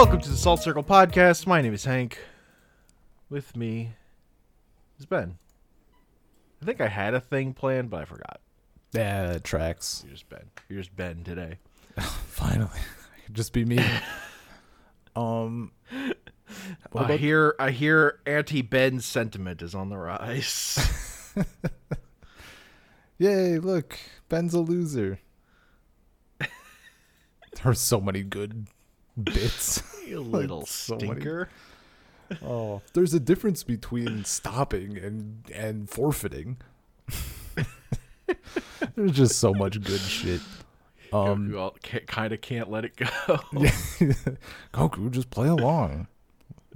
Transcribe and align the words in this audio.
Welcome 0.00 0.22
to 0.22 0.30
the 0.30 0.36
Salt 0.38 0.62
Circle 0.62 0.82
Podcast. 0.82 1.46
My 1.46 1.60
name 1.60 1.74
is 1.74 1.84
Hank. 1.84 2.18
With 3.28 3.54
me 3.54 3.90
is 4.98 5.04
Ben. 5.04 5.36
I 6.62 6.64
think 6.64 6.80
I 6.80 6.88
had 6.88 7.12
a 7.12 7.20
thing 7.20 7.52
planned, 7.52 7.90
but 7.90 8.00
I 8.00 8.04
forgot. 8.06 8.40
Yeah, 8.94 9.36
tracks. 9.40 10.02
You're 10.06 10.14
just 10.14 10.26
Ben. 10.30 10.44
You're 10.70 10.80
just 10.80 10.96
Ben 10.96 11.22
today. 11.22 11.58
Finally, 12.00 12.70
I 12.78 13.20
could 13.26 13.34
just 13.34 13.52
be 13.52 13.66
me. 13.66 13.84
um, 15.16 15.70
what 16.92 17.02
I 17.02 17.04
about- 17.04 17.20
hear 17.20 17.54
I 17.58 17.70
hear 17.70 18.20
anti 18.24 18.62
Ben 18.62 19.00
sentiment 19.00 19.60
is 19.60 19.74
on 19.74 19.90
the 19.90 19.98
rise. 19.98 20.78
yay! 23.18 23.58
Look, 23.58 23.98
Ben's 24.30 24.54
a 24.54 24.60
loser. 24.60 25.20
There 26.38 26.48
are 27.66 27.74
so 27.74 28.00
many 28.00 28.22
good 28.22 28.66
bits. 29.22 29.82
you 30.06 30.20
little 30.20 30.58
many- 30.58 30.66
stinker. 30.66 31.48
Oh, 32.42 32.80
there's 32.92 33.12
a 33.12 33.18
difference 33.20 33.64
between 33.64 34.24
stopping 34.24 34.96
and 34.96 35.42
and 35.52 35.90
forfeiting. 35.90 36.58
there's 38.94 39.12
just 39.12 39.38
so 39.38 39.52
much 39.52 39.80
good 39.82 40.00
shit. 40.00 40.40
Um, 41.12 41.50
Goku 41.50 42.06
kind 42.06 42.32
of 42.32 42.40
can't 42.40 42.70
let 42.70 42.84
it 42.84 42.94
go. 42.96 43.06
yeah, 43.52 43.72
Goku, 44.72 45.10
just 45.10 45.30
play 45.30 45.48
along. 45.48 46.06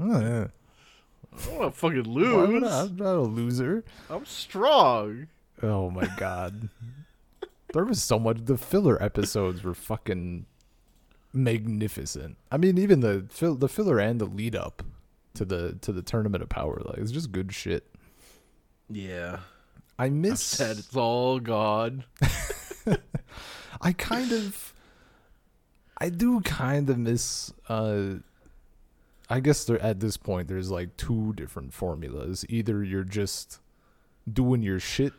Oh. 0.01 0.13
I 0.13 0.49
don't 1.47 1.59
want 1.59 1.73
to 1.75 1.79
fucking 1.79 2.03
lose. 2.03 2.65
I- 2.65 2.83
I'm 2.83 2.97
not 2.97 3.15
a 3.17 3.21
loser. 3.21 3.85
I'm 4.11 4.27
strong. 4.27 5.29
Oh 5.63 5.89
my 5.91 6.09
god. 6.17 6.69
there 7.73 7.85
was 7.85 8.03
so 8.03 8.19
much 8.19 8.39
the 8.45 8.57
filler 8.57 9.01
episodes 9.01 9.63
were 9.63 9.75
fucking 9.75 10.47
magnificent. 11.35 12.37
I 12.51 12.57
mean 12.57 12.79
even 12.79 13.01
the 13.01 13.27
fill 13.31 13.55
the 13.57 13.69
filler 13.69 13.99
and 13.99 14.21
the 14.21 14.27
lead 14.27 14.55
up 14.55 14.83
to 15.35 15.45
the 15.45 15.77
to 15.81 15.93
the 15.93 16.03
tournament 16.03 16.43
of 16.43 16.49
power 16.49 16.81
like 16.85 16.99
it's 16.99 17.11
just 17.11 17.33
good 17.33 17.53
shit. 17.53 17.87
Yeah. 18.89 19.41
I 19.99 20.09
miss 20.09 20.41
sad 20.43 20.79
it's 20.79 20.97
all 20.97 21.41
gone. 21.41 22.05
I 23.81 23.93
kind 23.93 24.33
of 24.33 24.73
I 25.99 26.09
do 26.09 26.41
kind 26.41 26.89
of 26.91 26.99
miss 26.99 27.53
uh 27.69 28.15
I 29.29 29.41
guess 29.41 29.65
there 29.65 29.81
at 29.81 30.01
this 30.01 30.17
point 30.17 30.49
there's 30.49 30.71
like 30.71 30.97
two 30.97 31.33
different 31.35 31.73
formulas. 31.73 32.45
Either 32.49 32.85
you're 32.85 33.05
just 33.05 33.59
doing 34.31 34.63
your 34.63 34.81
shit 34.81 35.13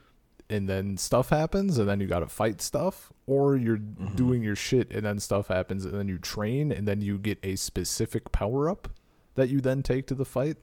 and 0.50 0.70
then 0.70 0.98
stuff 0.98 1.30
happens 1.30 1.78
and 1.78 1.90
then 1.90 2.00
you 2.00 2.08
got 2.08 2.20
to 2.20 2.28
fight 2.28 2.62
stuff 2.62 3.12
or 3.26 3.56
you're 3.56 3.78
mm-hmm. 3.78 4.16
doing 4.16 4.44
your 4.44 4.56
shit 4.56 4.92
and 4.92 5.06
then 5.06 5.20
stuff 5.20 5.48
happens 5.48 5.86
and 5.86 5.94
then 5.94 6.08
you 6.08 6.18
train 6.18 6.72
and 6.72 6.88
then 6.88 7.02
you 7.02 7.18
get 7.18 7.40
a 7.44 7.56
specific 7.56 8.32
power 8.32 8.70
up 8.70 8.90
that 9.36 9.50
you 9.50 9.60
then 9.60 9.82
take 9.84 10.08
to 10.08 10.16
the 10.16 10.26
fight. 10.26 10.58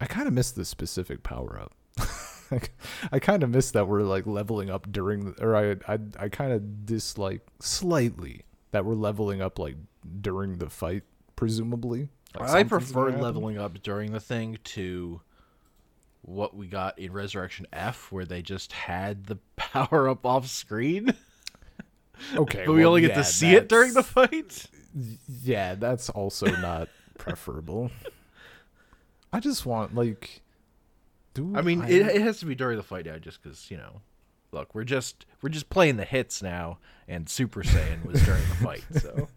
I 0.00 0.06
kind 0.06 0.26
of 0.26 0.34
miss 0.34 0.50
the 0.50 0.64
specific 0.64 1.22
power 1.22 1.60
up. 1.60 1.74
I 3.12 3.18
kind 3.18 3.42
of 3.42 3.50
miss 3.50 3.70
that 3.70 3.88
we're 3.88 4.02
like 4.02 4.26
leveling 4.26 4.68
up 4.68 4.90
during, 4.90 5.32
the, 5.32 5.42
or 5.42 5.56
I 5.56 5.92
I 5.92 5.98
I 6.18 6.28
kind 6.28 6.52
of 6.52 6.84
dislike 6.84 7.40
slightly 7.60 8.42
that 8.72 8.84
we're 8.84 8.94
leveling 8.94 9.40
up 9.40 9.58
like 9.58 9.76
during 10.20 10.58
the 10.58 10.68
fight, 10.68 11.04
presumably. 11.36 12.08
Like 12.38 12.50
I 12.50 12.62
prefer 12.64 13.10
leveling 13.10 13.58
up 13.58 13.82
during 13.82 14.12
the 14.12 14.20
thing 14.20 14.58
to 14.64 15.20
what 16.22 16.56
we 16.56 16.66
got 16.66 16.98
in 16.98 17.12
Resurrection 17.12 17.66
F, 17.72 18.10
where 18.10 18.24
they 18.24 18.42
just 18.42 18.72
had 18.72 19.26
the 19.26 19.36
power 19.56 20.08
up 20.08 20.24
off 20.24 20.46
screen, 20.46 21.14
Okay, 22.34 22.64
but 22.66 22.72
we 22.72 22.80
well, 22.80 22.90
only 22.90 23.00
get 23.00 23.10
yeah, 23.10 23.16
to 23.16 23.24
see 23.24 23.54
it 23.54 23.68
during 23.68 23.94
the 23.94 24.02
fight. 24.02 24.66
Yeah, 25.42 25.74
that's 25.74 26.08
also 26.10 26.46
not 26.46 26.88
preferable. 27.18 27.90
I 29.32 29.40
just 29.40 29.66
want 29.66 29.94
like, 29.94 30.42
dude. 31.34 31.56
I 31.56 31.62
mean, 31.62 31.82
it, 31.84 32.06
it 32.06 32.22
has 32.22 32.38
to 32.40 32.46
be 32.46 32.54
during 32.54 32.76
the 32.76 32.82
fight 32.82 33.06
now, 33.06 33.18
just 33.18 33.42
because 33.42 33.70
you 33.70 33.76
know. 33.76 34.02
Look, 34.52 34.74
we're 34.74 34.84
just 34.84 35.24
we're 35.40 35.48
just 35.48 35.70
playing 35.70 35.96
the 35.96 36.04
hits 36.04 36.42
now, 36.42 36.78
and 37.08 37.28
Super 37.28 37.62
Saiyan 37.62 38.04
was 38.04 38.22
during 38.22 38.42
the 38.42 38.54
fight, 38.56 38.84
so 39.00 39.28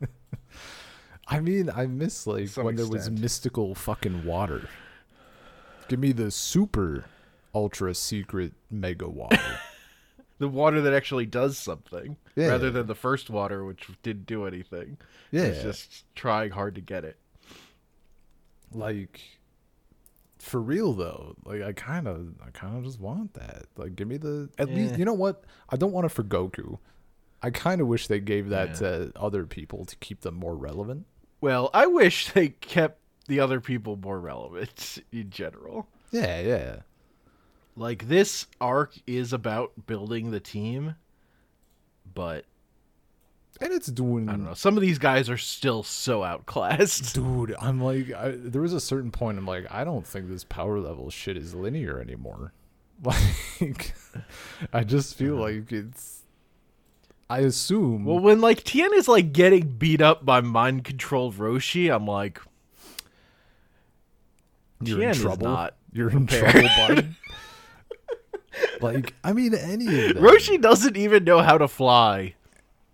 I 1.27 1.39
mean, 1.39 1.69
I 1.73 1.85
miss 1.85 2.27
like 2.27 2.49
when 2.51 2.75
there 2.75 2.87
was 2.87 3.09
mystical 3.09 3.75
fucking 3.75 4.25
water. 4.25 4.67
Give 5.87 5.99
me 5.99 6.11
the 6.11 6.31
super 6.31 7.05
ultra 7.53 7.93
secret 7.95 8.53
mega 8.69 9.07
water. 9.07 9.59
the 10.39 10.47
water 10.49 10.81
that 10.81 10.93
actually 10.93 11.25
does 11.25 11.57
something, 11.57 12.17
Yeah. 12.35 12.47
rather 12.47 12.69
than 12.71 12.87
the 12.87 12.95
first 12.95 13.29
water, 13.29 13.63
which 13.63 13.87
didn't 14.03 14.25
do 14.25 14.45
anything. 14.45 14.97
Yeah. 15.31 15.43
it's 15.43 15.61
just 15.63 16.03
trying 16.15 16.51
hard 16.51 16.75
to 16.75 16.81
get 16.81 17.03
it. 17.05 17.17
like 18.71 19.21
for 20.39 20.61
real 20.61 20.93
though 20.93 21.35
like 21.43 21.61
i 21.63 21.73
kind 21.73 22.07
of 22.07 22.27
i 22.45 22.49
kind 22.51 22.77
of 22.77 22.83
just 22.83 22.99
want 22.99 23.33
that 23.33 23.63
like 23.77 23.95
give 23.95 24.07
me 24.07 24.15
the 24.17 24.47
at 24.59 24.69
least 24.69 24.95
you 24.97 25.03
know 25.05 25.13
what 25.13 25.43
i 25.69 25.75
don't 25.75 25.91
want 25.91 26.05
it 26.05 26.09
for 26.09 26.23
goku 26.23 26.77
i 27.41 27.49
kind 27.49 27.81
of 27.81 27.87
wish 27.87 28.05
they 28.07 28.19
gave 28.19 28.49
that 28.49 28.69
Yeah. 28.69 28.73
to 28.75 29.11
other 29.15 29.45
people 29.47 29.85
to 29.85 29.95
keep 29.97 30.21
them 30.21 30.35
more 30.35 30.55
relevant 30.55 31.05
Well, 31.41 31.69
I 31.73 31.87
wish 31.87 32.31
they 32.31 32.49
kept 32.49 32.99
the 33.27 33.39
other 33.39 33.59
people 33.59 33.95
more 33.97 34.19
relevant 34.19 34.99
in 35.11 35.29
general. 35.29 35.87
yeah 36.11 36.39
yeah 36.41 36.75
Like 37.75 38.07
this 38.07 38.47
arc 38.61 38.93
is 39.07 39.33
about 39.33 39.85
building 39.87 40.31
the 40.31 40.39
team, 40.39 40.95
but 42.13 42.45
and 43.61 43.71
it's 43.71 43.87
doing 43.87 44.27
I 44.27 44.33
don't 44.33 44.43
know. 44.43 44.53
Some 44.53 44.75
of 44.75 44.81
these 44.81 44.99
guys 44.99 45.29
are 45.29 45.37
still 45.37 45.81
so 45.81 46.23
outclassed. 46.23 47.15
dude 47.15 47.55
i'm 47.59 47.81
like 47.81 48.11
I, 48.13 48.31
there 48.35 48.61
was 48.61 48.73
a 48.73 48.81
certain 48.81 49.11
point 49.11 49.37
i'm 49.37 49.45
like 49.45 49.65
i 49.71 49.83
don't 49.85 50.05
think 50.05 50.27
this 50.27 50.43
power 50.43 50.79
level 50.79 51.09
shit 51.09 51.37
is 51.37 51.55
linear 51.55 51.99
anymore 52.01 52.51
like 53.03 53.95
i 54.73 54.83
just 54.83 55.15
feel 55.15 55.35
uh-huh. 55.35 55.43
like 55.43 55.71
it's 55.71 56.23
i 57.29 57.39
assume 57.39 58.03
Well, 58.05 58.19
when 58.19 58.41
like 58.41 58.63
Tien 58.63 58.91
is 58.93 59.07
like 59.07 59.31
getting 59.33 59.67
beat 59.77 60.01
up 60.01 60.25
by 60.25 60.41
mind 60.41 60.83
controlled 60.83 61.35
Roshi, 61.35 61.93
I'm 61.93 62.05
like, 62.07 62.39
you're 64.87 65.01
in 65.01 65.13
trouble. 65.15 65.47
not 65.47 65.75
You're 65.91 66.09
in 66.09 66.27
trouble, 66.27 66.67
bud. 66.77 67.15
like, 68.81 69.13
I 69.23 69.33
mean, 69.33 69.53
any 69.53 69.85
of 69.85 70.15
them. 70.15 70.23
Roshi 70.23 70.59
doesn't 70.61 70.97
even 70.97 71.23
know 71.23 71.41
how 71.41 71.57
to 71.57 71.67
fly. 71.67 72.35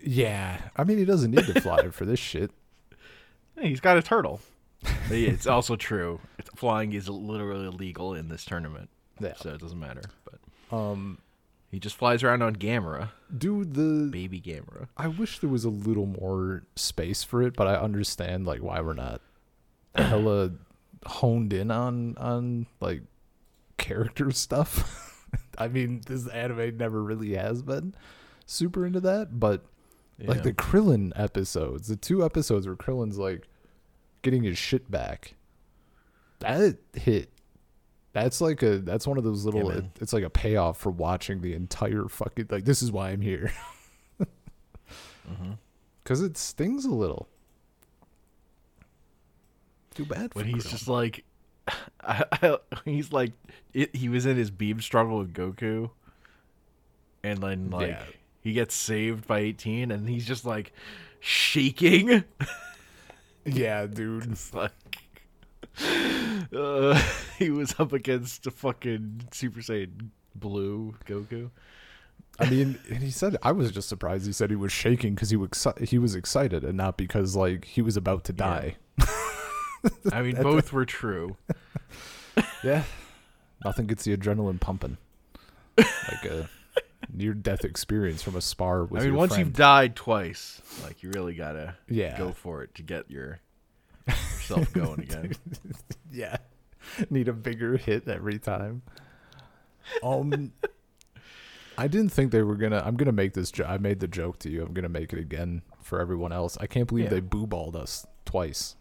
Yeah, 0.03 0.59
I 0.75 0.83
mean, 0.83 0.97
he 0.97 1.05
doesn't 1.05 1.31
need 1.31 1.45
to 1.45 1.61
fly 1.61 1.87
for 1.91 2.05
this 2.05 2.19
shit. 2.19 2.51
Hey, 3.57 3.69
He's 3.69 3.79
got 3.79 3.97
a 3.97 4.01
turtle. 4.01 4.41
It's 5.11 5.45
also 5.45 5.75
true. 5.75 6.19
Flying 6.55 6.93
is 6.93 7.07
literally 7.07 7.67
illegal 7.67 8.15
in 8.15 8.29
this 8.29 8.43
tournament, 8.43 8.89
Yeah. 9.19 9.33
so 9.35 9.49
it 9.53 9.61
doesn't 9.61 9.79
matter. 9.79 10.01
But 10.25 10.75
Um, 10.75 11.19
he 11.69 11.79
just 11.79 11.95
flies 11.95 12.23
around 12.23 12.41
on 12.41 12.55
Gamera, 12.55 13.09
dude, 13.35 13.75
the 13.75 14.09
baby 14.11 14.41
Gamera. 14.41 14.87
I 14.97 15.07
wish 15.07 15.37
there 15.39 15.49
was 15.51 15.65
a 15.65 15.69
little 15.69 16.07
more 16.07 16.63
space 16.75 17.23
for 17.23 17.43
it, 17.43 17.55
but 17.55 17.67
I 17.67 17.75
understand 17.75 18.47
like 18.47 18.63
why 18.63 18.81
we're 18.81 18.93
not 18.93 19.21
hella 19.93 20.51
honed 21.05 21.53
in 21.53 21.71
on 21.71 22.15
on 22.17 22.67
like 22.79 23.01
character 23.77 24.31
stuff. 24.31 25.17
I 25.57 25.67
mean, 25.67 26.01
this 26.05 26.27
anime 26.27 26.77
never 26.77 27.01
really 27.03 27.33
has 27.35 27.61
been 27.61 27.93
super 28.45 28.85
into 28.85 28.99
that, 29.01 29.39
but 29.39 29.65
like 30.19 30.37
the 30.43 30.53
Krillin 30.53 31.11
episodes, 31.15 31.87
the 31.87 31.95
two 31.95 32.23
episodes 32.23 32.67
where 32.67 32.75
Krillin's 32.75 33.17
like 33.17 33.47
getting 34.21 34.43
his 34.43 34.57
shit 34.57 34.89
back. 34.91 35.35
That 36.39 36.77
hit. 36.93 37.29
That's 38.13 38.41
like 38.41 38.61
a 38.61 38.79
that's 38.79 39.07
one 39.07 39.17
of 39.17 39.23
those 39.23 39.45
little 39.45 39.69
man. 39.69 39.91
it's 40.01 40.11
like 40.13 40.23
a 40.23 40.29
payoff 40.29 40.77
for 40.77 40.89
watching 40.91 41.41
the 41.41 41.53
entire 41.53 42.07
fucking 42.09 42.47
like 42.49 42.65
this 42.65 42.81
is 42.81 42.91
why 42.91 43.11
I'm 43.11 43.21
here. 43.21 43.51
Mhm. 45.29 45.57
Cuz 46.03 46.21
it 46.21 46.35
stings 46.37 46.83
a 46.85 46.91
little. 46.93 47.29
Too 49.93 50.05
bad 50.05 50.33
for 50.33 50.39
when 50.39 50.47
he's 50.47 50.65
Krillin. 50.65 50.69
just 50.71 50.87
like 50.87 51.23
I, 52.01 52.23
I, 52.31 52.57
he's 52.85 53.11
like 53.11 53.33
it, 53.73 53.95
he 53.95 54.09
was 54.09 54.25
in 54.25 54.37
his 54.37 54.49
beam 54.51 54.81
struggle 54.81 55.19
with 55.19 55.33
Goku 55.33 55.89
and 57.23 57.39
then 57.39 57.69
like 57.69 57.87
Yeah. 57.89 58.03
he 58.41 58.53
gets 58.53 58.73
saved 58.73 59.27
by 59.27 59.39
18 59.39 59.91
and 59.91 60.07
he's 60.09 60.25
just 60.25 60.45
like 60.45 60.73
shaking 61.19 62.23
Yeah, 63.45 63.85
dude. 63.87 64.37
like 64.53 64.71
uh, 66.55 67.01
he 67.37 67.49
was 67.49 67.75
up 67.79 67.93
against 67.93 68.45
a 68.47 68.51
fucking 68.51 69.27
Super 69.31 69.61
Saiyan 69.61 70.09
blue 70.35 70.95
Goku 71.05 71.49
I 72.39 72.49
mean, 72.49 72.79
and 72.89 73.03
he 73.03 73.11
said 73.11 73.37
I 73.43 73.51
was 73.51 73.71
just 73.71 73.87
surprised 73.89 74.25
he 74.25 74.31
said 74.31 74.49
he 74.49 74.55
was 74.55 74.71
shaking 74.71 75.15
cuz 75.15 75.29
he 75.29 75.35
was 75.35 75.49
exci- 75.49 75.87
he 75.87 75.97
was 75.99 76.15
excited 76.15 76.63
and 76.63 76.77
not 76.77 76.97
because 76.97 77.35
like 77.35 77.65
he 77.65 77.81
was 77.81 77.97
about 77.97 78.23
to 78.25 78.33
Yeah. 78.33 78.45
I 80.11 80.21
mean 80.21 80.35
both 80.35 80.71
were 80.73 80.85
true 80.85 81.37
Yeah. 82.63 82.83
Nothing 83.65 83.87
gets 83.87 84.03
the 84.03 84.15
adrenaline 84.15 84.59
pumping. 84.59 84.97
Like 85.77 86.25
a 86.25 86.49
near 87.11 87.33
death 87.33 87.63
experience 87.65 88.21
from 88.21 88.35
a 88.35 88.41
spar 88.41 88.83
with 88.85 89.01
I 89.01 89.05
mean 89.05 89.15
once 89.15 89.33
friend. 89.33 89.47
you've 89.47 89.55
died 89.55 89.95
twice 89.95 90.61
like 90.83 91.03
you 91.03 91.09
really 91.13 91.33
got 91.33 91.53
to 91.53 91.75
Yeah. 91.89 92.17
go 92.17 92.31
for 92.31 92.63
it 92.63 92.73
to 92.75 92.83
get 92.83 93.09
your 93.09 93.39
yourself 94.07 94.71
going 94.73 95.01
again. 95.01 95.31
yeah. 96.11 96.37
Need 97.09 97.27
a 97.27 97.33
bigger 97.33 97.77
hit 97.77 98.07
every 98.07 98.39
time. 98.39 98.81
Um 100.03 100.51
I 101.77 101.87
didn't 101.87 102.09
think 102.09 102.31
they 102.31 102.43
were 102.43 102.55
gonna 102.55 102.81
I'm 102.85 102.95
gonna 102.95 103.11
make 103.11 103.33
this 103.33 103.51
jo- 103.51 103.65
I 103.65 103.77
made 103.77 103.99
the 103.99 104.07
joke 104.07 104.39
to 104.39 104.49
you. 104.49 104.63
I'm 104.63 104.73
gonna 104.73 104.89
make 104.89 105.13
it 105.13 105.19
again 105.19 105.61
for 105.81 105.99
everyone 105.99 106.31
else. 106.31 106.57
I 106.59 106.67
can't 106.67 106.87
believe 106.87 107.05
Yeah. 107.05 107.09
they 107.11 107.19
boo 107.21 107.47
balled 107.47 107.75
us 107.75 108.05
twice. 108.25 108.75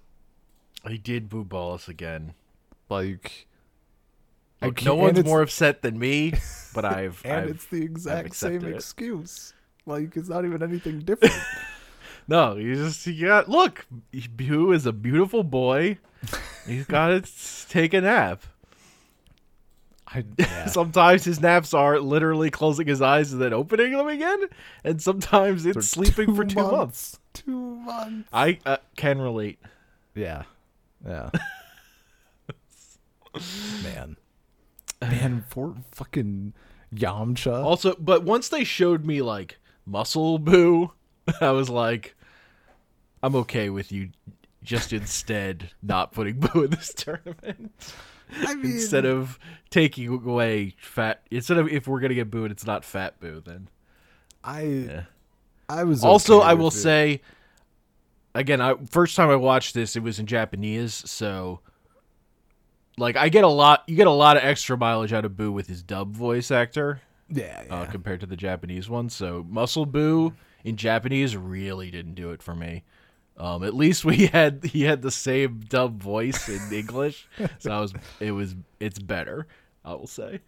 He 0.88 0.99
did 0.99 1.29
boo 1.29 1.44
ball 1.44 1.75
us 1.75 1.88
again. 1.88 2.35
Like 2.88 3.47
Look, 4.62 4.85
no 4.85 4.94
one's 4.94 5.25
more 5.25 5.43
upset 5.43 5.82
than 5.82 5.99
me, 5.99 6.35
but 6.75 6.85
I've, 6.85 7.23
and 7.25 7.32
I've 7.32 7.49
it's 7.49 7.65
the 7.67 7.82
exact 7.82 8.35
same 8.37 8.65
it. 8.65 8.75
excuse. 8.75 9.55
Like 9.87 10.17
it's 10.17 10.29
not 10.29 10.44
even 10.44 10.62
anything 10.62 11.00
different. 11.00 11.35
no. 12.29 12.56
You 12.56 12.75
just 12.75 13.06
yeah. 13.06 13.43
look. 13.47 13.87
Boo 14.37 14.73
is 14.73 14.87
a 14.87 14.93
beautiful 14.93 15.43
boy. 15.43 15.99
He's 16.67 16.85
got 16.85 17.09
to 17.09 17.69
take 17.69 17.94
a 17.94 18.03
nap. 18.03 18.43
I 20.06 20.25
yeah. 20.38 20.67
Sometimes 20.67 21.25
his 21.25 21.41
naps 21.41 21.73
are 21.73 22.00
literally 22.00 22.50
closing 22.50 22.87
his 22.87 23.00
eyes 23.00 23.32
and 23.32 23.41
then 23.41 23.55
opening 23.55 23.93
them 23.93 24.09
again, 24.09 24.47
and 24.85 25.00
sometimes 25.00 25.65
it's 25.65 25.77
For 25.77 25.82
sleeping 25.82 26.35
for 26.35 26.44
two 26.44 26.56
two 26.56 26.62
months. 26.62 26.73
months. 26.73 27.19
Two 27.32 27.77
months. 27.77 28.29
I 28.32 28.59
uh, 28.67 28.79
can 28.97 29.21
relate. 29.21 29.61
Yeah. 30.15 30.43
Yeah. 31.06 31.31
Man. 33.82 34.17
Man, 35.00 35.44
for 35.49 35.76
fucking 35.93 36.52
Yamcha. 36.94 37.64
Also, 37.64 37.94
but 37.99 38.25
once 38.25 38.49
they 38.49 38.64
showed 38.64 39.05
me 39.05 39.23
like 39.23 39.58
muscle 39.87 40.38
boo, 40.38 40.93
I 41.41 41.50
was 41.50 41.69
like, 41.69 42.14
I'm 43.23 43.35
okay 43.37 43.70
with 43.70 43.93
you 43.93 44.11
just 44.62 44.93
instead 44.93 45.70
not 45.82 46.12
putting 46.12 46.38
boo 46.41 46.64
in 46.64 46.70
this 46.70 46.93
tournament. 46.94 47.73
I 48.46 48.55
mean, 48.55 48.73
instead 48.73 49.06
of 49.06 49.38
taking 49.70 50.08
away 50.08 50.76
fat 50.79 51.23
instead 51.31 51.58
of 51.58 51.69
if 51.69 51.88
we're 51.88 52.00
gonna 52.00 52.14
get 52.14 52.31
booed 52.31 52.53
it's 52.53 52.64
not 52.64 52.85
fat 52.85 53.19
boo 53.19 53.43
then 53.44 53.69
I 54.44 54.62
yeah. 54.62 55.03
I 55.69 55.82
was 55.82 56.05
also 56.05 56.38
okay 56.38 56.49
i 56.49 56.55
will 56.55 56.69
it. 56.69 56.73
say 56.73 57.23
again 58.35 58.61
i 58.61 58.75
first 58.91 59.17
time 59.17 59.31
i 59.31 59.37
watched 59.37 59.75
this 59.75 59.97
it 59.97 60.03
was 60.03 60.19
in 60.19 60.27
japanese 60.27 60.94
so 60.94 61.61
like 62.99 63.17
i 63.17 63.29
get 63.29 63.44
a 63.44 63.49
lot 63.49 63.82
you 63.87 63.97
get 63.97 64.06
a 64.06 64.11
lot 64.11 64.37
of 64.37 64.44
extra 64.44 64.77
mileage 64.77 65.12
out 65.12 65.25
of 65.25 65.37
boo 65.37 65.53
with 65.53 65.67
his 65.67 65.82
dub 65.82 66.15
voice 66.15 66.50
actor 66.50 67.00
yeah, 67.29 67.62
yeah. 67.67 67.75
uh, 67.75 67.87
compared 67.87 68.21
to 68.21 68.27
the 68.27 68.37
japanese 68.37 68.88
one 68.88 69.09
so 69.09 69.44
muscle 69.49 69.87
boo 69.87 70.32
in 70.65 70.77
japanese 70.77 71.37
really 71.37 71.91
didn't 71.91 72.15
do 72.15 72.31
it 72.31 72.43
for 72.43 72.55
me 72.55 72.82
um, 73.37 73.65
at 73.65 73.75
least 73.75 74.05
we 74.05 74.27
had 74.27 74.65
he 74.65 74.82
had 74.82 75.03
the 75.03 75.11
same 75.11 75.61
dub 75.69 76.03
voice 76.03 76.49
in 76.49 76.73
english 76.73 77.29
so 77.59 77.71
I 77.71 77.81
was 77.81 77.94
it 78.21 78.32
was 78.32 78.55
it's 78.79 78.99
better 78.99 79.47
i 79.85 79.93
will 79.93 80.06
say 80.06 80.41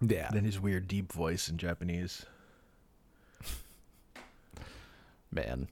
yeah. 0.00 0.30
than 0.30 0.44
his 0.44 0.60
weird 0.60 0.88
deep 0.88 1.12
voice 1.12 1.48
in 1.48 1.58
Japanese. 1.58 2.26
Man. 5.30 5.68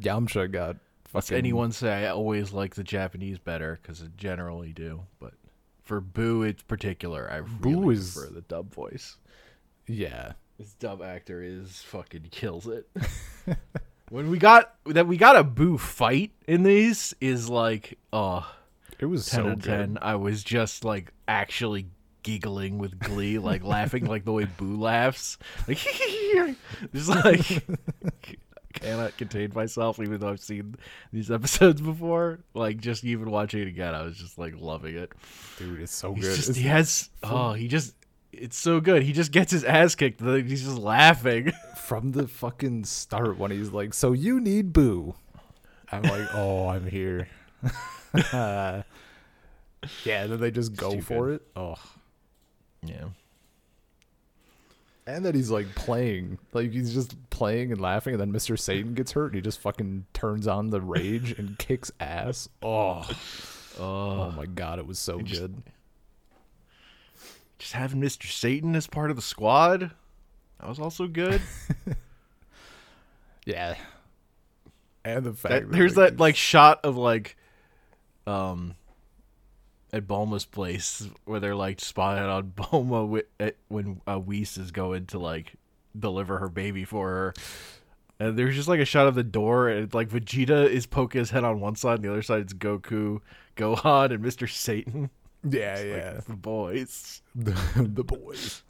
Yamcha 0.00 0.50
got 0.50 0.76
Must 1.14 1.28
fucking 1.28 1.38
anyone 1.38 1.72
say 1.72 2.06
I 2.06 2.08
always 2.10 2.52
like 2.52 2.74
the 2.74 2.84
Japanese 2.84 3.38
better 3.38 3.78
because 3.80 4.02
I 4.02 4.06
generally 4.16 4.72
do, 4.72 5.02
but 5.18 5.34
for 5.82 6.00
Boo 6.00 6.42
in 6.42 6.56
particular, 6.68 7.30
I 7.30 7.40
Boo 7.40 7.82
really 7.82 7.94
is- 7.96 8.14
prefer 8.14 8.32
the 8.32 8.40
dub 8.42 8.74
voice. 8.74 9.16
Yeah. 9.86 10.32
His 10.58 10.74
dub 10.74 11.02
actor 11.02 11.42
is 11.42 11.82
fucking 11.82 12.28
kills 12.30 12.66
it. 12.66 12.88
when 14.10 14.30
we 14.30 14.38
got 14.38 14.74
that 14.86 15.06
we 15.06 15.16
got 15.16 15.36
a 15.36 15.44
Boo 15.44 15.78
fight 15.78 16.32
in 16.48 16.62
these 16.62 17.14
is 17.20 17.48
like 17.50 17.98
oh 18.12 18.50
It 18.98 19.06
was 19.06 19.26
10 19.26 19.38
so 19.40 19.46
out 19.46 19.52
of 19.52 19.62
good. 19.62 19.68
10. 19.70 19.98
I 20.02 20.16
was 20.16 20.42
just 20.42 20.84
like 20.84 21.12
actually 21.28 21.86
giggling 22.22 22.78
with 22.78 22.98
glee, 22.98 23.38
like 23.38 23.62
laughing 23.62 24.06
like 24.06 24.24
the 24.24 24.32
way 24.32 24.46
Boo 24.46 24.76
laughs. 24.80 25.38
Like 25.68 25.78
just 26.94 27.08
like 27.10 27.66
cannot 28.86 29.16
contain 29.16 29.52
myself 29.54 29.98
even 30.00 30.18
though 30.20 30.28
I've 30.30 30.40
seen 30.40 30.76
these 31.12 31.30
episodes 31.30 31.80
before. 31.92 32.40
Like 32.54 32.78
just 32.80 33.04
even 33.04 33.30
watching 33.30 33.60
it 33.62 33.68
again, 33.68 33.94
I 33.94 34.02
was 34.02 34.16
just 34.16 34.38
like 34.38 34.54
loving 34.58 34.96
it. 34.96 35.12
Dude, 35.58 35.80
it's 35.80 35.92
so 35.94 36.14
He's 36.14 36.24
good. 36.28 36.36
just 36.36 36.48
It's 36.50 36.58
he 36.58 36.64
has 36.68 37.10
oh 37.22 37.52
he 37.52 37.68
just 37.68 37.94
it's 38.32 38.56
so 38.58 38.80
good. 38.80 39.02
He 39.02 39.12
just 39.12 39.32
gets 39.32 39.50
his 39.52 39.64
ass 39.64 39.94
kicked. 39.94 40.20
He's 40.20 40.64
just 40.64 40.78
laughing. 40.78 41.52
from 41.86 42.12
the 42.12 42.26
fucking 42.28 42.84
start 42.84 43.38
when 43.38 43.50
he's 43.52 43.70
like, 43.70 43.94
"So 43.94 44.12
you 44.12 44.40
need 44.40 44.72
boo." 44.72 45.14
I'm 45.92 46.02
like, 46.02 46.28
"Oh, 46.34 46.68
I'm 46.68 46.86
here." 46.86 47.28
yeah, 48.32 48.82
and 50.04 50.32
then 50.32 50.40
they 50.40 50.50
just 50.50 50.74
go 50.76 50.90
Stupid. 50.90 51.06
for 51.06 51.30
it. 51.32 51.42
Oh, 51.54 51.76
Yeah. 52.82 53.04
And 55.06 55.24
then 55.24 55.34
he's 55.34 55.50
like 55.50 55.74
playing, 55.74 56.38
like 56.52 56.72
he's 56.72 56.92
just 56.94 57.14
playing 57.30 57.72
and 57.72 57.80
laughing, 57.80 58.14
and 58.14 58.20
then 58.20 58.32
Mr. 58.32 58.58
Satan 58.58 58.94
gets 58.94 59.12
hurt, 59.12 59.26
and 59.26 59.34
he 59.36 59.40
just 59.40 59.60
fucking 59.60 60.06
turns 60.12 60.46
on 60.48 60.70
the 60.70 60.80
rage 60.80 61.32
and 61.38 61.58
kicks 61.60 61.90
ass. 62.00 62.48
Oh, 62.62 63.08
oh 63.78 63.82
Oh, 63.82 64.32
my 64.36 64.46
god, 64.46 64.78
it 64.78 64.86
was 64.86 64.98
so 64.98 65.20
just- 65.20 65.40
good. 65.40 65.62
just 67.58 67.72
having 67.74 68.00
Mr. 68.00 68.30
Satan 68.30 68.74
as 68.74 68.86
part 68.86 69.10
of 69.10 69.16
the 69.16 69.22
squad. 69.22 69.90
That 70.60 70.68
was 70.68 70.78
also 70.80 71.06
good. 71.06 71.40
Yeah, 73.44 73.76
and 75.04 75.24
the 75.24 75.32
fact 75.32 75.52
That- 75.52 75.70
that, 75.70 75.76
there's 75.76 75.96
like, 75.96 76.10
that 76.14 76.20
like 76.20 76.34
shot 76.36 76.80
of 76.84 76.96
like 76.96 77.36
um 78.26 78.74
at 79.96 80.06
Bulma's 80.06 80.44
place 80.44 81.08
where 81.24 81.40
they're 81.40 81.54
like 81.56 81.80
spotted 81.80 82.28
on 82.28 82.52
Bulma 82.56 83.22
at, 83.40 83.56
when 83.68 84.00
uh, 84.06 84.18
Whis 84.18 84.56
is 84.58 84.70
going 84.70 85.06
to 85.06 85.18
like 85.18 85.54
deliver 85.98 86.38
her 86.38 86.48
baby 86.48 86.84
for 86.84 87.08
her. 87.08 87.34
And 88.18 88.38
there's 88.38 88.54
just 88.54 88.68
like 88.68 88.80
a 88.80 88.84
shot 88.86 89.06
of 89.08 89.14
the 89.14 89.22
door, 89.22 89.68
and 89.68 89.92
like 89.92 90.08
Vegeta 90.08 90.66
is 90.68 90.86
poking 90.86 91.18
his 91.18 91.30
head 91.30 91.44
on 91.44 91.60
one 91.60 91.76
side, 91.76 91.96
and 91.96 92.04
the 92.04 92.10
other 92.10 92.22
side 92.22 92.46
is 92.46 92.54
Goku, 92.54 93.20
Gohan, 93.56 94.10
and 94.12 94.24
Mr. 94.24 94.48
Satan. 94.50 95.10
yeah, 95.50 95.74
Like, 95.74 95.84
yeah, 95.86 96.20
the 96.26 96.34
boys. 96.36 97.20
the, 97.34 97.52
the 97.76 98.04
boys. 98.04 98.62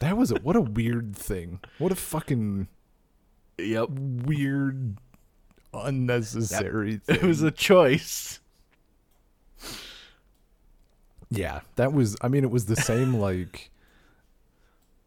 That 0.00 0.16
was 0.16 0.30
a, 0.30 0.36
what 0.36 0.56
a 0.56 0.60
weird 0.62 1.14
thing. 1.16 1.60
What 1.78 1.92
a 1.92 1.96
fucking 1.96 2.68
Yep, 3.58 3.88
weird, 3.90 4.96
unnecessary. 5.74 7.00
it 7.08 7.22
was 7.22 7.42
a 7.42 7.50
choice. 7.50 8.40
Yeah. 11.30 11.60
That 11.76 11.92
was. 11.92 12.16
I 12.20 12.28
mean, 12.28 12.44
it 12.44 12.50
was 12.50 12.66
the 12.66 12.76
same. 12.76 13.14
Like, 13.18 13.70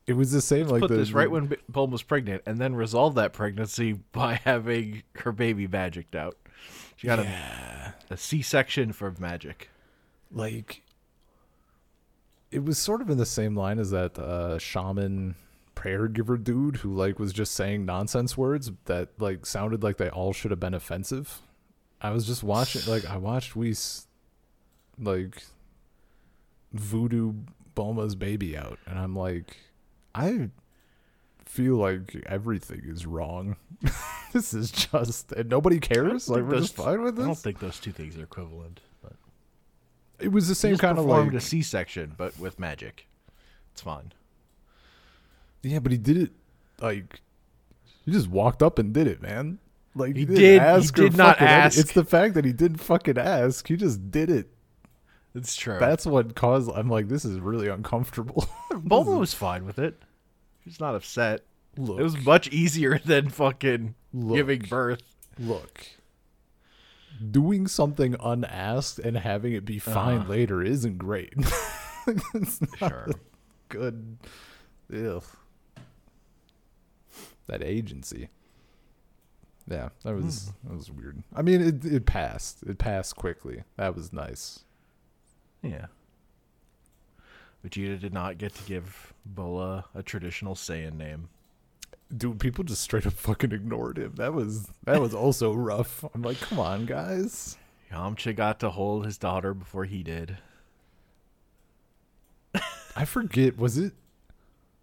it 0.08 0.14
was 0.14 0.32
the 0.32 0.42
same. 0.42 0.68
Like 0.68 0.82
Put 0.82 0.90
the, 0.90 0.98
this 0.98 1.12
right 1.12 1.30
when 1.30 1.50
Bulma 1.72 1.92
was 1.92 2.04
pregnant, 2.04 2.44
and 2.46 2.60
then 2.60 2.76
resolve 2.76 3.16
that 3.16 3.34
pregnancy 3.34 3.94
by 4.12 4.36
having 4.36 5.04
her 5.16 5.32
baby 5.32 5.68
magicked 5.68 6.16
out. 6.16 6.38
She 6.98 7.08
got 7.08 7.20
yeah, 7.20 7.94
a, 8.10 8.14
a 8.14 8.18
C-section 8.18 8.92
for 8.94 9.14
magic. 9.18 9.70
like 10.32 10.84
it 12.52 12.64
was 12.64 12.78
sort 12.78 13.02
of 13.02 13.10
in 13.10 13.18
the 13.18 13.26
same 13.26 13.56
line 13.56 13.80
as 13.80 13.92
that 13.92 14.20
uh, 14.20 14.60
shaman 14.60 15.36
prayer 15.74 16.08
giver 16.08 16.38
dude 16.38 16.78
who 16.78 16.94
like 16.94 17.18
was 17.18 17.34
just 17.34 17.54
saying 17.56 17.86
nonsense 17.86 18.38
words 18.38 18.72
that 18.86 19.10
like 19.18 19.46
sounded 19.46 19.82
like 19.82 19.98
they 19.98 20.10
all 20.10 20.34
should 20.34 20.52
have 20.52 20.60
been 20.60 20.74
offensive. 20.74 21.42
I 22.02 22.12
was 22.12 22.26
just 22.26 22.44
watching. 22.44 22.82
Like, 22.88 23.06
I 23.06 23.18
watched 23.18 23.56
Whis 23.56 24.08
like 25.00 25.44
voodoo 26.74 27.34
Bulma's 27.76 28.16
baby 28.16 28.58
out, 28.58 28.80
and 28.86 28.98
I'm 29.00 29.16
like, 29.16 29.58
I 30.14 30.50
feel 31.46 31.76
like 31.76 32.24
everything 32.28 32.84
is 32.86 33.06
wrong. 33.06 33.56
this 34.34 34.54
is 34.54 34.72
just, 34.72 35.32
and 35.34 35.50
nobody 35.50 35.80
cares. 35.80 36.30
Like, 36.30 36.44
we're 36.44 36.52
think 36.52 36.62
just 36.64 36.76
those- 36.78 36.86
fine 36.86 37.02
with 37.04 37.16
this. 37.16 37.24
I 37.24 37.28
don't 37.28 37.38
think 37.38 37.60
those 37.60 37.80
two 37.80 37.92
things 37.92 38.18
are 38.18 38.24
equivalent. 38.24 38.82
But 39.02 39.14
It 40.20 40.30
was 40.32 40.48
the 40.48 40.56
same 40.56 40.78
kind 40.78 40.98
of 41.00 41.06
like, 41.06 41.34
a 41.34 41.42
C-section, 41.42 42.14
but 42.18 42.38
with 42.40 42.60
magic. 42.60 43.08
It's 43.74 43.82
fine. 43.82 44.12
yeah, 45.64 45.80
but 45.80 45.92
he 45.92 45.98
did 45.98 46.18
it 46.18 46.32
like 46.82 47.22
he 48.06 48.12
just 48.12 48.28
walked 48.30 48.62
up 48.64 48.80
and 48.80 48.94
did 48.94 49.08
it, 49.08 49.22
man. 49.22 49.60
Like 49.96 50.16
He 50.16 50.26
didn't 50.26 50.40
did- 50.42 50.62
ask 50.62 50.98
or 51.00 51.04
did 51.04 51.18
not 51.18 51.36
fucking 51.38 51.48
any- 51.48 51.56
ask. 51.64 51.80
It's 51.80 51.94
the 51.94 52.04
fact 52.06 52.34
that 52.34 52.44
he 52.46 52.52
didn't 52.54 52.78
fucking 52.78 53.18
ask. 53.18 53.68
He 53.68 53.76
just 53.78 54.12
did 54.12 54.30
it. 54.30 54.50
It's 55.34 55.56
true. 55.56 55.78
That's 55.80 56.06
what 56.06 56.36
caused. 56.36 56.70
I'm 56.72 56.90
like, 56.90 57.08
this 57.08 57.24
is 57.26 57.40
really 57.40 57.68
uncomfortable. 57.70 58.48
Bulma 58.72 59.18
was 59.20 59.34
fine 59.34 59.66
with 59.66 59.80
it. 59.80 60.02
She's 60.64 60.80
not 60.80 60.94
upset. 60.96 61.42
Look, 61.78 62.00
It 62.00 62.04
was 62.04 62.18
much 62.26 62.50
easier 62.50 63.00
than 63.06 63.30
fucking 63.30 63.96
Look. 64.14 64.36
giving 64.36 64.62
birth. 64.64 65.02
look. 65.40 65.86
Doing 67.32 67.68
something 67.68 68.16
unasked 68.20 69.00
and 69.00 69.16
having 69.18 69.54
it 69.54 69.64
be 69.64 69.80
fine 69.80 70.20
Uh-huh. 70.20 70.30
later 70.30 70.62
isn't 70.64 70.98
great. 70.98 71.34
it's 72.34 72.60
not 72.62 72.90
Sure. 72.90 73.08
good. 73.70 74.18
Ugh. 74.94 75.24
That 77.48 77.62
agency. 77.64 78.30
Yeah, 79.70 79.90
that 80.04 80.16
was 80.16 80.52
that 80.64 80.76
was 80.76 80.90
weird. 80.92 81.22
I 81.36 81.42
mean, 81.42 81.62
it 81.62 81.86
it 81.86 82.06
passed. 82.06 82.64
It 82.64 82.78
passed 82.80 83.16
quickly. 83.16 83.64
That 83.78 83.96
was 83.96 84.12
nice. 84.12 84.64
Yeah. 85.62 85.88
Vegeta 87.66 88.00
did 88.00 88.14
not 88.14 88.38
get 88.38 88.56
to 88.56 88.64
give 88.64 89.14
Bulla 89.26 89.86
a 89.94 90.02
traditional 90.02 90.56
Saiyan 90.56 90.94
name. 90.98 91.30
Dude, 92.16 92.40
people 92.40 92.64
just 92.64 92.82
straight 92.82 93.06
up 93.06 93.14
fucking 93.14 93.52
ignored 93.52 93.98
him. 93.98 94.14
That 94.16 94.34
was 94.34 94.70
that 94.84 95.00
was 95.00 95.14
also 95.14 95.54
rough. 95.56 96.04
I'm 96.14 96.22
like, 96.22 96.40
come 96.40 96.60
on, 96.60 96.86
guys. 96.86 97.58
Yamcha 97.92 98.36
got 98.36 98.60
to 98.62 98.70
hold 98.70 99.06
his 99.06 99.18
daughter 99.18 99.54
before 99.54 99.86
he 99.86 100.04
did. 100.04 100.38
I 102.96 103.06
forget. 103.06 103.58
Was 103.58 103.78
it 103.78 103.94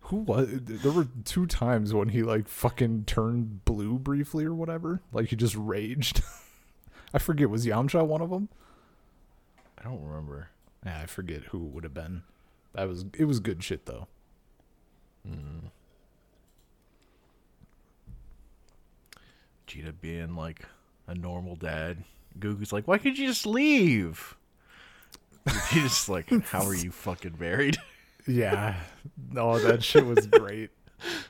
who 0.03 0.17
was? 0.19 0.49
There 0.51 0.93
were 0.93 1.09
two 1.25 1.47
times 1.47 1.93
when 1.93 2.11
he 2.11 2.23
like 2.23 2.49
fucking 2.49 3.05
turned 3.05 3.65
blue 3.65 3.99
briefly 3.99 4.45
or 4.45 4.55
whatever. 4.55 5.03
Like 5.13 5.29
he 5.29 5.37
just 5.37 5.57
raged. 5.57 6.23
I 7.13 7.19
forget. 7.19 7.51
Was 7.51 7.67
Yamcha 7.67 8.07
one 8.07 8.23
of 8.23 8.31
them? 8.31 8.49
I 9.79 9.85
don't 9.85 10.03
remember. 10.03 10.49
Yeah, 10.85 11.01
I 11.03 11.07
forget 11.07 11.45
who 11.45 11.67
it 11.67 11.73
would 11.73 11.85
have 11.85 11.95
been. 11.95 12.23
That 12.75 12.89
was 12.89 13.05
it. 13.19 13.25
Was 13.25 13.41
good 13.41 13.63
shit 13.63 13.87
though. 13.87 14.07
Mm. 15.29 15.71
Vegeta 19.67 19.93
being 20.01 20.35
like 20.35 20.65
a 21.07 21.15
normal 21.15 21.57
dad. 21.57 22.05
Goku's 22.39 22.73
like, 22.73 22.87
why 22.89 22.99
could 22.99 23.19
you 23.19 23.27
just 23.27 23.47
leave? 23.47 24.37
He's 25.71 25.83
just 25.83 26.09
like, 26.09 26.29
how 26.45 26.65
are 26.67 26.75
you 26.75 26.91
fucking 26.91 27.37
married? 27.39 27.79
Yeah. 28.27 28.75
No, 29.33 29.59
that 29.59 29.83
shit 29.83 30.05
was 30.05 30.27
great. 30.27 30.69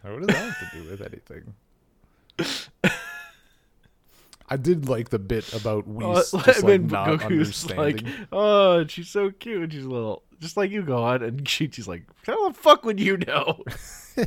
what 0.02 0.18
does 0.18 0.26
that 0.26 0.36
have 0.36 0.72
to 0.72 0.82
do 0.82 0.90
with 0.90 1.00
anything? 1.00 1.54
I 4.50 4.56
did 4.56 4.88
like 4.88 5.10
the 5.10 5.18
bit 5.18 5.52
about 5.52 5.86
Whis 5.86 6.32
Uh, 6.34 6.42
just 6.44 6.60
and 6.60 6.68
like 6.68 6.80
not 6.82 7.08
Goku's 7.20 7.64
like, 7.70 7.96
understanding. 7.98 8.26
oh, 8.32 8.86
she's 8.86 9.08
so 9.08 9.30
cute. 9.30 9.62
And 9.64 9.72
she's 9.72 9.84
a 9.84 9.88
little, 9.90 10.22
just 10.40 10.56
like 10.56 10.70
you 10.70 10.82
go 10.82 11.02
on. 11.04 11.22
And 11.22 11.46
she, 11.48 11.70
she's 11.70 11.86
like, 11.88 12.04
how 12.26 12.48
the 12.48 12.54
fuck 12.54 12.84
would 12.84 12.98
you 12.98 13.18
know? 13.18 13.62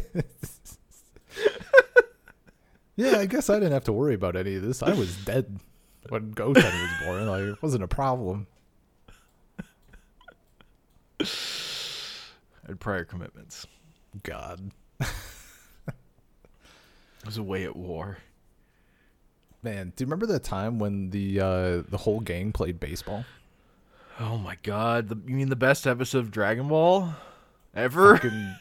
yeah, 2.95 3.17
I 3.17 3.25
guess 3.25 3.49
I 3.49 3.55
didn't 3.55 3.71
have 3.73 3.85
to 3.85 3.93
worry 3.93 4.13
about 4.13 4.35
any 4.35 4.55
of 4.55 4.61
this. 4.61 4.83
I 4.83 4.93
was 4.93 5.15
dead 5.25 5.59
when 6.09 6.31
Goten 6.31 6.63
was 6.63 6.91
born. 7.03 7.27
Like 7.27 7.43
it 7.43 7.61
wasn't 7.63 7.83
a 7.83 7.87
problem. 7.87 8.47
And 12.67 12.79
prior 12.79 13.05
commitments. 13.05 13.65
God. 14.23 14.71
I 14.99 15.07
was 17.25 17.37
away 17.37 17.63
at 17.65 17.75
war. 17.75 18.17
Man, 19.63 19.93
do 19.95 20.03
you 20.03 20.07
remember 20.07 20.25
that 20.27 20.43
time 20.43 20.79
when 20.79 21.11
the 21.11 21.39
uh 21.39 21.83
the 21.87 21.97
whole 21.97 22.19
gang 22.19 22.51
played 22.51 22.79
baseball? 22.79 23.25
Oh 24.19 24.37
my 24.37 24.57
god. 24.63 25.09
The, 25.09 25.17
you 25.27 25.35
mean 25.35 25.49
the 25.49 25.55
best 25.55 25.87
episode 25.87 26.19
of 26.19 26.31
Dragon 26.31 26.67
Ball 26.67 27.13
ever? 27.75 28.17
Fucking 28.17 28.55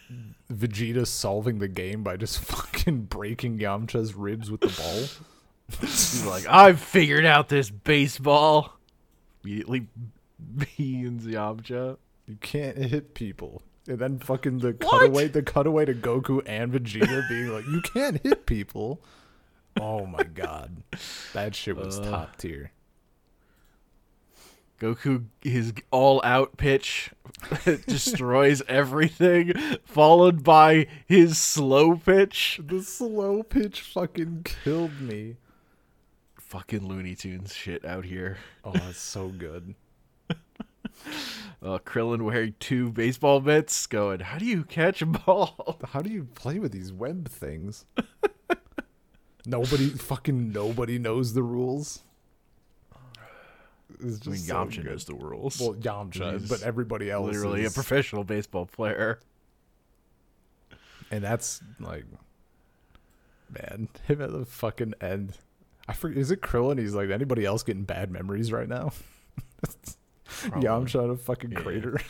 Vegeta 0.52 1.06
solving 1.06 1.58
the 1.58 1.68
game 1.68 2.02
by 2.02 2.16
just 2.16 2.38
fucking 2.44 3.02
breaking 3.02 3.58
Yamcha's 3.58 4.14
ribs 4.14 4.50
with 4.50 4.60
the 4.60 4.68
ball. 4.68 5.80
He's 5.80 6.24
like, 6.26 6.46
I've 6.48 6.80
figured 6.80 7.24
out 7.24 7.48
this 7.48 7.70
baseball. 7.70 8.74
Immediately 9.44 9.86
beans 10.76 11.26
Yamcha. 11.26 11.96
You 12.26 12.36
can't 12.40 12.76
hit 12.76 13.14
people. 13.14 13.62
And 13.86 13.98
then 13.98 14.18
fucking 14.18 14.58
the 14.58 14.74
cutaway 14.74 15.28
the 15.28 15.42
cutaway 15.42 15.84
to 15.86 15.94
Goku 15.94 16.42
and 16.46 16.72
Vegeta 16.72 17.28
being 17.28 17.48
like, 17.48 17.64
You 17.66 17.80
can't 17.80 18.22
hit 18.22 18.46
people. 18.46 19.00
Oh 19.78 20.06
my 20.06 20.22
god. 20.24 20.82
That 21.32 21.54
shit 21.54 21.76
was 21.76 21.98
Uh. 21.98 22.10
top 22.10 22.36
tier. 22.36 22.72
Goku, 24.80 25.26
his 25.42 25.74
all 25.90 26.22
out 26.24 26.56
pitch 26.56 27.10
destroys 27.86 28.62
everything, 28.66 29.52
followed 29.84 30.42
by 30.42 30.86
his 31.06 31.36
slow 31.38 31.96
pitch. 31.96 32.58
The 32.64 32.82
slow 32.82 33.42
pitch 33.42 33.82
fucking 33.82 34.46
killed 34.64 34.98
me. 35.02 35.36
Fucking 36.38 36.88
Looney 36.88 37.14
Tunes 37.14 37.54
shit 37.54 37.84
out 37.84 38.06
here. 38.06 38.38
Oh, 38.64 38.72
that's 38.72 38.98
so 39.00 39.28
good. 39.28 39.74
Uh, 41.62 41.78
Krillin 41.78 42.22
wearing 42.22 42.54
two 42.58 42.90
baseball 42.90 43.40
mitts, 43.40 43.86
going, 43.86 44.20
How 44.20 44.38
do 44.38 44.46
you 44.46 44.64
catch 44.64 45.02
a 45.02 45.06
ball? 45.06 45.78
How 45.88 46.00
do 46.00 46.10
you 46.10 46.24
play 46.34 46.58
with 46.58 46.72
these 46.72 46.90
web 46.90 47.28
things? 47.28 47.84
nobody 49.46 49.88
fucking 49.88 50.52
nobody 50.52 50.98
knows 50.98 51.32
the 51.34 51.42
rules. 51.42 52.02
It's 54.02 54.26
I 54.26 54.30
mean, 54.30 54.38
so 54.38 54.54
Yamcha 54.54 54.76
good. 54.76 54.84
knows 54.86 55.04
the 55.04 55.14
rules. 55.14 55.60
Well, 55.60 55.74
Yamcha, 55.74 56.48
but 56.48 56.62
everybody 56.62 57.10
else 57.10 57.26
Literally 57.26 57.64
a 57.66 57.70
professional 57.70 58.24
baseball 58.24 58.66
player. 58.66 59.18
and 61.10 61.22
that's 61.24 61.60
like, 61.80 62.04
man, 63.52 63.88
him 64.06 64.22
at 64.22 64.30
the 64.32 64.44
fucking 64.46 64.94
end. 65.00 65.36
I 65.88 65.92
forget. 65.92 66.18
Is 66.18 66.30
it 66.30 66.40
Krillin? 66.40 66.78
He's 66.78 66.94
like, 66.94 67.10
anybody 67.10 67.44
else 67.44 67.62
getting 67.62 67.82
bad 67.84 68.10
memories 68.10 68.52
right 68.52 68.68
now? 68.68 68.92
Yamcha 70.30 71.04
in 71.04 71.10
a 71.10 71.16
fucking 71.16 71.52
Yeah. 71.52 71.60
crater. 71.60 72.00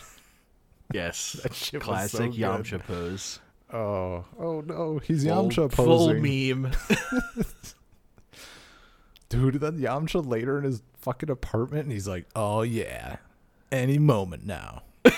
Yes. 0.92 1.38
That 1.42 1.54
shit 1.54 1.80
Classic 1.80 2.18
so. 2.32 2.38
Yamcha 2.38 2.80
pose. 2.84 3.40
Oh, 3.72 4.24
oh 4.38 4.60
no, 4.62 4.98
he's 4.98 5.24
Full- 5.24 5.48
Yamcha 5.48 5.72
Full 5.72 6.08
posing. 6.08 6.22
meme. 6.62 6.72
Dude, 9.28 9.60
then 9.60 9.78
Yamcha 9.78 10.26
later 10.26 10.58
in 10.58 10.64
his 10.64 10.82
fucking 11.00 11.30
apartment, 11.30 11.84
and 11.84 11.92
he's 11.92 12.08
like, 12.08 12.26
"Oh 12.34 12.62
yeah, 12.62 13.16
any 13.70 13.98
moment 13.98 14.44
now, 14.44 14.82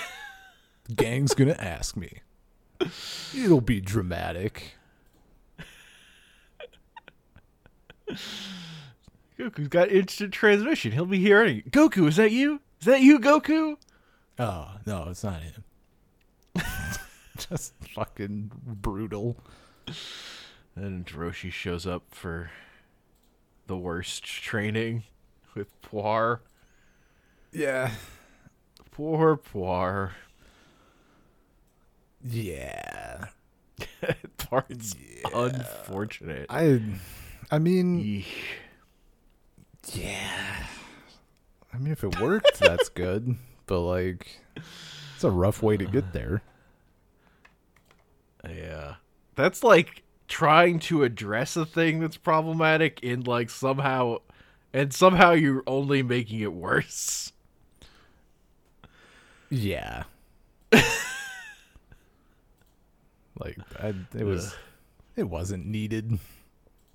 gang's 0.95 1.33
gonna 1.33 1.55
ask 1.57 1.97
me. 1.97 2.19
It'll 3.35 3.61
be 3.61 3.81
dramatic." 3.81 4.75
Goku's 9.39 9.67
got 9.67 9.89
instant 9.91 10.31
transmission. 10.31 10.91
He'll 10.91 11.07
be 11.07 11.17
here 11.19 11.41
any. 11.41 11.63
Goku, 11.63 12.07
is 12.07 12.17
that 12.17 12.31
you? 12.31 12.61
Is 12.79 12.85
that 12.85 13.01
you, 13.01 13.19
Goku? 13.19 13.77
Oh 14.37 14.75
no, 14.85 15.07
it's 15.09 15.23
not 15.23 15.41
him. 15.41 15.63
Just 17.49 17.73
fucking 17.95 18.51
brutal. 18.65 19.37
And 20.75 21.05
Roshi 21.05 21.51
shows 21.51 21.85
up 21.87 22.03
for 22.11 22.51
the 23.67 23.77
worst 23.77 24.23
training 24.23 25.03
with 25.55 25.69
Puar. 25.81 26.39
Yeah, 27.51 27.91
Poor 28.91 29.37
Puar. 29.37 30.11
yeah. 32.23 33.25
Part's 34.37 34.95
unfortunate. 35.33 36.45
I, 36.49 36.81
I 37.51 37.59
mean, 37.59 38.03
Eesh. 38.03 38.25
yeah. 39.93 40.65
I 41.73 41.77
mean, 41.77 41.91
if 41.91 42.03
it 42.03 42.19
worked, 42.19 42.59
that's 42.59 42.89
good. 42.89 43.35
But 43.65 43.79
like, 43.81 44.39
it's 45.15 45.23
a 45.23 45.31
rough 45.31 45.63
way 45.63 45.77
to 45.77 45.85
get 45.85 46.13
there. 46.13 46.41
Yeah. 48.47 48.95
That's 49.35 49.63
like 49.63 50.03
trying 50.27 50.79
to 50.79 51.03
address 51.03 51.55
a 51.55 51.65
thing 51.65 51.99
that's 51.99 52.17
problematic 52.17 53.01
in 53.03 53.21
like 53.23 53.49
somehow 53.49 54.17
and 54.73 54.93
somehow 54.93 55.31
you're 55.31 55.63
only 55.67 56.01
making 56.03 56.39
it 56.39 56.53
worse. 56.53 57.31
Yeah. 59.49 60.03
like 60.71 60.83
I, 63.79 63.93
it 64.17 64.23
was 64.23 64.47
Ugh. 64.47 64.53
it 65.15 65.29
wasn't 65.29 65.67
needed. 65.67 66.17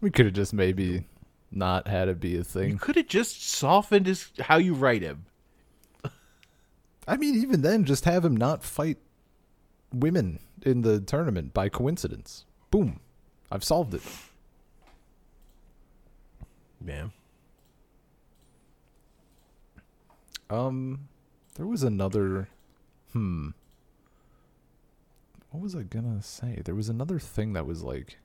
We 0.00 0.10
could 0.10 0.26
have 0.26 0.34
just 0.34 0.52
maybe 0.52 1.04
not 1.52 1.86
had 1.86 2.08
it 2.08 2.20
be 2.20 2.36
a 2.36 2.44
thing. 2.44 2.70
You 2.70 2.78
could 2.78 2.96
have 2.96 3.06
just 3.06 3.48
softened 3.48 4.06
his 4.06 4.30
how 4.40 4.56
you 4.56 4.74
write 4.74 5.02
him. 5.02 5.26
I 7.06 7.16
mean 7.16 7.36
even 7.36 7.62
then 7.62 7.84
just 7.84 8.04
have 8.04 8.24
him 8.24 8.36
not 8.36 8.64
fight 8.64 8.98
women 9.92 10.40
in 10.62 10.83
the 10.83 11.00
tournament 11.00 11.54
by 11.54 11.68
coincidence. 11.68 12.45
Boom. 12.71 13.00
I've 13.50 13.64
solved 13.64 13.95
it. 13.95 14.02
Man. 16.80 17.12
Um 20.50 21.09
there 21.54 21.66
was 21.66 21.83
another 21.83 22.49
hmm 23.12 23.49
what 25.50 25.62
was 25.62 25.75
I 25.75 25.83
gonna 25.83 26.23
say? 26.23 26.61
There 26.64 26.75
was 26.75 26.88
another 26.88 27.18
thing 27.18 27.54
that 27.54 27.66
was 27.66 27.83
like 27.83 28.18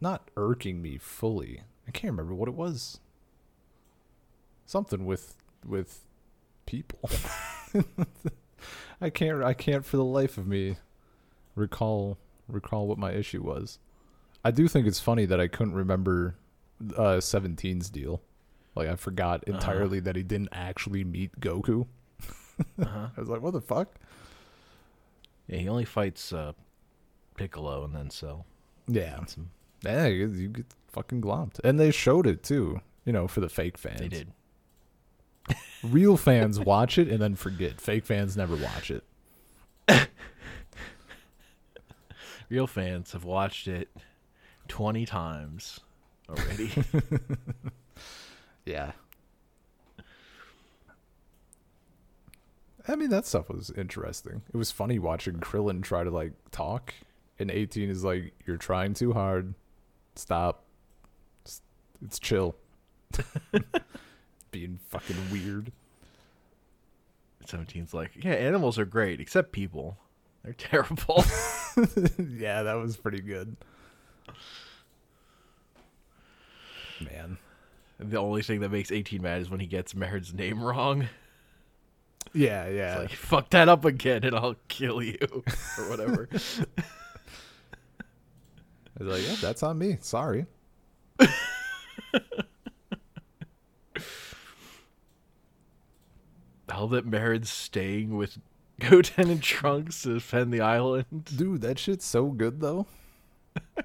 not 0.00 0.30
irking 0.36 0.82
me 0.82 0.98
fully. 0.98 1.62
I 1.86 1.90
can't 1.90 2.12
remember 2.12 2.34
what 2.34 2.48
it 2.48 2.54
was. 2.54 3.00
Something 4.66 5.04
with 5.06 5.36
with 5.64 6.04
people. 6.64 7.10
I 9.00 9.10
can't 9.10 9.42
I 9.42 9.52
can't 9.54 9.84
for 9.84 9.96
the 9.96 10.04
life 10.04 10.38
of 10.38 10.46
me 10.46 10.76
recall 11.54 12.18
recall 12.48 12.86
what 12.86 12.98
my 12.98 13.12
issue 13.12 13.42
was. 13.42 13.78
I 14.44 14.50
do 14.50 14.68
think 14.68 14.86
it's 14.86 15.00
funny 15.00 15.24
that 15.26 15.40
I 15.40 15.48
couldn't 15.48 15.74
remember 15.74 16.36
uh 16.96 17.18
17's 17.18 17.90
deal. 17.90 18.22
Like 18.74 18.88
I 18.88 18.96
forgot 18.96 19.42
Uh-huh. 19.46 19.56
entirely 19.56 20.00
that 20.00 20.16
he 20.16 20.22
didn't 20.22 20.50
actually 20.52 21.04
meet 21.04 21.38
Goku. 21.40 21.86
Uh-huh. 22.80 23.08
I 23.14 23.20
was 23.20 23.28
like, 23.28 23.42
what 23.42 23.52
the 23.52 23.60
fuck? 23.60 23.96
Yeah, 25.46 25.58
he 25.58 25.68
only 25.68 25.84
fights 25.84 26.32
uh, 26.32 26.52
Piccolo 27.36 27.84
and 27.84 27.94
then 27.94 28.08
Cell. 28.08 28.46
Yeah. 28.88 29.16
Him. 29.26 29.50
Yeah, 29.82 30.06
you, 30.06 30.26
you 30.28 30.48
get 30.48 30.64
fucking 30.90 31.20
glomped. 31.20 31.60
And 31.62 31.78
they 31.78 31.90
showed 31.90 32.26
it 32.26 32.42
too, 32.42 32.80
you 33.04 33.12
know, 33.12 33.28
for 33.28 33.40
the 33.40 33.50
fake 33.50 33.76
fans. 33.76 34.00
They 34.00 34.08
did. 34.08 34.32
Real 35.82 36.16
fans 36.16 36.58
watch 36.58 36.98
it 36.98 37.08
and 37.08 37.20
then 37.20 37.34
forget. 37.36 37.80
Fake 37.80 38.04
fans 38.04 38.36
never 38.36 38.56
watch 38.56 38.90
it. 38.90 39.04
Real 42.48 42.66
fans 42.66 43.12
have 43.12 43.24
watched 43.24 43.68
it 43.68 43.88
20 44.68 45.06
times 45.06 45.80
already. 46.28 46.70
Yeah. 48.66 48.92
I 52.88 52.96
mean, 52.96 53.10
that 53.10 53.26
stuff 53.26 53.48
was 53.48 53.70
interesting. 53.70 54.42
It 54.52 54.56
was 54.56 54.70
funny 54.70 54.98
watching 54.98 55.36
Krillin 55.36 55.82
try 55.82 56.04
to 56.04 56.10
like 56.10 56.32
talk, 56.50 56.92
and 57.38 57.50
18 57.50 57.88
is 57.88 58.04
like, 58.04 58.34
"You're 58.44 58.56
trying 58.56 58.94
too 58.94 59.12
hard. 59.12 59.54
Stop. 60.14 60.64
It's, 61.44 61.62
it's 62.04 62.18
chill." 62.18 62.56
Being 64.56 64.78
fucking 64.88 65.16
weird. 65.30 65.70
17's 67.44 67.92
like, 67.92 68.12
yeah, 68.24 68.32
animals 68.32 68.78
are 68.78 68.86
great, 68.86 69.20
except 69.20 69.52
people. 69.52 69.98
They're 70.42 70.54
terrible. 70.56 71.22
yeah, 72.18 72.62
that 72.62 72.78
was 72.80 72.96
pretty 72.96 73.20
good. 73.20 73.54
Man. 77.02 77.36
The 77.98 78.16
only 78.18 78.40
thing 78.40 78.60
that 78.60 78.70
makes 78.70 78.90
18 78.90 79.20
mad 79.20 79.42
is 79.42 79.50
when 79.50 79.60
he 79.60 79.66
gets 79.66 79.94
Merd's 79.94 80.32
name 80.32 80.62
wrong. 80.62 81.06
Yeah, 82.32 82.66
yeah. 82.70 83.00
It's 83.00 83.10
like, 83.10 83.18
fuck 83.18 83.50
that 83.50 83.68
up 83.68 83.84
again 83.84 84.24
and 84.24 84.34
I'll 84.34 84.56
kill 84.68 85.02
you. 85.02 85.18
or 85.78 85.90
whatever. 85.90 86.30
I 88.98 89.04
was 89.04 89.08
like, 89.20 89.28
yeah, 89.28 89.36
that's 89.38 89.62
on 89.62 89.76
me. 89.76 89.98
Sorry. 90.00 90.46
How 96.76 96.86
that 96.88 97.06
Merd's 97.06 97.50
staying 97.50 98.16
with 98.16 98.38
Goten 98.80 99.30
and 99.30 99.42
Trunks 99.42 100.02
to 100.02 100.14
defend 100.14 100.52
the 100.52 100.60
island. 100.60 101.24
Dude, 101.36 101.62
that 101.62 101.78
shit's 101.78 102.04
so 102.04 102.26
good 102.30 102.60
though. 102.60 102.86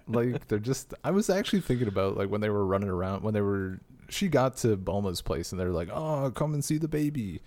like 0.08 0.48
they're 0.50 0.60
just 0.60 0.94
I 1.04 1.12
was 1.12 1.30
actually 1.30 1.62
thinking 1.62 1.88
about 1.88 2.18
like 2.18 2.30
when 2.30 2.42
they 2.42 2.50
were 2.50 2.66
running 2.66 2.90
around 2.90 3.24
when 3.24 3.34
they 3.34 3.42
were 3.42 3.80
she 4.10 4.28
got 4.28 4.58
to 4.58 4.76
Bulma's 4.76 5.22
place 5.22 5.52
and 5.54 5.60
they're 5.62 5.72
like, 5.72 5.88
"Oh, 5.90 6.30
come 6.36 6.54
and 6.54 6.64
see 6.64 6.78
the 6.78 6.90
baby." 6.90 7.42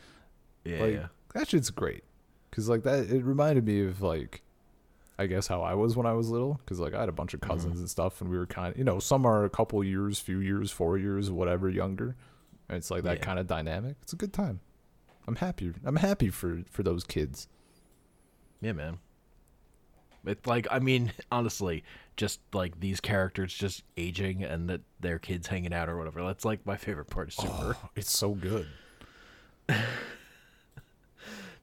Yeah. 0.65 0.83
Like 0.83 1.03
that 1.35 1.49
shit's 1.51 1.69
great. 1.71 2.05
Cuz 2.51 2.69
like 2.69 2.83
that 2.85 3.11
it 3.11 3.25
reminded 3.25 3.67
me 3.67 3.85
of 3.87 4.01
like 4.01 4.41
I 5.19 5.27
guess 5.27 5.47
how 5.49 5.61
I 5.61 5.75
was 5.75 5.95
when 5.97 6.07
I 6.07 6.15
was 6.15 6.31
little 6.31 6.59
cuz 6.65 6.81
like 6.81 6.95
I 6.95 7.01
had 7.01 7.09
a 7.11 7.13
bunch 7.13 7.35
of 7.35 7.41
Mm-hmm. 7.41 7.51
cousins 7.51 7.79
and 7.79 7.91
stuff 7.91 8.23
and 8.23 8.31
we 8.31 8.39
were 8.39 8.47
kind 8.47 8.73
of, 8.73 8.79
you 8.79 8.85
know, 8.85 8.99
some 8.99 9.27
are 9.27 9.45
a 9.45 9.51
couple 9.51 9.85
years, 9.85 10.19
few 10.19 10.39
years, 10.39 10.71
4 10.71 10.97
years, 10.97 11.31
whatever 11.31 11.69
younger. 11.69 12.17
And 12.71 12.79
it's 12.79 12.91
like 12.91 13.03
that 13.03 13.19
Yeah. 13.19 13.25
kind 13.25 13.39
of 13.39 13.47
dynamic. 13.47 13.97
It's 14.03 14.15
a 14.15 14.17
good 14.17 14.33
time. 14.33 14.61
I'm 15.27 15.37
happy. 15.37 15.73
I'm 15.85 15.97
happy 15.97 16.29
for 16.31 16.63
for 16.71 16.83
those 16.83 17.05
kids. 17.05 17.49
Yeah, 18.61 18.73
man. 18.73 18.99
It's 20.27 20.47
like 20.47 20.67
I 20.71 20.79
mean, 20.79 21.13
honestly, 21.33 21.85
just 22.17 22.41
like 22.53 22.81
these 22.81 23.01
characters 23.01 23.53
just 23.55 23.83
aging 23.97 24.43
and 24.45 24.69
that 24.71 24.81
their 25.01 25.19
kids 25.19 25.47
hanging 25.49 25.73
out 25.73 25.89
or 25.89 25.97
whatever. 25.97 26.23
That's 26.25 26.45
like 26.45 26.65
my 26.67 26.77
favorite 26.77 27.11
part 27.11 27.29
of 27.29 27.35
Super. 27.35 27.77
Oh, 27.83 27.89
it's 27.97 28.11
so 28.11 28.35
good. 28.35 28.67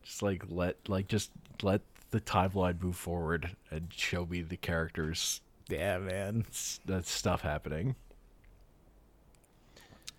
Just 0.04 0.24
like 0.24 0.44
let 0.50 0.90
like 0.90 1.08
just 1.08 1.32
let 1.62 1.82
the 2.10 2.20
timeline 2.20 2.82
move 2.82 2.96
forward 2.96 3.56
and 3.70 3.88
show 3.96 4.26
me 4.26 4.42
the 4.42 4.58
characters 4.58 5.42
Yeah, 5.70 6.00
man. 6.00 6.46
that 6.86 7.06
stuff 7.06 7.42
happening. 7.42 7.96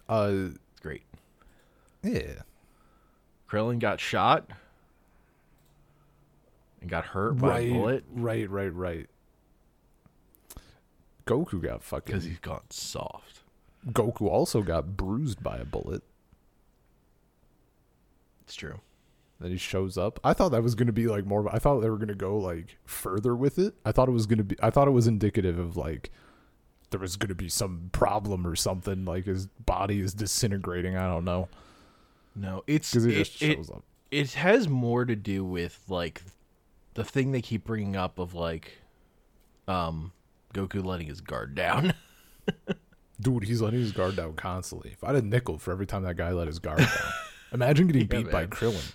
Uh 0.09 0.51
great. 0.81 1.03
yeah. 2.03 2.43
Krillin 3.53 3.79
got 3.79 4.01
shot 4.01 4.49
and 6.81 6.89
got 6.89 7.05
hurt 7.05 7.37
by 7.37 7.49
right, 7.49 7.69
a 7.69 7.73
bullet 7.73 8.05
Right, 8.11 8.49
right, 8.49 8.75
right. 8.75 9.07
Goku 11.27 11.63
got 11.63 11.83
fucking. 11.83 12.07
because 12.07 12.25
he's 12.25 12.39
gone 12.39 12.63
soft. 12.71 13.41
Goku 13.89 14.27
also 14.27 14.63
got 14.63 14.97
bruised 14.97 15.43
by 15.43 15.59
a 15.59 15.67
bullet. 15.67 16.03
It's 18.45 18.55
true. 18.55 18.81
Then 19.39 19.51
he 19.51 19.59
shows 19.59 19.99
up. 19.99 20.19
I 20.25 20.33
thought 20.33 20.51
that 20.53 20.63
was 20.63 20.75
going 20.75 20.87
to 20.87 20.93
be 20.93 21.07
like 21.07 21.27
more. 21.27 21.47
I 21.55 21.59
thought 21.59 21.81
they 21.81 21.91
were 21.91 21.99
going 21.99 22.09
to 22.09 22.15
go 22.15 22.39
like 22.39 22.79
further 22.87 23.37
with 23.37 23.59
it. 23.59 23.75
I 23.85 23.93
thought 23.93 24.09
it 24.09 24.13
was 24.13 24.25
going 24.25 24.39
to 24.39 24.45
be. 24.45 24.57
I 24.63 24.71
thought 24.71 24.89
it 24.89 24.93
was 24.93 25.07
indicative 25.07 25.59
of 25.59 25.77
like 25.77 26.11
there 26.91 27.01
was 27.01 27.17
going 27.17 27.29
to 27.29 27.35
be 27.35 27.51
some 27.51 27.91
problem 27.93 28.47
or 28.47 28.57
something. 28.57 29.05
Like 29.05 29.27
his 29.27 29.47
body 29.47 30.01
is 30.01 30.15
disintegrating. 30.15 30.97
I 30.97 31.07
don't 31.07 31.27
know 31.27 31.49
No, 32.35 32.63
it's 32.67 32.95
it, 32.97 33.11
just 33.11 33.43
it- 33.43 33.59
up. 33.71 33.83
it 34.11 34.33
has 34.33 34.69
more 34.69 35.05
to 35.05 35.15
do 35.17 35.45
with 35.45 35.83
like 35.89 36.23
the 36.95 37.05
thing 37.05 37.33
they 37.33 37.43
keep 37.43 37.65
bringing 37.65 37.97
up 37.97 38.19
of 38.19 38.35
like 38.35 38.79
um 39.69 40.13
Goku 40.55 40.85
letting 40.85 41.07
his 41.07 41.21
guard 41.21 41.55
down. 41.55 41.95
Dude, 43.21 43.45
he's 43.45 43.63
letting 43.63 43.81
his 43.81 43.93
guard 43.93 44.17
down 44.17 44.35
constantly. 44.35 44.91
If 44.91 45.05
I 45.05 45.09
had 45.15 45.23
a 45.25 45.27
nickel 45.27 45.59
for 45.59 45.71
every 45.73 45.87
time 45.87 46.03
that 46.03 46.17
guy 46.17 46.33
let 46.33 46.49
his 46.49 46.59
guard 46.59 46.79
down, 46.79 46.89
imagine 47.53 47.87
getting 47.87 48.03
Yeah, 48.03 48.23
beat 48.25 48.31
by. 48.33 48.47
Krillin. 48.47 48.95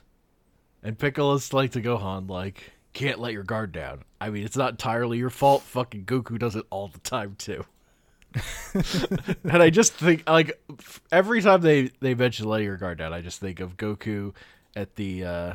and 0.84 0.97
Piccolo's 0.97 1.54
like 1.54 1.71
to 1.71 1.82
Gohan 1.82 2.30
like 2.30 2.73
can't 2.93 3.19
let 3.19 3.32
your 3.34 3.43
guard 3.43 3.71
down. 3.71 4.04
I 4.19 4.30
mean, 4.32 4.43
it's 4.43 4.58
not 4.58 4.71
entirely 4.71 5.17
your 5.19 5.30
fault. 5.30 5.62
Fucking 5.63 6.06
Goku 6.06 6.38
does 6.39 6.56
it 6.56 6.65
all 6.69 6.88
the 6.89 7.00
time 7.00 7.36
too. 7.38 7.63
and 9.44 9.63
I 9.63 9.70
just 9.70 9.94
think 9.94 10.28
like 10.30 10.62
every 11.12 11.42
time 11.42 11.62
they 11.62 11.92
they 12.00 12.13
mention 12.13 12.48
letting 12.48 12.66
your 12.68 12.78
guard 12.78 12.98
down, 12.98 13.13
I 13.13 13.22
just 13.22 13.40
think 13.40 13.60
of 13.60 13.78
Goku 13.78 14.34
at 14.76 14.96
the 14.96 15.24
uh 15.24 15.54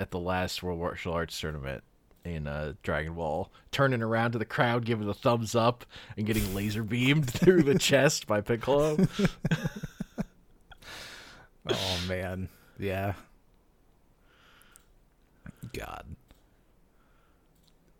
at 0.00 0.10
the 0.10 0.18
last 0.18 0.62
World 0.62 0.80
Martial 0.80 1.12
Arts 1.12 1.38
tournament 1.38 1.82
in 2.24 2.46
uh 2.46 2.74
Dragon 2.82 3.14
Ball, 3.14 3.50
turning 3.70 4.02
around 4.02 4.32
to 4.32 4.38
the 4.38 4.44
crowd, 4.44 4.84
giving 4.84 5.06
the 5.06 5.14
thumbs 5.14 5.54
up, 5.54 5.84
and 6.16 6.26
getting 6.26 6.54
laser 6.54 6.82
beamed 6.82 7.28
through 7.30 7.62
the 7.62 7.78
chest 7.78 8.26
by 8.26 8.40
Piccolo. 8.40 8.96
Oh 11.68 12.00
man, 12.08 12.48
yeah. 12.78 13.14
God, 15.72 16.04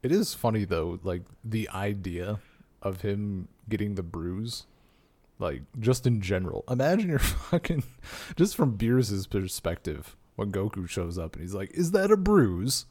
it 0.02 0.10
is 0.12 0.34
funny 0.34 0.64
though. 0.64 0.98
Like 1.02 1.22
the 1.44 1.68
idea 1.70 2.40
of 2.82 3.02
him 3.02 3.48
getting 3.68 3.94
the 3.94 4.02
bruise, 4.02 4.66
like 5.38 5.62
just 5.80 6.06
in 6.06 6.20
general. 6.20 6.64
Imagine 6.68 7.08
you're 7.10 7.18
fucking 7.50 7.82
just 8.36 8.56
from 8.56 8.76
Beerus' 8.78 9.28
perspective 9.28 10.16
when 10.36 10.50
Goku 10.52 10.88
shows 10.88 11.18
up 11.18 11.34
and 11.34 11.42
he's 11.42 11.54
like, 11.54 11.70
"Is 11.72 11.90
that 11.92 12.10
a 12.10 12.16
bruise?" 12.16 12.86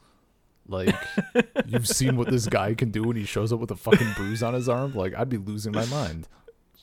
Like 0.68 0.96
you've 1.68 1.88
seen 1.88 2.16
what 2.18 2.30
this 2.30 2.48
guy 2.48 2.74
can 2.76 2.92
do 2.92 3.04
when 3.04 3.16
he 3.18 3.26
shows 3.26 3.52
up 3.52 3.60
with 3.60 3.72
a 3.72 3.76
fucking 3.76 4.14
bruise 4.16 4.44
on 4.44 4.54
his 4.54 4.70
arm. 4.70 4.94
Like 4.94 5.14
I'd 5.18 5.30
be 5.30 5.38
losing 5.38 5.72
my 5.74 5.86
mind. 5.86 6.28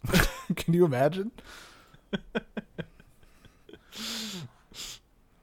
can 0.56 0.74
you 0.74 0.84
imagine? 0.84 1.30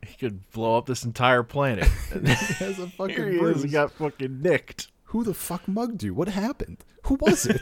he 0.05 0.15
could 0.19 0.49
blow 0.51 0.77
up 0.77 0.85
this 0.85 1.03
entire 1.03 1.43
planet. 1.43 1.87
And 2.13 2.27
He 2.27 2.33
has 2.65 2.79
a 2.79 2.87
fucking 2.87 3.15
here 3.15 3.29
he 3.31 3.37
bruise. 3.39 3.57
is, 3.57 3.63
he 3.63 3.69
got 3.69 3.91
fucking 3.91 4.41
nicked. 4.41 4.87
Who 5.05 5.23
the 5.23 5.33
fuck 5.33 5.67
mugged 5.67 6.03
you? 6.03 6.13
What 6.13 6.27
happened? 6.29 6.83
Who 7.03 7.15
was 7.21 7.45
it? 7.45 7.61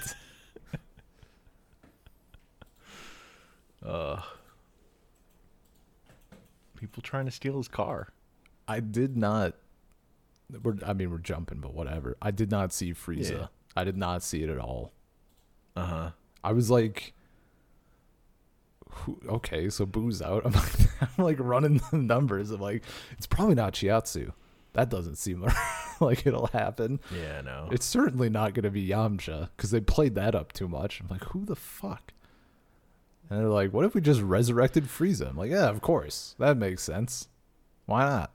Uh, 3.85 4.21
people 6.75 7.01
trying 7.01 7.25
to 7.25 7.31
steal 7.31 7.57
his 7.57 7.67
car. 7.67 8.09
I 8.67 8.79
did 8.79 9.17
not. 9.17 9.55
We're, 10.61 10.75
I 10.85 10.93
mean, 10.93 11.11
we're 11.11 11.17
jumping, 11.17 11.59
but 11.59 11.73
whatever. 11.73 12.17
I 12.21 12.31
did 12.31 12.51
not 12.51 12.71
see 12.71 12.93
Frieza. 12.93 13.31
Yeah. 13.31 13.47
I 13.75 13.83
did 13.83 13.97
not 13.97 14.23
see 14.23 14.43
it 14.43 14.49
at 14.49 14.59
all. 14.59 14.93
Uh 15.75 15.85
huh. 15.85 16.09
I 16.43 16.51
was 16.51 16.69
like, 16.69 17.13
who, 18.89 19.19
okay, 19.27 19.69
so 19.69 19.85
Boo's 19.85 20.21
out. 20.21 20.43
I'm 20.45 20.51
like, 20.53 20.79
I'm 21.01 21.23
like 21.23 21.37
running 21.39 21.81
the 21.91 21.97
numbers. 21.97 22.51
I'm 22.51 22.61
like, 22.61 22.83
it's 23.17 23.27
probably 23.27 23.55
not 23.55 23.73
Chiaotzu. 23.73 24.33
That 24.73 24.89
doesn't 24.89 25.17
seem 25.17 25.45
like 25.99 26.25
it'll 26.25 26.47
happen. 26.47 26.99
Yeah, 27.15 27.41
no. 27.41 27.69
It's 27.71 27.85
certainly 27.85 28.29
not 28.29 28.53
going 28.53 28.63
to 28.63 28.71
be 28.71 28.87
Yamcha 28.87 29.49
because 29.55 29.71
they 29.71 29.79
played 29.79 30.15
that 30.15 30.35
up 30.35 30.51
too 30.51 30.67
much. 30.67 30.99
I'm 30.99 31.07
like, 31.09 31.23
who 31.25 31.45
the 31.45 31.55
fuck? 31.55 32.13
And 33.29 33.39
they're 33.39 33.47
like, 33.47 33.71
what 33.73 33.85
if 33.85 33.95
we 33.95 34.01
just 34.01 34.21
resurrected 34.21 34.85
Frieza? 34.85 35.29
I'm 35.29 35.37
like, 35.37 35.51
yeah, 35.51 35.69
of 35.69 35.81
course. 35.81 36.35
That 36.39 36.57
makes 36.57 36.83
sense. 36.83 37.27
Why 37.85 38.03
not? 38.07 38.31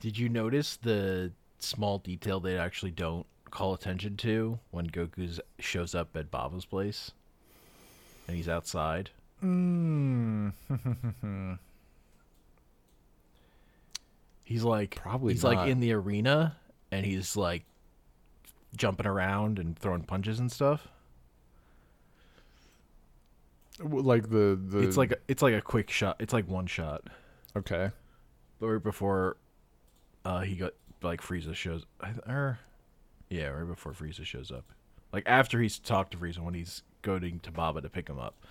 Did 0.00 0.18
you 0.18 0.28
notice 0.28 0.76
the 0.76 1.32
small 1.60 1.98
detail 1.98 2.40
they 2.40 2.58
actually 2.58 2.90
don't 2.90 3.24
call 3.50 3.72
attention 3.74 4.16
to 4.18 4.58
when 4.70 4.88
Goku 4.90 5.38
shows 5.60 5.94
up 5.94 6.16
at 6.16 6.30
Baba's 6.30 6.64
place 6.64 7.12
and 8.26 8.36
he's 8.36 8.48
outside? 8.48 9.10
Mm. 9.42 10.52
He's 14.44 14.64
like 14.64 14.96
Probably 14.96 15.32
he's 15.34 15.42
not. 15.44 15.54
like 15.54 15.68
in 15.70 15.80
the 15.80 15.92
arena 15.92 16.56
and 16.90 17.06
he's 17.06 17.36
like 17.36 17.64
jumping 18.76 19.06
around 19.06 19.58
and 19.58 19.78
throwing 19.78 20.02
punches 20.02 20.38
and 20.40 20.50
stuff. 20.50 20.88
Like 23.80 24.28
the 24.30 24.58
the. 24.62 24.78
It's 24.80 24.96
like 24.96 25.12
a, 25.12 25.16
it's 25.28 25.42
like 25.42 25.54
a 25.54 25.60
quick 25.62 25.90
shot. 25.90 26.16
It's 26.20 26.32
like 26.32 26.48
one 26.48 26.66
shot. 26.66 27.02
okay. 27.56 27.90
But 28.60 28.66
right 28.68 28.82
before 28.82 29.36
uh 30.24 30.40
he 30.40 30.54
got 30.56 30.72
like 31.02 31.20
Frieza 31.20 31.54
shows 31.54 31.84
I- 32.00 32.12
or 32.30 32.58
yeah, 33.28 33.46
right 33.48 33.66
before 33.66 33.92
Frieza 33.92 34.24
shows 34.24 34.50
up. 34.52 34.64
Like 35.12 35.24
after 35.26 35.60
he's 35.60 35.78
talked 35.78 36.12
to 36.12 36.16
Frieza 36.18 36.38
when 36.38 36.54
he's 36.54 36.82
going 37.02 37.40
to 37.40 37.50
Baba 37.50 37.80
to 37.80 37.88
pick 37.88 38.08
him 38.08 38.18
up. 38.20 38.46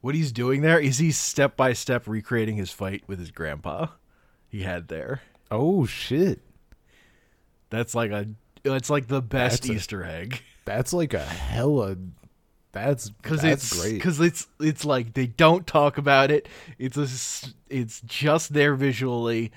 What 0.00 0.14
he's 0.14 0.30
doing 0.32 0.62
there 0.62 0.78
is 0.78 0.98
he's 0.98 1.18
step 1.18 1.56
by 1.56 1.72
step 1.72 2.06
recreating 2.06 2.56
his 2.56 2.70
fight 2.70 3.02
with 3.06 3.18
his 3.18 3.30
grandpa 3.30 3.88
he 4.48 4.62
had 4.62 4.88
there. 4.88 5.20
Oh 5.50 5.84
shit! 5.86 6.40
That's 7.70 7.94
like 7.94 8.10
a 8.10 8.28
it's 8.64 8.88
like 8.90 9.08
the 9.08 9.20
best 9.20 9.62
That's 9.62 9.68
a- 9.70 9.72
Easter 9.74 10.04
egg. 10.04 10.42
That's 10.64 10.92
like 10.92 11.14
a 11.14 11.24
hella. 11.24 11.96
That's 12.72 13.10
Cause 13.22 13.44
it's 13.44 13.80
great. 13.80 13.94
because 13.94 14.20
it's 14.20 14.46
it's 14.60 14.84
like 14.84 15.14
they 15.14 15.26
don't 15.26 15.66
talk 15.66 15.96
about 15.98 16.30
it. 16.30 16.48
It's 16.78 16.96
a 16.96 17.50
it's 17.70 18.00
just 18.02 18.52
there 18.52 18.74
visually, 18.74 19.52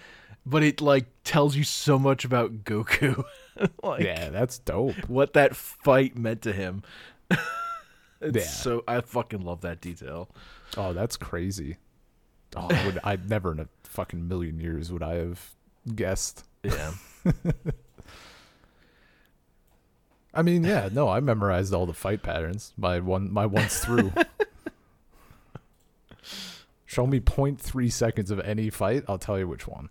but 0.45 0.63
it 0.63 0.79
like 0.81 1.05
tells 1.23 1.55
you 1.55 1.63
so 1.63 1.99
much 1.99 2.23
about 2.25 2.63
Goku, 2.63 3.23
like 3.83 4.03
yeah, 4.03 4.29
that's 4.29 4.59
dope. 4.59 4.95
what 5.09 5.33
that 5.33 5.55
fight 5.55 6.17
meant 6.17 6.41
to 6.43 6.53
him. 6.53 6.83
it's 8.21 8.37
Yeah. 8.37 8.43
so 8.43 8.83
I 8.87 9.01
fucking 9.01 9.41
love 9.41 9.61
that 9.61 9.81
detail. 9.81 10.29
Oh, 10.77 10.93
that's 10.93 11.17
crazy. 11.17 11.77
Oh, 12.55 12.67
I 12.69 12.85
would 12.85 12.99
I 13.03 13.17
never 13.17 13.51
in 13.51 13.59
a 13.59 13.67
fucking 13.83 14.27
million 14.27 14.59
years 14.59 14.91
would 14.91 15.03
I 15.03 15.15
have 15.15 15.51
guessed. 15.95 16.45
Yeah, 16.63 16.91
I 20.33 20.41
mean, 20.41 20.63
yeah, 20.63 20.89
no, 20.91 21.09
I 21.09 21.19
memorized 21.19 21.73
all 21.73 21.85
the 21.85 21.93
fight 21.93 22.23
patterns. 22.23 22.73
My 22.77 22.99
one 22.99 23.31
my 23.31 23.45
once 23.45 23.83
through. 23.83 24.13
Show 26.85 27.07
me 27.07 27.19
0.3 27.19 27.91
seconds 27.91 28.31
of 28.31 28.39
any 28.41 28.69
fight, 28.69 29.03
I'll 29.07 29.17
tell 29.17 29.39
you 29.39 29.47
which 29.47 29.67
one. 29.67 29.89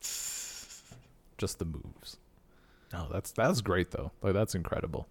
Just 0.00 1.58
the 1.58 1.64
moves. 1.64 2.18
No, 2.92 3.08
that's 3.10 3.32
that's 3.32 3.60
great 3.60 3.90
though. 3.90 4.12
Like 4.22 4.34
that's 4.34 4.54
incredible. 4.54 5.08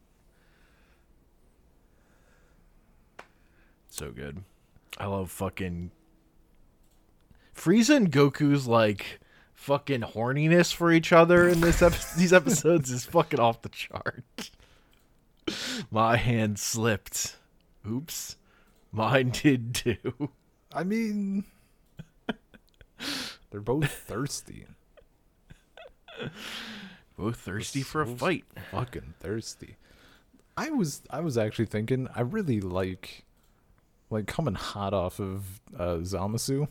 so 4.01 4.11
good. 4.11 4.43
I 4.97 5.05
love 5.05 5.29
fucking 5.29 5.91
Frieza 7.55 7.97
and 7.97 8.11
Goku's 8.11 8.65
like 8.65 9.19
fucking 9.61 10.01
horniness 10.01 10.73
for 10.73 10.91
each 10.91 11.13
other 11.13 11.47
in 11.47 11.61
this 11.61 11.83
ep- 11.83 11.93
these 12.17 12.33
episodes 12.33 12.89
is 12.89 13.05
fucking 13.05 13.39
off 13.39 13.61
the 13.61 13.69
chart. 13.69 14.49
My 15.91 16.17
hand 16.17 16.57
slipped. 16.57 17.35
Oops. 17.87 18.37
Mine 18.91 19.29
did 19.29 19.75
too. 19.75 20.29
I 20.73 20.83
mean, 20.83 21.45
they're 23.51 23.61
both 23.61 23.91
thirsty. 23.91 24.65
Both 27.17 27.37
thirsty 27.37 27.83
for 27.83 28.01
a 28.01 28.07
so 28.07 28.15
fight. 28.15 28.45
Fucking 28.71 29.13
thirsty. 29.19 29.77
I 30.57 30.71
was 30.71 31.03
I 31.09 31.19
was 31.19 31.37
actually 31.37 31.65
thinking 31.67 32.07
I 32.15 32.21
really 32.21 32.61
like 32.61 33.25
like 34.09 34.25
coming 34.25 34.55
hot 34.55 34.93
off 34.93 35.19
of 35.19 35.61
uh 35.77 35.97
Zamasu. 35.97 36.67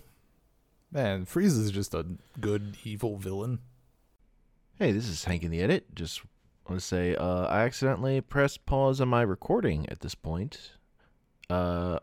Man, 0.92 1.24
Frieza's 1.24 1.70
just 1.70 1.94
a 1.94 2.04
good 2.40 2.76
evil 2.82 3.16
villain. 3.16 3.60
Hey, 4.76 4.90
this 4.90 5.08
is 5.08 5.22
Hank 5.22 5.44
in 5.44 5.52
the 5.52 5.62
edit. 5.62 5.94
Just 5.94 6.22
want 6.68 6.80
to 6.80 6.86
say 6.86 7.14
uh, 7.14 7.46
I 7.46 7.60
accidentally 7.60 8.20
pressed 8.20 8.66
pause 8.66 9.00
on 9.00 9.08
my 9.08 9.22
recording 9.22 9.88
at 9.88 10.00
this 10.00 10.16
point. 10.16 10.72
Uh, 11.48 12.00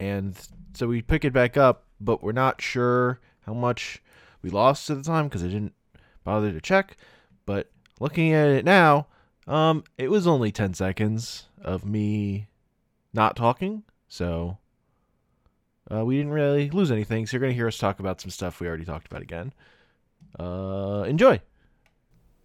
and 0.00 0.36
so 0.74 0.88
we 0.88 1.00
pick 1.00 1.24
it 1.24 1.32
back 1.32 1.56
up, 1.56 1.84
but 2.00 2.24
we're 2.24 2.32
not 2.32 2.60
sure 2.60 3.20
how 3.42 3.54
much 3.54 4.02
we 4.42 4.50
lost 4.50 4.90
at 4.90 4.96
the 4.96 5.04
time 5.04 5.28
because 5.28 5.44
I 5.44 5.48
didn't 5.48 5.74
bother 6.24 6.50
to 6.50 6.60
check. 6.60 6.96
But 7.46 7.70
looking 8.00 8.32
at 8.32 8.48
it 8.48 8.64
now, 8.64 9.06
um, 9.46 9.84
it 9.96 10.10
was 10.10 10.26
only 10.26 10.50
10 10.50 10.74
seconds 10.74 11.46
of 11.62 11.84
me 11.84 12.48
not 13.12 13.36
talking. 13.36 13.84
So 14.08 14.58
uh, 15.92 16.04
we 16.04 16.16
didn't 16.16 16.32
really 16.32 16.70
lose 16.70 16.90
anything. 16.90 17.26
So 17.26 17.34
you're 17.36 17.40
going 17.40 17.52
to 17.52 17.56
hear 17.56 17.68
us 17.68 17.78
talk 17.78 17.98
about 18.00 18.20
some 18.20 18.30
stuff 18.30 18.60
we 18.60 18.66
already 18.68 18.84
talked 18.84 19.06
about 19.06 19.22
again. 19.22 19.52
Uh, 20.38 21.04
enjoy. 21.06 21.40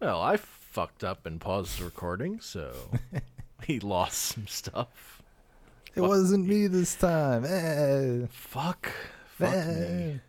Well, 0.00 0.20
I 0.20 0.36
fucked 0.36 1.04
up 1.04 1.26
and 1.26 1.40
paused 1.40 1.78
the 1.80 1.84
recording, 1.84 2.40
so 2.40 2.72
we 3.68 3.80
lost 3.80 4.18
some 4.18 4.46
stuff. 4.46 5.22
It 5.94 6.00
wasn't 6.02 6.46
me 6.46 6.66
this 6.68 6.94
time. 6.94 7.44
Eh. 7.44 8.26
Fuck. 8.30 8.92
Fuck 9.38 9.66
me. 9.66 10.20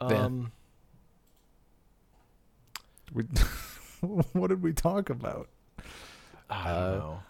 Um, 0.00 0.50
We, 3.12 3.24
what 4.00 4.48
did 4.48 4.62
we 4.62 4.72
talk 4.72 5.10
about? 5.10 5.48
I 6.48 6.64
don't 6.64 6.76
Uh, 6.76 6.90
know. 6.96 7.22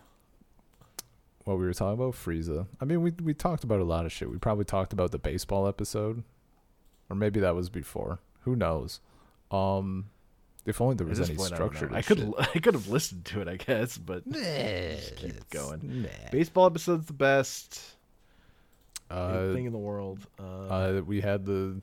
What 1.44 1.58
we 1.58 1.64
were 1.64 1.72
talking 1.72 1.94
about 2.00 2.14
Frieza. 2.14 2.66
I 2.80 2.84
mean, 2.84 3.00
we 3.02 3.12
we 3.22 3.34
talked 3.34 3.64
about 3.64 3.80
a 3.80 3.84
lot 3.84 4.04
of 4.06 4.12
shit. 4.12 4.30
We 4.30 4.38
probably 4.38 4.64
talked 4.66 4.92
about 4.92 5.10
the 5.10 5.18
baseball 5.18 5.66
episode, 5.66 6.22
or 7.08 7.16
maybe 7.16 7.40
that 7.40 7.54
was 7.54 7.70
before. 7.70 8.20
Who 8.42 8.54
knows? 8.56 9.00
Um, 9.50 10.10
if 10.66 10.80
only 10.80 10.96
there 10.96 11.06
was 11.06 11.18
any 11.20 11.36
point, 11.36 11.52
structure. 11.54 11.88
to 11.88 11.96
I 11.96 12.02
could. 12.02 12.32
I 12.38 12.58
could 12.58 12.74
have 12.74 12.88
listened 12.88 13.24
to 13.26 13.40
it, 13.40 13.48
I 13.48 13.56
guess, 13.56 13.96
but 13.98 14.30
Just 14.30 15.16
keep 15.16 15.48
going. 15.50 16.02
Nah. 16.02 16.08
baseball 16.30 16.66
episode's 16.66 17.06
the 17.06 17.12
best 17.14 17.80
Uh, 19.10 19.52
thing 19.54 19.64
in 19.64 19.72
the 19.72 19.78
world. 19.78 20.18
Uh, 20.38 20.42
uh, 20.68 21.02
we 21.06 21.20
had 21.22 21.46
the. 21.46 21.80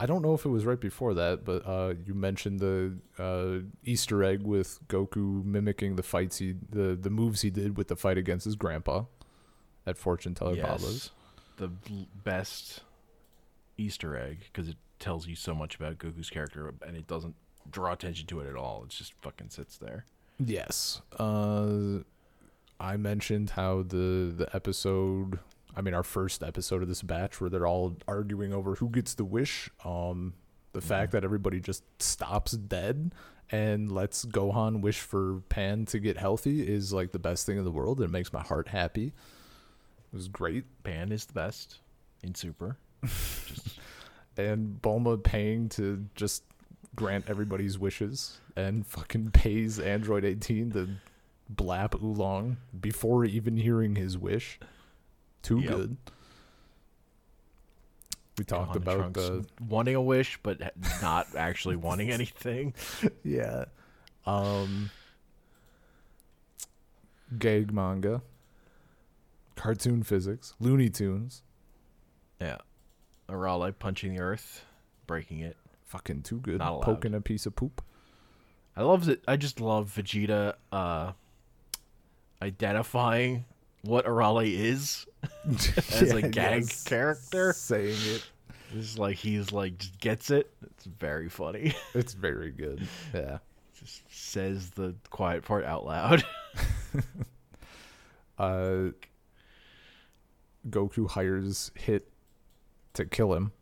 I 0.00 0.06
don't 0.06 0.22
know 0.22 0.34
if 0.34 0.44
it 0.44 0.48
was 0.48 0.64
right 0.66 0.80
before 0.80 1.14
that, 1.14 1.44
but 1.44 1.66
uh, 1.66 1.94
you 2.04 2.14
mentioned 2.14 2.60
the 2.60 2.98
uh, 3.18 3.64
Easter 3.84 4.24
egg 4.24 4.42
with 4.42 4.80
Goku 4.88 5.44
mimicking 5.44 5.96
the 5.96 6.02
fights 6.02 6.38
he, 6.38 6.54
the 6.68 6.96
the 7.00 7.10
moves 7.10 7.42
he 7.42 7.50
did 7.50 7.76
with 7.76 7.88
the 7.88 7.96
fight 7.96 8.18
against 8.18 8.44
his 8.44 8.56
grandpa, 8.56 9.04
at 9.86 9.96
Fortune 9.96 10.34
Teller 10.34 10.54
yes, 10.54 10.66
Baba's. 10.66 11.10
the 11.58 11.70
best 12.24 12.80
Easter 13.78 14.16
egg 14.16 14.40
because 14.52 14.68
it 14.68 14.76
tells 14.98 15.26
you 15.26 15.36
so 15.36 15.54
much 15.54 15.76
about 15.76 15.98
Goku's 15.98 16.30
character, 16.30 16.74
and 16.86 16.96
it 16.96 17.06
doesn't 17.06 17.34
draw 17.70 17.92
attention 17.92 18.26
to 18.26 18.40
it 18.40 18.48
at 18.48 18.56
all. 18.56 18.84
It 18.84 18.90
just 18.90 19.14
fucking 19.22 19.50
sits 19.50 19.76
there. 19.78 20.04
Yes. 20.38 21.02
Uh, 21.18 22.00
I 22.80 22.96
mentioned 22.96 23.50
how 23.50 23.82
the 23.82 24.32
the 24.36 24.48
episode, 24.52 25.38
I 25.76 25.80
mean, 25.80 25.94
our 25.94 26.02
first 26.02 26.42
episode 26.42 26.82
of 26.82 26.88
this 26.88 27.02
batch, 27.02 27.40
where 27.40 27.50
they're 27.50 27.66
all 27.66 27.96
arguing 28.06 28.52
over 28.52 28.76
who 28.76 28.88
gets 28.90 29.14
the 29.14 29.24
wish. 29.24 29.70
Um, 29.84 30.34
the 30.72 30.80
fact 30.80 31.12
that 31.12 31.24
everybody 31.24 31.60
just 31.60 31.84
stops 32.02 32.52
dead 32.52 33.12
and 33.50 33.92
lets 33.92 34.24
Gohan 34.24 34.80
wish 34.80 35.00
for 35.00 35.42
Pan 35.48 35.84
to 35.86 36.00
get 36.00 36.16
healthy 36.16 36.66
is 36.66 36.92
like 36.92 37.12
the 37.12 37.18
best 37.18 37.46
thing 37.46 37.58
in 37.58 37.64
the 37.64 37.70
world. 37.70 38.00
It 38.00 38.10
makes 38.10 38.32
my 38.32 38.42
heart 38.42 38.68
happy. 38.68 39.06
It 40.12 40.16
was 40.16 40.28
great. 40.28 40.64
Pan 40.82 41.12
is 41.12 41.26
the 41.26 41.32
best 41.32 41.78
in 42.22 42.34
Super. 42.34 42.76
Just 43.02 43.78
and 44.36 44.80
Bulma 44.82 45.22
paying 45.22 45.68
to 45.70 46.06
just 46.14 46.42
grant 46.96 47.24
everybody's 47.28 47.78
wishes 47.78 48.38
and 48.56 48.86
fucking 48.86 49.30
pays 49.30 49.78
Android 49.78 50.24
18 50.24 50.72
to 50.72 50.88
blap 51.54 52.00
oolong 52.02 52.56
before 52.80 53.24
even 53.24 53.56
hearing 53.56 53.96
his 53.96 54.16
wish. 54.16 54.58
Too 55.44 55.60
Yep. 55.60 55.68
good. 55.70 55.96
We 58.36 58.44
talked 58.44 58.74
about 58.74 59.12
the 59.14 59.46
wanting 59.68 59.94
a 59.94 60.02
wish, 60.02 60.40
but 60.42 60.60
not 61.00 61.28
actually 61.36 61.76
wanting 61.76 62.10
anything. 62.18 62.74
yeah, 63.22 63.66
um, 64.26 64.90
gag 67.38 67.72
manga, 67.72 68.22
cartoon 69.54 70.02
physics, 70.02 70.54
Looney 70.58 70.88
Tunes, 70.88 71.42
Yeah, 72.40 72.56
Arale 73.28 73.72
punching 73.78 74.14
the 74.14 74.20
earth, 74.20 74.64
breaking 75.06 75.38
it. 75.38 75.56
fucking 75.84 76.22
too 76.22 76.40
good. 76.40 76.58
Not 76.58 76.72
allowed. 76.72 76.82
Poking 76.82 77.14
a 77.14 77.20
piece 77.20 77.46
of 77.46 77.54
poop. 77.54 77.84
I 78.76 78.82
love 78.82 79.08
it. 79.08 79.22
I 79.28 79.36
just 79.36 79.60
love 79.60 79.94
Vegeta 79.96 80.54
uh, 80.72 81.12
identifying 82.42 83.44
what 83.84 84.06
Arale 84.06 84.50
is 84.52 85.06
as 85.92 86.12
a 86.12 86.22
gag 86.22 86.62
yes. 86.62 86.84
character. 86.84 87.52
saying 87.52 87.96
it. 88.00 88.24
It's 88.76 88.98
like 88.98 89.16
he's 89.16 89.52
like 89.52 89.78
just 89.78 90.00
gets 90.00 90.30
it. 90.30 90.50
It's 90.64 90.84
very 90.86 91.28
funny. 91.28 91.74
It's 91.94 92.12
very 92.14 92.50
good. 92.50 92.86
Yeah. 93.14 93.38
just 93.78 94.02
says 94.10 94.70
the 94.70 94.94
quiet 95.10 95.44
part 95.44 95.64
out 95.64 95.84
loud. 95.86 96.24
Uh, 98.36 98.90
Goku 100.68 101.08
hires 101.08 101.70
Hit 101.76 102.08
to 102.94 103.04
kill 103.04 103.32
him 103.34 103.52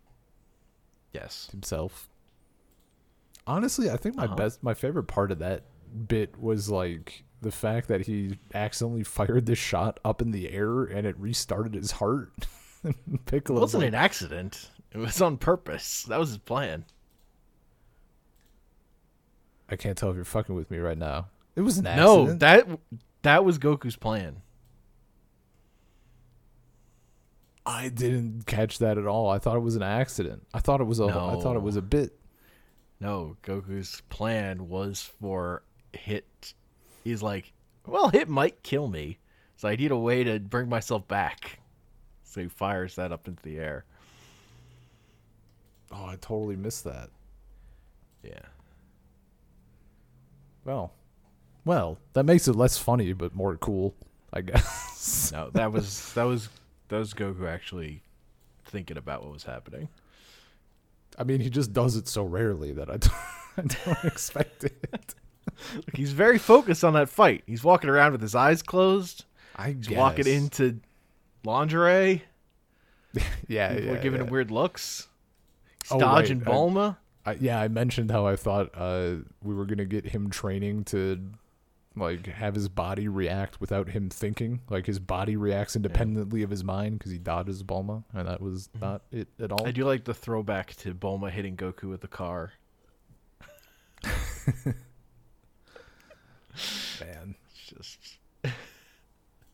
yes. 1.13 1.49
himself. 1.51 2.09
Honestly, 3.47 3.91
I 3.91 3.99
think 3.99 4.17
my 4.17 4.25
Uh-huh. 4.25 4.35
best, 4.37 4.63
my 4.63 4.73
favorite 4.73 5.05
part 5.09 5.31
of 5.31 5.41
that 5.41 5.65
bit 6.09 6.39
was 6.41 6.71
like 6.71 7.25
the 7.43 7.51
fact 7.53 7.89
that 7.89 8.03
he 8.07 8.39
accidentally 8.55 9.05
fired 9.05 9.47
this 9.47 9.59
shot 9.59 10.01
up 10.05 10.23
in 10.23 10.31
the 10.31 10.51
air 10.51 10.85
and 10.85 11.07
it 11.07 11.19
restarted 11.19 11.75
his 11.75 11.93
heart. 11.93 12.33
It 12.85 13.27
Piccolo 13.27 13.61
wasn't 13.61 13.85
an 13.85 13.95
accident. 13.95 14.69
It 14.91 14.99
was 14.99 15.23
on 15.23 15.37
purpose. 15.37 16.03
That 16.09 16.19
was 16.19 16.31
his 16.31 16.39
plan. 16.39 16.85
I 19.69 19.77
can't 19.77 19.97
tell 19.97 20.11
if 20.11 20.17
you're 20.17 20.25
fucking 20.25 20.57
with 20.57 20.69
me 20.69 20.79
right 20.79 20.99
now. 20.99 21.29
It 21.55 21.61
was 21.61 21.79
an 21.79 21.85
No, 21.85 22.33
that 22.33 22.67
that 23.23 23.45
was 23.45 23.61
Goku's 23.61 23.95
plan. 23.95 24.43
I 27.65 27.89
didn't 27.89 28.47
catch 28.47 28.79
that 28.79 28.99
at 28.99 29.07
all. 29.07 29.31
I 29.31 29.39
thought 29.39 29.57
it 29.57 29.61
was 29.61 29.77
an 29.77 29.83
accident. 29.83 30.47
I 30.53 30.59
thought 30.59 30.81
it 30.81 30.87
was 30.89 30.99
a. 30.99 31.05
I 31.05 31.41
thought 31.41 31.55
it 31.55 31.63
was 31.63 31.77
a 31.77 31.83
bit. 31.83 32.19
No, 32.99 33.37
Goku's 33.43 34.03
plan 34.09 34.69
was 34.69 35.03
for 35.21 35.63
Hit. 35.93 36.55
He's 37.03 37.23
like, 37.23 37.53
well, 37.87 38.11
it 38.13 38.29
might 38.29 38.63
kill 38.63 38.89
me, 38.89 39.19
so 39.57 39.69
I 39.69 39.77
need 39.77 39.91
a 39.91 39.97
way 39.97 40.25
to 40.25 40.39
bring 40.39 40.69
myself 40.69 41.07
back. 41.09 41.59
So 42.25 42.41
he 42.41 42.49
fires 42.49 42.95
that 42.97 43.13
up 43.13 43.29
into 43.29 43.43
the 43.43 43.59
air. 43.59 43.85
Oh, 45.91 46.07
I 46.07 46.17
totally 46.17 46.57
missed 46.57 46.85
that. 46.85 47.11
Yeah. 48.23 48.47
Well, 50.65 50.93
well, 51.65 51.99
that 52.13 52.25
makes 52.25 52.49
it 52.49 52.57
less 52.57 52.79
funny 52.79 53.13
but 53.13 53.35
more 53.35 53.57
cool, 53.57 53.95
I 54.33 54.41
guess. 54.41 55.31
No, 55.33 55.51
that 55.51 55.73
was 55.73 56.13
that 56.15 56.25
was 56.25 56.49
that 56.89 56.99
was 56.99 57.13
Goku 57.13 57.49
actually 57.49 58.03
thinking 58.65 58.97
about 58.97 59.23
what 59.23 59.33
was 59.33 59.45
happening. 59.45 59.89
I 61.19 61.25
mean, 61.25 61.41
he 61.41 61.51
just 61.51 61.73
does 61.73 61.97
it 61.97 62.09
so 62.09 62.25
rarely 62.25 62.73
that 62.73 62.89
I 62.89 62.97
don't, 62.97 63.13
I 63.59 63.63
don't 63.63 64.05
expect 64.05 64.65
it. 64.65 65.15
Look, 65.75 65.97
he's 65.97 66.13
very 66.13 66.39
focused 66.39 66.85
on 66.85 66.95
that 66.95 67.09
fight. 67.09 67.43
He's 67.47 67.63
walking 67.65 67.91
around 67.91 68.13
with 68.13 68.21
his 68.23 68.35
eyes 68.35 68.63
closed. 68.63 69.25
I 69.57 69.73
He's 69.73 69.89
guess. 69.89 69.99
walking 69.99 70.27
into 70.27 70.81
lingerie. 71.45 72.23
Yeah, 73.47 73.75
People 73.75 73.87
yeah. 73.87 73.93
are 73.93 74.03
giving 74.03 74.21
yeah. 74.21 74.27
him 74.27 74.33
weird 74.33 74.51
looks. 74.51 75.09
He's 75.83 75.93
Oh, 75.93 75.99
dodging 75.99 76.39
right, 76.39 76.49
Bulma. 76.49 76.97
I, 77.27 77.35
yeah, 77.35 77.61
I 77.61 77.69
mentioned 77.69 78.11
how 78.11 78.27
I 78.27 78.37
thought 78.37 78.71
uh, 78.75 79.17
we 79.43 79.55
were 79.55 79.67
gonna 79.67 79.85
get 79.85 80.07
him 80.07 80.31
training 80.31 80.85
to 80.85 81.21
like 81.95 82.25
have 82.27 82.55
his 82.55 82.71
body 82.71 83.09
react 83.09 83.61
without 83.61 83.91
him 83.91 84.09
thinking. 84.09 84.61
Like 84.71 84.87
his 84.87 84.99
body 84.99 85.37
reacts 85.37 85.77
independently 85.77 86.43
of 86.43 86.49
his 86.49 86.65
mind 86.65 86.99
because 86.99 87.13
he 87.13 87.19
dodges 87.19 87.63
Bulma, 87.63 88.03
and 88.15 88.27
that 88.27 88.41
was 88.41 88.71
not 88.81 89.03
it 89.13 89.29
at 89.39 89.53
all. 89.53 89.67
I 89.67 89.73
do 89.73 89.85
like 89.85 90.05
the 90.05 90.15
throwback 90.15 90.75
to 90.77 90.95
Bulma 90.95 91.31
hitting 91.31 91.55
Goku 91.57 91.91
with 91.91 92.01
the 92.01 92.09
car. 92.09 92.53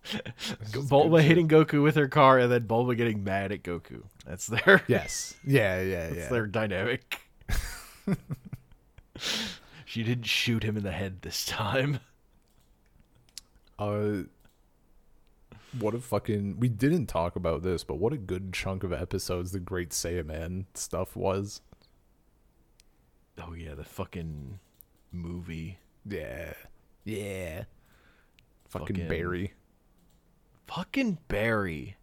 Just 0.04 0.88
Bulma 0.88 1.20
hitting 1.20 1.48
Goku 1.48 1.82
with 1.82 1.96
her 1.96 2.08
car, 2.08 2.38
and 2.38 2.50
then 2.50 2.62
Bulma 2.62 2.96
getting 2.96 3.24
mad 3.24 3.52
at 3.52 3.62
Goku. 3.62 4.04
That's 4.26 4.46
their 4.46 4.82
yes, 4.86 5.34
yeah, 5.44 5.80
yeah, 5.82 6.06
that's 6.08 6.16
yeah. 6.16 6.28
their 6.28 6.46
dynamic. 6.46 7.20
she 9.84 10.02
didn't 10.02 10.26
shoot 10.26 10.62
him 10.62 10.76
in 10.76 10.82
the 10.82 10.92
head 10.92 11.22
this 11.22 11.44
time. 11.44 12.00
Uh, 13.78 14.22
what 15.78 15.94
a 15.94 15.98
fucking. 15.98 16.58
We 16.58 16.68
didn't 16.68 17.06
talk 17.06 17.36
about 17.36 17.62
this, 17.62 17.84
but 17.84 17.96
what 17.98 18.12
a 18.12 18.18
good 18.18 18.52
chunk 18.52 18.82
of 18.84 18.92
episodes 18.92 19.52
the 19.52 19.60
Great 19.60 19.90
Saiyaman 19.90 20.64
stuff 20.74 21.16
was. 21.16 21.60
Oh 23.38 23.52
yeah, 23.52 23.74
the 23.74 23.84
fucking 23.84 24.58
movie. 25.12 25.78
Yeah, 26.08 26.54
yeah. 27.04 27.64
Fucking, 28.68 28.96
Fucking- 28.96 29.08
Barry. 29.08 29.52
Fucking 30.66 31.18
Barry. 31.28 31.96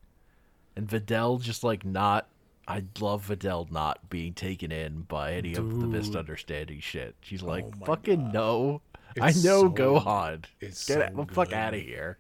And 0.76 0.88
Videl 0.88 1.40
just 1.42 1.64
like 1.64 1.86
not 1.86 2.28
I 2.68 2.84
love 3.00 3.28
Videl 3.28 3.70
not 3.72 4.10
being 4.10 4.34
taken 4.34 4.72
in 4.72 5.02
by 5.04 5.34
any 5.34 5.54
of 5.54 5.80
the 5.80 5.86
misunderstanding 5.86 6.80
shit. 6.80 7.16
She's 7.22 7.44
oh 7.44 7.48
like, 7.48 7.66
Oh 7.66 7.86
fucking 7.86 8.24
God. 8.26 8.34
no. 8.34 8.82
It's 9.16 9.24
I 9.46 9.48
know 9.48 9.62
so- 9.62 9.70
Gohan. 9.70 10.46
it's 10.60 10.86
Get 10.88 11.12
so 11.16 11.24
the 11.26 11.34
fuck 11.34 11.54
out 11.54 11.74
of 11.76 11.80
here. 11.82 12.18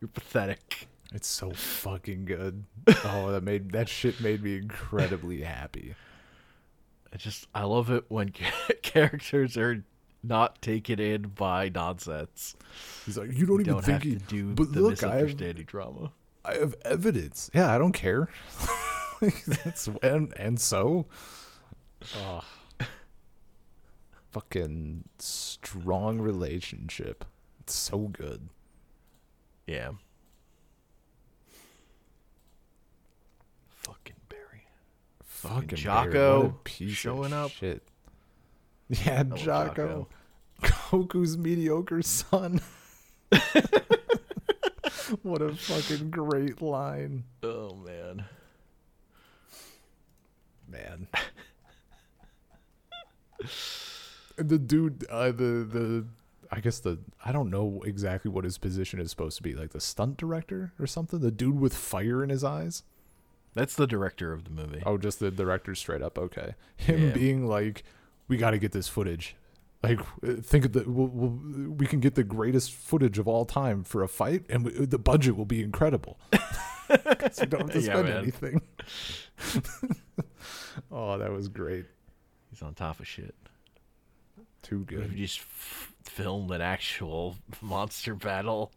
You're 0.00 0.08
pathetic. 0.08 0.86
It's 1.12 1.26
so 1.26 1.50
fucking 1.50 2.26
good. 2.26 2.64
Oh, 3.04 3.32
that 3.32 3.42
made 3.42 3.72
that 3.72 3.88
shit 3.88 4.20
made 4.20 4.42
me 4.42 4.56
incredibly 4.56 5.40
happy. 5.42 5.94
I 7.12 7.16
just 7.16 7.48
I 7.54 7.64
love 7.64 7.90
it 7.90 8.04
when 8.08 8.32
characters 8.82 9.56
are 9.56 9.82
not 10.22 10.60
taken 10.60 10.98
in 11.00 11.22
by 11.28 11.68
nonsense. 11.68 12.56
He's 13.06 13.16
like, 13.18 13.32
you 13.32 13.46
don't 13.46 13.56
You 13.56 13.60
even 13.60 13.72
don't 13.74 13.84
think 13.84 14.02
have 14.02 14.12
he, 14.12 14.16
to 14.16 14.24
do 14.24 14.54
but 14.54 14.72
the 14.72 14.80
look, 14.80 15.02
I 15.02 15.06
have, 15.06 15.14
misunderstanding 15.14 15.64
drama. 15.64 16.12
I 16.44 16.54
have 16.54 16.74
evidence. 16.84 17.50
Yeah, 17.54 17.72
I 17.74 17.78
don't 17.78 17.92
care. 17.92 18.28
That's 19.46 19.88
and 20.02 20.32
and 20.36 20.60
so, 20.60 21.06
oh, 22.16 22.44
fucking 24.30 25.04
strong 25.18 26.20
relationship. 26.20 27.24
It's 27.60 27.74
so 27.74 27.98
good. 28.08 28.48
Yeah. 29.66 29.90
Fucking 33.68 34.16
Barry. 34.28 34.66
Fucking 35.24 35.78
Jaco 35.78 36.42
what 36.42 36.46
a 36.46 36.52
piece 36.64 36.90
of 36.90 36.96
showing 36.96 37.32
up. 37.32 37.50
Shit. 37.50 37.82
Yeah, 38.88 39.22
love 39.28 39.38
Jaco. 39.38 40.06
Goku's 40.62 41.36
mediocre 41.36 42.00
son. 42.02 42.60
what 45.22 45.42
a 45.42 45.54
fucking 45.54 46.10
great 46.10 46.62
line, 46.62 47.24
Oh 47.42 47.74
man. 47.74 48.24
man. 50.68 51.06
The 54.36 54.58
dude, 54.58 55.04
uh, 55.10 55.26
the 55.32 55.66
the, 55.68 56.06
I 56.50 56.60
guess 56.60 56.78
the 56.80 56.98
I 57.24 57.32
don't 57.32 57.50
know 57.50 57.82
exactly 57.84 58.30
what 58.30 58.44
his 58.44 58.56
position 58.58 59.00
is 59.00 59.10
supposed 59.10 59.36
to 59.38 59.42
be, 59.42 59.54
like 59.54 59.70
the 59.70 59.80
stunt 59.80 60.16
director 60.16 60.72
or 60.78 60.86
something. 60.86 61.20
The 61.20 61.30
dude 61.30 61.58
with 61.60 61.74
fire 61.74 62.22
in 62.22 62.30
his 62.30 62.44
eyes. 62.44 62.84
That's 63.54 63.74
the 63.74 63.86
director 63.86 64.32
of 64.32 64.44
the 64.44 64.50
movie. 64.50 64.82
Oh, 64.86 64.96
just 64.98 65.18
the 65.20 65.30
director 65.32 65.74
straight 65.74 66.02
up. 66.02 66.18
Okay, 66.18 66.54
him 66.76 67.08
Yeah. 67.08 67.12
being 67.12 67.46
like, 67.46 67.82
"We 68.28 68.36
got 68.36 68.50
to 68.52 68.58
get 68.58 68.72
this 68.72 68.88
footage." 68.88 69.34
Like, 69.82 70.00
think 70.42 70.64
of 70.64 70.72
the 70.72 70.84
we'll, 70.86 71.06
we'll, 71.06 71.72
we 71.74 71.86
can 71.86 72.00
get 72.00 72.14
the 72.16 72.24
greatest 72.24 72.72
footage 72.72 73.18
of 73.18 73.28
all 73.28 73.44
time 73.44 73.84
for 73.84 74.02
a 74.02 74.08
fight, 74.08 74.44
and 74.48 74.64
we, 74.64 74.72
the 74.72 74.98
budget 74.98 75.36
will 75.36 75.44
be 75.46 75.62
incredible. 75.62 76.18
'Cause 76.88 77.40
we 77.40 77.46
don't 77.46 77.60
have 77.62 77.70
to 77.72 77.82
spend 77.82 78.08
anything. 78.08 78.62
oh, 80.90 81.18
that 81.18 81.30
was 81.30 81.48
great. 81.48 81.84
He's 82.50 82.62
on 82.62 82.74
top 82.74 82.98
of 83.00 83.06
shit. 83.06 83.34
Too 84.62 84.80
good. 84.86 85.12
you 85.12 85.26
just 85.26 85.40
f- 85.40 85.94
filmed 86.02 86.50
an 86.50 86.60
actual 86.60 87.36
monster 87.60 88.14
battle? 88.14 88.72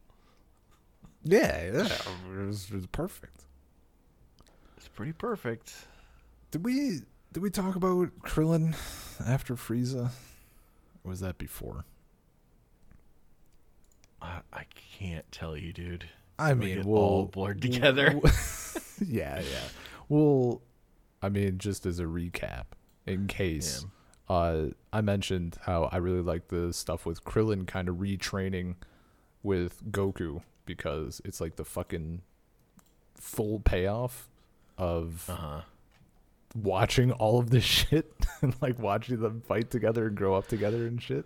Yeah, 1.24 1.64
yeah, 1.74 1.88
it 1.88 2.46
was, 2.48 2.68
it 2.70 2.76
was 2.76 2.86
perfect. 2.88 3.46
It's 4.78 4.88
pretty 4.88 5.14
perfect. 5.14 5.74
Did 6.52 6.66
we 6.66 7.00
did 7.34 7.42
we 7.44 7.50
talk 7.50 7.76
about 7.76 8.10
Krillin 8.22 8.76
after 9.26 9.56
Frieza? 9.56 10.12
Or 11.04 11.10
was 11.10 11.20
that 11.22 11.38
before? 11.38 11.86
I, 14.22 14.40
I 14.54 14.66
can't 15.00 15.30
tell 15.32 15.58
you, 15.58 15.74
dude. 15.74 16.06
I 16.38 16.54
We 16.54 16.66
mean, 16.66 16.76
get 16.78 16.86
we'll 16.86 17.02
all 17.02 17.26
blurred 17.26 17.62
together. 17.62 18.20
yeah, 19.06 19.40
yeah. 19.40 19.64
Well, 20.10 20.62
I 21.22 21.30
mean, 21.30 21.58
just 21.58 21.86
as 21.86 22.00
a 22.00 22.04
recap, 22.04 22.66
in 23.06 23.28
case, 23.28 23.86
uh, 24.30 24.68
I 24.94 25.02
mentioned 25.02 25.58
how 25.64 25.86
I 25.92 25.98
really 25.98 26.22
like 26.22 26.50
the 26.50 26.74
stuff 26.74 27.06
with 27.06 27.24
Krillin 27.24 27.66
kind 27.68 27.88
of 27.90 27.96
retraining 27.98 28.76
with 29.44 29.82
Goku 29.92 30.42
because 30.66 31.22
it's 31.26 31.42
like 31.42 31.56
the 31.56 31.66
fucking 31.66 32.22
full 33.16 33.60
payoff 33.60 34.28
of 34.78 35.26
Uh 35.30 35.36
huh. 35.36 35.62
Watching 36.56 37.12
all 37.12 37.40
of 37.40 37.50
this 37.50 37.64
shit 37.90 38.12
and 38.42 38.56
like 38.62 38.80
watching 38.80 39.20
them 39.22 39.42
fight 39.42 39.70
together 39.70 40.08
and 40.08 40.16
grow 40.16 40.36
up 40.36 40.48
together 40.48 40.88
and 40.88 41.02
shit. 41.02 41.26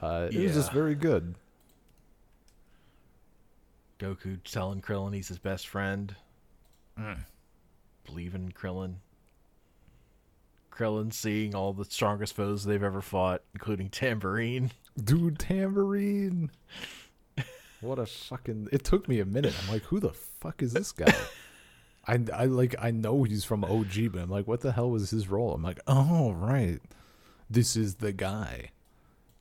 Uh, 0.00 0.28
It 0.30 0.42
was 0.42 0.54
just 0.54 0.72
very 0.72 0.94
good. 0.94 1.34
Goku 3.98 4.38
telling 4.44 4.80
Krillin 4.80 5.14
he's 5.14 5.28
his 5.28 5.38
best 5.38 5.68
friend. 5.68 6.14
Mm. 6.98 7.18
Believing 8.04 8.44
in 8.44 8.52
Krillin. 8.52 8.96
Krillin 10.70 11.12
seeing 11.12 11.54
all 11.54 11.72
the 11.72 11.84
strongest 11.84 12.34
foes 12.34 12.64
they've 12.64 12.82
ever 12.82 13.00
fought, 13.00 13.42
including 13.54 13.88
Tambourine. 13.90 14.72
Dude, 15.02 15.38
Tambourine. 15.38 16.50
What 17.80 17.98
a 17.98 18.06
fucking. 18.06 18.68
It 18.72 18.82
took 18.82 19.08
me 19.08 19.20
a 19.20 19.26
minute. 19.26 19.54
I'm 19.62 19.70
like, 19.70 19.82
who 19.82 20.00
the 20.00 20.14
fuck 20.14 20.62
is 20.62 20.72
this 20.72 20.90
guy? 20.90 21.12
I, 22.06 22.18
I 22.34 22.44
like 22.46 22.74
I 22.80 22.90
know 22.90 23.22
he's 23.22 23.44
from 23.44 23.64
OG, 23.64 24.12
but 24.12 24.20
I'm 24.22 24.30
like, 24.30 24.46
what 24.46 24.60
the 24.60 24.72
hell 24.72 24.90
was 24.90 25.10
his 25.10 25.28
role? 25.28 25.52
I'm 25.54 25.62
like, 25.62 25.80
oh 25.86 26.32
right, 26.32 26.80
this 27.48 27.76
is 27.76 27.96
the 27.96 28.12
guy. 28.12 28.70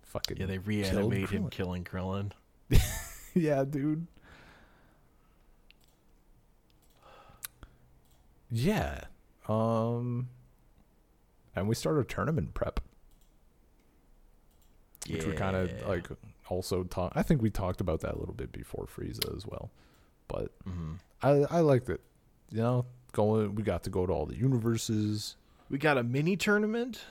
Fucking 0.03 0.37
Yeah, 0.37 0.45
they 0.45 0.57
reanimate 0.59 1.29
him 1.29 1.49
killing 1.49 1.83
Krillin. 1.83 2.31
yeah, 3.33 3.63
dude. 3.63 4.07
Yeah. 8.51 9.01
Um 9.47 10.29
and 11.55 11.67
we 11.67 11.75
started 11.75 12.07
tournament 12.09 12.53
prep, 12.53 12.79
which 15.09 15.25
we 15.25 15.33
kind 15.33 15.55
of 15.55 15.71
like 15.87 16.07
also 16.49 16.83
talk 16.83 17.13
I 17.15 17.23
think 17.23 17.41
we 17.41 17.49
talked 17.49 17.81
about 17.81 18.01
that 18.01 18.13
a 18.15 18.19
little 18.19 18.33
bit 18.35 18.51
before 18.51 18.85
Frieza 18.85 19.35
as 19.35 19.45
well. 19.45 19.71
But 20.27 20.51
Mhm. 20.65 20.99
I 21.21 21.29
I 21.57 21.59
liked 21.61 21.89
it. 21.89 22.01
You 22.51 22.57
know, 22.61 22.85
going 23.13 23.55
we 23.55 23.63
got 23.63 23.83
to 23.83 23.89
go 23.89 24.05
to 24.05 24.13
all 24.13 24.25
the 24.25 24.35
universes. 24.35 25.35
We 25.69 25.77
got 25.77 25.97
a 25.97 26.03
mini 26.03 26.35
tournament. 26.37 27.01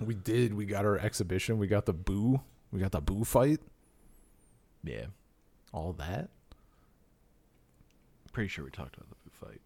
We 0.00 0.14
did. 0.14 0.54
We 0.54 0.64
got 0.64 0.84
our 0.84 0.96
exhibition. 0.98 1.58
We 1.58 1.66
got 1.66 1.86
the 1.86 1.92
boo. 1.92 2.40
We 2.72 2.80
got 2.80 2.92
the 2.92 3.00
boo 3.00 3.24
fight. 3.24 3.60
Yeah, 4.84 5.06
All 5.72 5.92
that. 5.94 6.28
pretty 8.32 8.48
sure 8.48 8.64
we 8.64 8.70
talked 8.70 8.96
about 8.96 9.08
the 9.08 9.16
Boo 9.16 9.30
fight. 9.48 9.60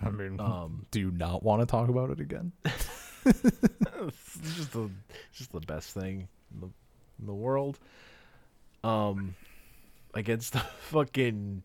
I 0.00 0.10
mean, 0.10 0.40
Um, 0.40 0.86
do 0.90 0.98
you 0.98 1.10
not 1.10 1.42
want 1.42 1.60
to 1.60 1.66
talk 1.66 1.88
about 1.90 2.08
it 2.10 2.18
again? 2.18 2.52
it's 2.64 4.38
just 4.56 4.72
the 4.72 4.90
just 5.32 5.52
the 5.52 5.60
best 5.60 5.92
thing 5.92 6.26
in 6.54 6.60
the, 6.60 6.66
in 7.20 7.26
the 7.26 7.34
world. 7.34 7.78
Um, 8.82 9.34
against 10.14 10.54
the 10.54 10.60
fucking 10.90 11.62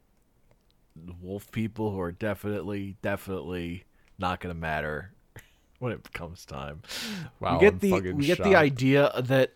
wolf 1.21 1.51
people 1.51 1.91
who 1.91 1.99
are 1.99 2.11
definitely 2.11 2.97
definitely 3.01 3.85
not 4.17 4.39
gonna 4.39 4.53
matter 4.53 5.11
when 5.79 5.91
it 5.91 6.11
comes 6.13 6.45
time. 6.45 6.81
Wow, 7.39 7.53
we 7.55 7.59
get 7.59 7.73
I'm 7.73 7.79
the 7.79 8.11
we 8.13 8.25
get 8.25 8.43
the 8.43 8.55
idea 8.55 9.11
that 9.19 9.53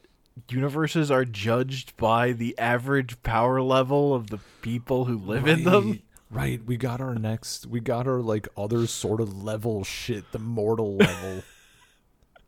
universes 0.49 1.11
are 1.11 1.25
judged 1.25 1.95
by 1.97 2.31
the 2.31 2.57
average 2.57 3.21
power 3.23 3.61
level 3.61 4.13
of 4.13 4.29
the 4.29 4.39
people 4.61 5.05
who 5.05 5.17
live 5.17 5.47
in 5.47 5.63
them. 5.63 5.89
Right, 5.91 6.03
Right, 6.31 6.63
we 6.65 6.77
got 6.77 7.01
our 7.01 7.13
next. 7.13 7.67
We 7.67 7.81
got 7.81 8.07
our 8.07 8.21
like 8.21 8.47
other 8.55 8.87
sort 8.87 9.19
of 9.19 9.43
level 9.43 9.83
shit, 9.83 10.31
the 10.31 10.39
mortal 10.39 10.95
level. 10.97 11.43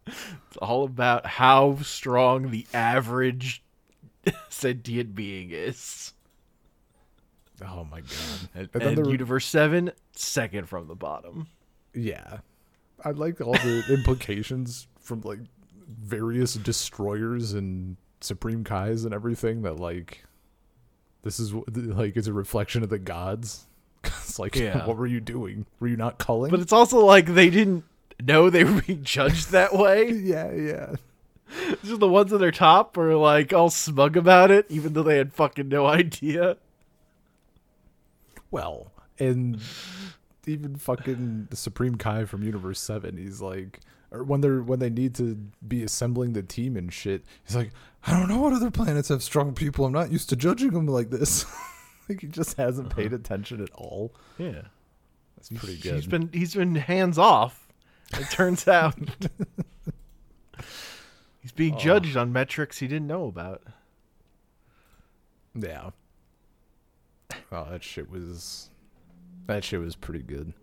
It's 0.08 0.58
all 0.62 0.86
about 0.86 1.26
how 1.26 1.78
strong 1.82 2.50
the 2.50 2.66
average 2.74 3.62
sentient 4.50 5.16
being 5.16 5.52
is. 5.52 6.14
Oh 7.62 7.86
my 7.90 8.02
god! 8.02 8.10
And, 8.56 8.70
And 8.74 8.82
then 8.82 8.88
and 8.98 9.06
were- 9.06 9.12
Universe 9.12 9.46
7, 9.46 9.92
second 10.16 10.68
from 10.68 10.88
the 10.88 10.96
bottom. 10.96 11.48
Yeah, 11.94 12.40
I 13.04 13.12
like 13.12 13.40
all 13.42 13.54
the 13.54 13.84
implications 13.94 14.88
from 15.00 15.22
like 15.22 15.40
various 15.88 16.54
destroyers 16.56 17.54
and 17.54 17.98
supreme 18.22 18.64
kais 18.64 19.06
and 19.06 19.14
everything. 19.14 19.62
That 19.64 19.80
like 19.80 20.24
this 21.22 21.40
is 21.40 21.54
like 21.54 22.16
it's 22.18 22.28
a 22.28 22.34
reflection 22.34 22.84
of 22.84 22.90
the 22.90 23.00
gods. 23.00 23.68
it's 24.04 24.40
like, 24.40 24.56
Yeah. 24.56 24.86
what 24.88 24.98
were 24.98 25.06
you 25.08 25.20
doing? 25.22 25.66
Were 25.80 25.88
you 25.88 25.98
not 25.98 26.18
culling? 26.18 26.52
But 26.52 26.60
it's 26.62 26.74
also 26.74 27.06
like 27.06 27.28
they 27.28 27.50
didn't 27.50 27.84
know 28.22 28.50
they 28.50 28.64
were 28.64 28.82
being 28.82 29.04
judged 29.04 29.52
that 29.52 29.74
way. 29.76 30.10
yeah, 30.12 30.52
yeah. 30.52 30.96
Just 31.84 32.00
the 32.00 32.08
ones 32.08 32.34
at 32.34 32.40
their 32.40 32.52
top 32.52 32.98
were 32.98 33.16
like 33.16 33.54
all 33.54 33.70
smug 33.70 34.18
about 34.18 34.50
it, 34.50 34.66
even 34.70 34.94
though 34.94 35.04
they 35.04 35.18
had 35.18 35.32
fucking 35.34 35.68
no 35.70 35.86
idea. 35.86 36.58
Well, 38.54 38.92
and 39.18 39.60
even 40.46 40.76
fucking 40.76 41.48
the 41.50 41.56
Supreme 41.56 41.96
Kai 41.96 42.26
from 42.26 42.44
Universe 42.44 42.80
Seven, 42.80 43.18
he's 43.18 43.42
like, 43.42 43.80
or 44.12 44.24
when 44.24 44.42
they're 44.42 44.62
when 44.62 44.78
they 44.78 44.92
need 44.92 45.16
to 45.16 45.36
be 45.68 45.82
assembling 45.84 46.34
the 46.34 46.44
team 46.44 46.78
and 46.78 46.94
shit, 46.94 47.24
he's 47.46 47.56
like, 47.56 47.72
I 48.06 48.12
don't 48.12 48.30
know 48.30 48.40
what 48.40 48.54
other 48.54 48.70
planets 48.70 49.10
have 49.10 49.24
strong 49.24 49.56
people. 49.56 49.86
I'm 49.86 49.92
not 49.92 50.12
used 50.12 50.30
to 50.30 50.36
judging 50.36 50.70
them 50.70 50.86
like 50.86 51.10
this. 51.10 51.46
like 52.10 52.22
he 52.22 52.28
just 52.28 52.56
hasn't 52.58 52.92
uh-huh. 52.92 52.96
paid 53.02 53.14
attention 53.14 53.60
at 53.60 53.72
all. 53.74 54.14
Yeah. 54.38 54.62
That's 55.36 55.50
pretty 55.50 55.78
good. 55.82 55.96
He's 55.96 56.06
been 56.06 56.30
he's 56.32 56.54
been 56.54 56.76
hands 56.76 57.18
off. 57.18 57.68
It 58.14 58.30
turns 58.30 58.68
out. 58.68 58.94
he's 61.42 61.52
being 61.52 61.74
Oh. 61.74 61.80
judged 61.80 62.16
on 62.16 62.32
metrics 62.32 62.78
he 62.78 62.88
didn't 62.88 63.08
know 63.08 63.26
about. 63.26 63.64
yeah. 65.56 65.90
Oh, 67.52 67.68
that 67.70 67.84
shit 67.84 68.10
was 68.10 68.70
that 69.48 69.64
shit 69.64 69.80
was 69.80 69.96
pretty 69.96 70.24
good. 70.24 70.54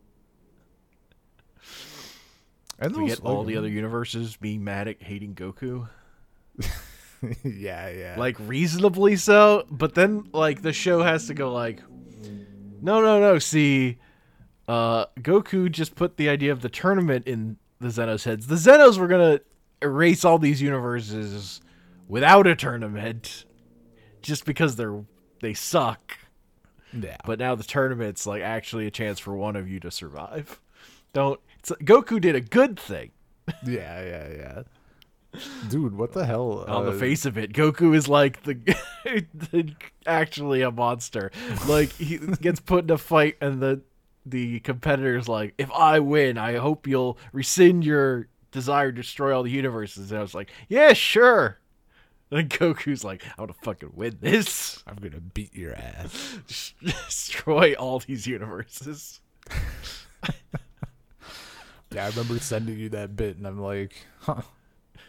And 2.79 2.97
We 2.97 3.09
get 3.09 3.21
all 3.21 3.39
like- 3.39 3.49
the 3.49 3.57
other 3.57 3.69
universes 3.69 4.37
being 4.37 4.65
mad 4.65 4.89
at 4.89 5.03
hating 5.03 5.35
Goku. 5.35 5.89
yeah, 7.45 7.89
yeah. 7.91 8.15
Like 8.19 8.37
reasonably 8.41 9.17
so, 9.17 9.67
but 9.71 9.95
then 9.95 10.25
like 10.33 10.63
the 10.63 10.73
show 10.73 11.03
has 11.03 11.27
to 11.27 11.35
go 11.35 11.53
like 11.53 11.83
No, 12.81 13.01
no, 13.03 13.21
no, 13.21 13.39
see 13.39 13.99
uh 14.69 15.07
Goku 15.21 15.71
just 15.71 15.95
put 15.95 16.17
the 16.17 16.29
idea 16.29 16.53
of 16.53 16.63
the 16.63 16.69
tournament 16.69 17.27
in 17.27 17.57
the 17.81 17.89
Zenos 17.89 18.25
heads. 18.25 18.47
The 18.47 18.55
Zenos 18.57 18.99
were 18.99 19.09
going 19.09 19.39
to 19.39 19.45
erase 19.83 20.25
all 20.25 20.39
these 20.39 20.61
universes 20.63 21.61
without 22.09 22.47
a 22.47 22.55
tournament 22.55 23.45
just 24.23 24.45
because 24.45 24.77
they're 24.77 25.03
they 25.41 25.55
suck. 25.55 26.19
Yeah. 26.93 27.17
But 27.25 27.39
now 27.39 27.55
the 27.55 27.65
tournament's 27.65 28.27
like 28.27 28.43
actually 28.43 28.87
a 28.87 28.91
chance 28.91 29.19
for 29.19 29.35
one 29.35 29.57
of 29.57 29.69
you 29.69 29.81
to 29.81 29.91
survive. 29.91 30.61
Don't 31.13 31.41
it's, 31.59 31.71
Goku 31.71 32.21
did 32.21 32.35
a 32.35 32.41
good 32.41 32.79
thing. 32.79 33.11
Yeah, 33.65 34.03
yeah, 34.03 34.29
yeah. 34.29 34.63
Dude, 35.69 35.97
what 35.97 36.13
the 36.13 36.27
hell? 36.27 36.65
On 36.69 36.85
the 36.85 36.93
uh, 36.93 36.99
face 36.99 37.25
of 37.25 37.39
it, 37.39 37.53
Goku 37.53 37.95
is 37.95 38.09
like 38.09 38.43
the, 38.43 38.55
the 39.35 39.75
actually 40.07 40.63
a 40.63 40.71
monster. 40.71 41.31
Like 41.69 41.93
he 41.93 42.19
gets 42.19 42.61
put 42.61 42.85
in 42.85 42.91
a 42.91 42.99
fight, 42.99 43.37
and 43.41 43.61
the 43.61 43.83
the 44.27 44.61
competitor's 44.61 45.29
like, 45.29 45.55
"If 45.59 45.71
I 45.71 46.01
win, 46.01 46.37
I 46.39 46.57
hope 46.57 46.87
you'll 46.87 47.19
rescind 47.33 47.85
your 47.85 48.27
desire 48.51 48.91
to 48.91 48.97
destroy 48.97 49.37
all 49.37 49.45
the 49.45 49.51
universes." 49.51 50.11
And 50.11 50.19
I 50.19 50.23
was 50.23 50.35
like, 50.35 50.51
"Yeah, 50.69 50.93
sure." 50.95 51.60
And 52.33 52.49
Goku's 52.49 53.03
like, 53.03 53.25
"I 53.37 53.43
want 53.43 53.53
to 53.53 53.61
fucking 53.65 53.91
win 53.95 54.19
this, 54.21 54.85
I'm 54.87 54.95
gonna 54.97 55.21
beat 55.21 55.53
your 55.55 55.75
ass. 55.75 56.73
destroy 56.85 57.75
all 57.75 57.99
these 57.99 58.27
universes." 58.27 59.21
Yeah, 61.93 62.05
I 62.07 62.09
remember 62.11 62.39
sending 62.39 62.79
you 62.79 62.89
that 62.91 63.17
bit, 63.17 63.37
and 63.37 63.45
I'm 63.45 63.61
like, 63.61 64.07
huh. 64.21 64.43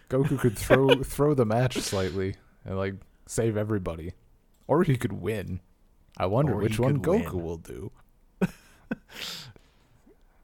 Goku 0.09 0.39
could 0.39 0.57
throw 0.57 1.03
throw 1.03 1.35
the 1.35 1.45
match 1.45 1.77
slightly 1.77 2.37
and 2.65 2.75
like 2.75 2.95
save 3.27 3.55
everybody, 3.55 4.13
or 4.67 4.81
he 4.81 4.97
could 4.97 5.13
win. 5.13 5.59
I 6.17 6.25
wonder 6.25 6.53
Or 6.53 6.57
which 6.57 6.79
one 6.79 6.99
Goku 6.99 7.33
win. 7.33 7.43
will 7.43 7.57
do. 7.57 7.91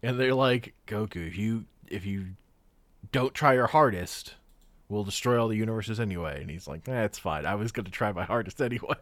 And 0.03 0.19
they're 0.19 0.35
like, 0.35 0.75
Goku, 0.85 1.27
if 1.27 1.35
you 1.37 1.65
if 1.87 2.05
you 2.05 2.27
don't 3.11 3.33
try 3.33 3.53
your 3.55 3.67
hardest, 3.67 4.35
we'll 4.89 5.03
destroy 5.03 5.41
all 5.41 5.47
the 5.47 5.55
universes 5.57 5.99
anyway. 5.99 6.41
And 6.41 6.49
he's 6.49 6.67
like, 6.67 6.87
eh, 6.87 7.07
fine. 7.09 7.45
I 7.45 7.55
was 7.55 7.71
gonna 7.71 7.89
try 7.89 8.11
my 8.11 8.23
hardest 8.23 8.61
anyway. 8.69 8.95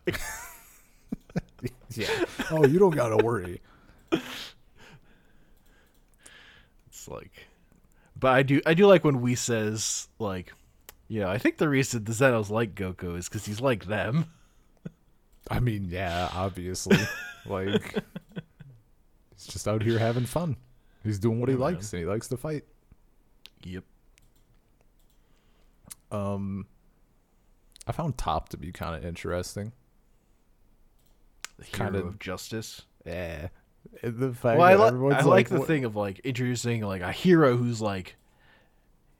Yeah. 1.91 2.07
oh, 2.51 2.65
you 2.65 2.79
don't 2.79 2.95
gotta 2.95 3.23
worry. 3.23 3.61
it's 4.11 4.23
like, 7.07 7.45
but 8.19 8.33
I 8.33 8.43
do 8.43 8.61
I 8.65 8.73
do 8.73 8.87
like 8.87 9.03
when 9.03 9.21
we 9.21 9.35
says 9.35 10.07
like, 10.19 10.53
yeah, 11.07 11.29
I 11.29 11.37
think 11.37 11.57
the 11.57 11.69
reason 11.69 12.03
the 12.03 12.11
Zenos 12.13 12.49
like 12.49 12.75
Goku 12.75 13.17
is 13.17 13.29
because 13.29 13.45
he's 13.45 13.61
like 13.61 13.85
them. 13.85 14.31
I 15.51 15.59
mean, 15.59 15.87
yeah, 15.89 16.29
obviously, 16.33 16.97
like 17.45 17.93
he's 19.35 19.47
just 19.47 19.67
out 19.67 19.83
here 19.83 19.99
having 19.99 20.25
fun. 20.25 20.57
He's 21.03 21.19
doing 21.19 21.39
what 21.39 21.49
he 21.49 21.53
Yeah, 21.53 21.59
man. 21.59 21.73
likes, 21.75 21.93
and 21.93 21.99
he 21.99 22.05
likes 22.07 22.27
to 22.29 22.37
fight. 22.37 22.63
Yep. 23.63 23.83
Um, 26.11 26.67
I 27.87 27.91
found 27.91 28.17
Top 28.17 28.49
to 28.49 28.57
be 28.57 28.71
kind 28.71 28.95
of 28.95 29.05
interesting. 29.05 29.73
Hero 31.63 32.07
of 32.07 32.19
justice. 32.19 32.81
Yeah, 33.05 33.47
the 34.03 34.33
fact 34.33 34.57
Well, 34.59 34.61
I, 34.63 34.89
li- 34.89 35.15
I 35.15 35.21
like 35.21 35.49
the 35.49 35.59
what- 35.59 35.67
thing 35.67 35.85
of 35.85 35.95
like 35.95 36.19
introducing 36.19 36.81
like 36.81 37.01
a 37.01 37.11
hero 37.11 37.55
who's 37.55 37.81
like, 37.81 38.15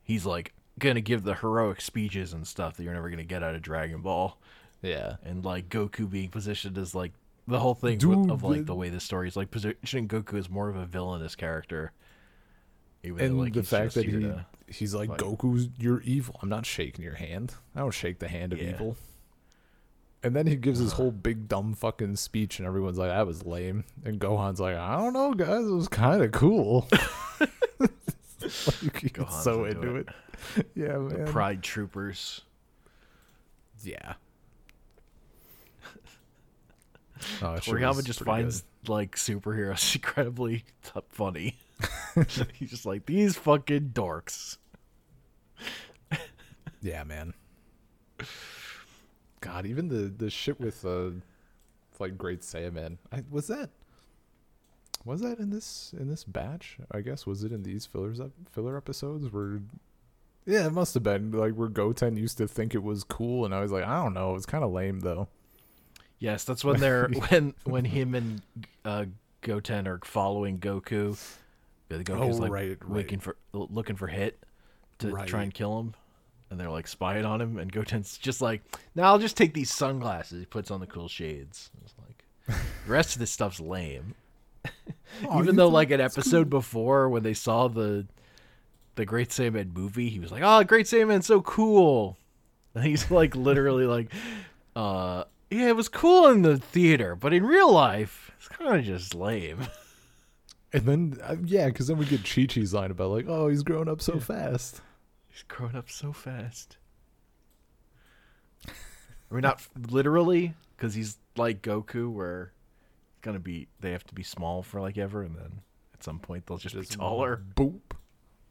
he's 0.03 0.25
like 0.25 0.53
gonna 0.79 1.01
give 1.01 1.23
the 1.23 1.35
heroic 1.35 1.79
speeches 1.79 2.33
and 2.33 2.45
stuff 2.45 2.75
that 2.75 2.83
you're 2.83 2.93
never 2.93 3.09
gonna 3.09 3.23
get 3.23 3.41
out 3.43 3.55
of 3.55 3.61
Dragon 3.61 4.01
Ball. 4.01 4.37
Yeah, 4.81 5.15
and 5.23 5.45
like 5.45 5.69
Goku 5.69 6.09
being 6.09 6.29
positioned 6.29 6.77
as 6.77 6.93
like 6.93 7.13
the 7.47 7.59
whole 7.59 7.75
thing 7.75 7.97
Dude, 7.99 8.29
of 8.29 8.43
like 8.43 8.59
the- 8.59 8.63
the 8.65 8.75
way 8.75 8.89
the 8.89 8.99
story 8.99 9.27
is 9.29 9.35
like 9.37 9.49
positioning 9.51 10.07
Goku 10.09 10.37
as 10.37 10.49
more 10.49 10.67
of 10.67 10.75
a 10.75 10.85
villainous 10.85 11.35
character 11.35 11.93
Even 13.05 13.17
though, 13.17 13.25
and 13.25 13.39
like, 13.39 13.53
the 13.53 13.63
fact 13.63 13.93
that 13.95 14.05
he 14.05 14.11
to- 14.11 14.45
he's 14.67 14.93
like 14.95 15.09
fight. 15.09 15.19
Goku's 15.19 15.69
you're 15.77 16.01
evil. 16.01 16.39
I'm 16.41 16.49
not 16.49 16.65
shaking 16.65 17.03
your 17.03 17.13
hand. 17.15 17.53
I 17.75 17.79
don't 17.79 17.91
shake 17.91 18.19
the 18.19 18.27
hand 18.27 18.51
of 18.53 18.59
Yeah. 18.61 18.69
evil. 18.71 18.97
And 20.23 20.35
then 20.35 20.47
he 20.47 20.55
gives 20.55 20.79
his 20.79 20.93
whole 20.93 21.11
big 21.11 21.47
dumb 21.47 21.75
fucking 21.75 22.15
speech, 22.15 22.57
and 22.57 22.67
everyone's 22.67 22.97
like, 22.97 23.09
"That 23.11 23.27
was 23.27 23.45
lame." 23.45 23.83
And 24.03 24.19
Gohan's 24.19 24.59
like, 24.59 24.75
"I 24.75 24.97
don't 24.97 25.13
know, 25.13 25.33
guys. 25.35 25.65
It 25.67 25.71
was 25.71 25.87
kind 25.87 26.23
of 26.23 26.31
cool." 26.31 26.87
like, 27.79 29.13
Gohan's 29.13 29.43
so 29.43 29.65
into 29.65 29.81
into 29.81 29.95
it. 29.97 30.09
it. 30.57 30.67
Yeah, 30.75 30.93
the 30.93 30.99
man. 31.17 31.25
Pride 31.27 31.61
Troopers. 31.63 32.41
yeah. 33.83 34.13
Oh, 37.41 37.55
Toriyama 37.55 38.03
just 38.03 38.19
finds 38.23 38.63
like 38.87 39.15
superheroes 39.15 39.95
incredibly 39.95 40.63
funny. 41.09 41.55
He's 42.53 42.69
just 42.69 42.85
like 42.85 43.05
these 43.05 43.35
fucking 43.35 43.91
dorks. 43.93 44.57
Yeah, 46.81 47.03
man. 47.03 47.33
God, 49.41 49.65
even 49.65 49.87
the 49.87 50.13
the 50.15 50.29
shit 50.29 50.59
with 50.59 50.85
uh, 50.85 51.09
like 51.99 52.15
Great 52.15 52.41
Saiyaman. 52.41 52.97
I, 53.11 53.23
was 53.29 53.47
that 53.47 53.71
was 55.03 55.21
that 55.21 55.39
in 55.39 55.49
this 55.49 55.93
in 55.99 56.09
this 56.09 56.23
batch? 56.23 56.77
I 56.91 57.01
guess 57.01 57.25
was 57.25 57.43
it 57.43 57.51
in 57.51 57.63
these 57.63 57.87
fillers 57.87 58.19
up 58.19 58.31
filler 58.51 58.77
episodes 58.77 59.31
where. 59.33 59.61
Yeah, 60.45 60.67
it 60.67 60.73
must 60.73 60.93
have 60.93 61.01
been 61.01 61.31
like 61.31 61.55
where 61.55 61.69
Goten 61.69 62.17
used 62.17 62.37
to 62.37 62.47
think 62.47 62.75
it 62.75 62.83
was 62.83 63.03
cool, 63.03 63.45
and 63.45 63.55
I 63.55 63.61
was 63.61 63.71
like, 63.71 63.83
I 63.83 64.03
don't 64.03 64.13
know, 64.13 64.35
it's 64.35 64.45
kind 64.45 64.63
of 64.63 64.71
lame 64.71 64.99
though. 64.99 65.27
Yes, 66.19 66.43
that's 66.43 66.63
when 66.63 66.79
they're 66.79 67.07
when 67.29 67.55
when 67.63 67.85
him 67.85 68.13
and 68.13 68.41
uh, 68.85 69.05
Goten 69.41 69.87
are 69.87 69.99
following 70.03 70.59
Goku. 70.59 71.17
The 71.89 72.03
Goku's 72.03 72.39
Oh, 72.39 72.43
like 72.43 72.51
right, 72.51 72.77
right. 72.81 72.89
looking 72.97 73.19
for 73.19 73.35
looking 73.53 73.95
for 73.95 74.07
Hit 74.07 74.39
to 74.99 75.11
try 75.25 75.43
and 75.43 75.53
kill 75.53 75.79
him, 75.79 75.93
and 76.49 76.59
they're 76.59 76.69
like 76.69 76.87
spying 76.87 77.25
on 77.25 77.41
him. 77.41 77.57
And 77.59 77.71
Goten's 77.71 78.17
just 78.17 78.41
like, 78.41 78.61
"Now 78.95 79.03
I'll 79.03 79.19
just 79.19 79.37
take 79.37 79.53
these 79.53 79.71
sunglasses." 79.71 80.39
He 80.39 80.45
puts 80.45 80.71
on 80.71 80.79
the 80.79 80.87
cool 80.87 81.07
shades. 81.07 81.69
It's 81.83 81.93
like 82.07 82.23
the 82.85 82.91
rest 82.91 83.13
of 83.15 83.19
this 83.19 83.31
stuff's 83.31 83.59
lame. 83.59 84.15
Oh, 85.29 85.41
Even 85.41 85.55
though 85.55 85.69
like 85.69 85.91
an 85.91 86.01
episode 86.01 86.49
before 86.49 87.07
when 87.07 87.23
they 87.23 87.33
saw 87.35 87.67
the 87.69 88.05
the 88.95 89.05
Great 89.05 89.29
Saiyaman 89.29 89.73
movie, 89.73 90.09
he 90.09 90.19
was 90.19 90.31
like, 90.31 90.41
"Oh, 90.43 90.63
Great 90.63 90.87
Saiyaman's 90.87 91.25
so 91.27 91.41
cool." 91.41 92.17
And 92.73 92.83
he's 92.85 93.09
like 93.11 93.35
literally 93.35 93.85
like, 93.85 94.11
uh, 94.75 95.23
yeah, 95.51 95.67
it 95.69 95.75
was 95.75 95.87
cool 95.87 96.27
in 96.27 96.41
the 96.41 96.57
theater, 96.57 97.15
but 97.15 97.31
in 97.33 97.45
real 97.45 97.71
life, 97.71 98.31
it's 98.37 98.47
kind 98.49 98.77
of 98.79 98.83
just 98.85 99.13
lame. 99.15 99.67
And 100.75 100.85
then, 100.85 101.17
uh, 101.23 101.37
yeah, 101.45 101.67
because 101.67 101.87
then 101.87 101.97
we 101.97 102.05
get 102.05 102.25
Chi 102.25 102.47
Chi's 102.47 102.73
line 102.73 102.91
about 102.91 103.09
like, 103.09 103.27
oh, 103.29 103.47
he's 103.47 103.63
growing 103.63 103.87
up 103.87 104.01
so 104.01 104.19
fast. 104.19 104.81
He's 105.29 105.43
growing 105.43 105.73
up 105.73 105.89
so 105.89 106.11
fast. 106.11 106.75
I 108.67 109.33
mean, 109.33 109.41
not 109.41 109.65
literally, 109.89 110.53
because 110.75 110.93
he's 110.93 111.17
like 111.37 111.61
Goku, 111.61 112.11
where 112.11 112.51
it's 113.13 113.21
gonna 113.21 113.39
be 113.39 113.69
they 113.79 113.91
have 113.91 114.03
to 114.07 114.13
be 114.13 114.21
small 114.21 114.63
for 114.63 114.81
like 114.81 114.97
ever, 114.97 115.23
and 115.23 115.37
then 115.37 115.61
at 115.93 116.03
some 116.03 116.19
point 116.19 116.45
they'll 116.45 116.57
just, 116.57 116.75
be 116.75 116.85
taller. 116.85 117.41
Boop. 117.55 117.79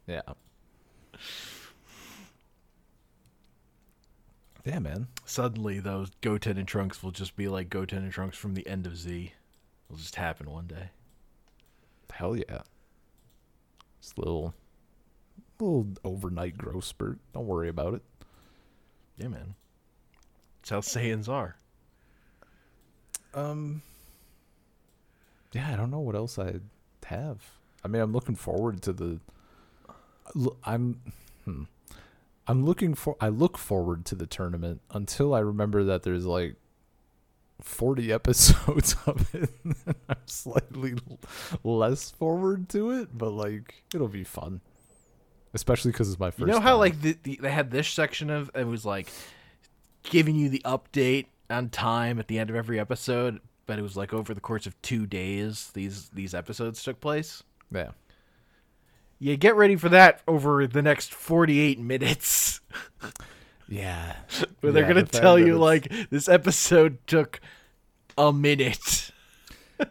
Yeah. 0.07 0.21
Yeah, 4.65 4.79
man. 4.79 5.09
Suddenly, 5.25 5.79
those 5.79 6.09
Goten 6.21 6.57
and 6.57 6.67
Trunks 6.67 7.03
will 7.03 7.11
just 7.11 7.35
be 7.35 7.47
like 7.47 7.69
Goten 7.69 7.99
and 7.99 8.11
Trunks 8.11 8.35
from 8.35 8.55
the 8.55 8.65
end 8.65 8.87
of 8.87 8.97
Z. 8.97 9.31
It'll 9.87 9.99
just 9.99 10.15
happen 10.15 10.49
one 10.49 10.65
day. 10.65 10.89
Hell 12.15 12.37
yeah. 12.37 12.61
Just 14.01 14.17
a 14.17 14.21
little, 14.21 14.53
little 15.59 15.87
overnight 16.05 16.57
growth 16.57 16.85
spurt. 16.85 17.19
Don't 17.33 17.45
worry 17.45 17.67
about 17.67 17.93
it. 17.93 18.03
Yeah, 19.17 19.27
man. 19.27 19.55
That's 20.61 20.69
how 20.69 20.79
Saiyans 20.79 21.27
are. 21.27 21.57
Um. 23.33 23.81
Yeah, 25.51 25.69
I 25.73 25.75
don't 25.75 25.91
know 25.91 25.99
what 25.99 26.15
else 26.15 26.39
I 26.39 26.55
have. 27.05 27.39
I 27.83 27.89
mean, 27.89 28.01
I'm 28.01 28.13
looking 28.13 28.35
forward 28.35 28.81
to 28.83 28.93
the. 28.93 29.19
I'm. 30.63 31.01
Hmm. 31.43 31.63
I'm 32.47 32.65
looking 32.65 32.93
for. 32.95 33.17
I 33.19 33.27
look 33.27 33.57
forward 33.57 34.05
to 34.05 34.15
the 34.15 34.25
tournament 34.25 34.79
until 34.89 35.33
I 35.33 35.39
remember 35.39 35.83
that 35.83 36.03
there's 36.03 36.25
like. 36.25 36.55
40 37.61 38.11
episodes 38.11 38.95
of 39.05 39.33
it. 39.33 39.49
I'm 40.09 40.15
slightly 40.25 40.95
less 41.63 42.11
forward 42.11 42.69
to 42.69 42.91
it, 42.91 43.09
but 43.17 43.31
like 43.31 43.83
it'll 43.93 44.07
be 44.07 44.23
fun. 44.23 44.61
Especially 45.53 45.91
because 45.91 46.09
it's 46.09 46.19
my 46.19 46.31
first. 46.31 46.39
You 46.41 46.47
know 46.47 46.59
how 46.59 46.71
time. 46.71 46.79
like 46.79 47.01
the, 47.01 47.17
the, 47.23 47.39
they 47.41 47.51
had 47.51 47.71
this 47.71 47.87
section 47.87 48.29
of 48.29 48.51
it 48.53 48.67
was 48.67 48.85
like 48.85 49.09
giving 50.03 50.35
you 50.35 50.49
the 50.49 50.61
update 50.65 51.27
on 51.49 51.69
time 51.69 52.19
at 52.19 52.27
the 52.27 52.39
end 52.39 52.49
of 52.49 52.55
every 52.55 52.79
episode, 52.79 53.39
but 53.65 53.79
it 53.79 53.81
was 53.81 53.95
like 53.95 54.13
over 54.13 54.33
the 54.33 54.41
course 54.41 54.65
of 54.65 54.79
two 54.81 55.05
days 55.05 55.71
these 55.73 56.09
these 56.09 56.33
episodes 56.33 56.83
took 56.83 56.99
place. 56.99 57.41
yeah, 57.71 57.91
Yeah, 59.19 59.35
get 59.35 59.55
ready 59.55 59.75
for 59.77 59.89
that 59.89 60.21
over 60.27 60.67
the 60.67 60.81
next 60.81 61.13
forty 61.13 61.59
eight 61.59 61.79
minutes. 61.79 62.59
yeah, 63.67 64.15
Where 64.61 64.71
they're 64.71 64.83
Yeah, 64.83 64.87
gonna 64.87 65.03
the 65.03 65.19
tell 65.19 65.37
you 65.39 65.55
it's- 65.55 65.59
like 65.91 66.09
this 66.09 66.27
episode 66.29 66.97
took 67.07 67.39
a 68.17 68.31
minute. 68.33 69.11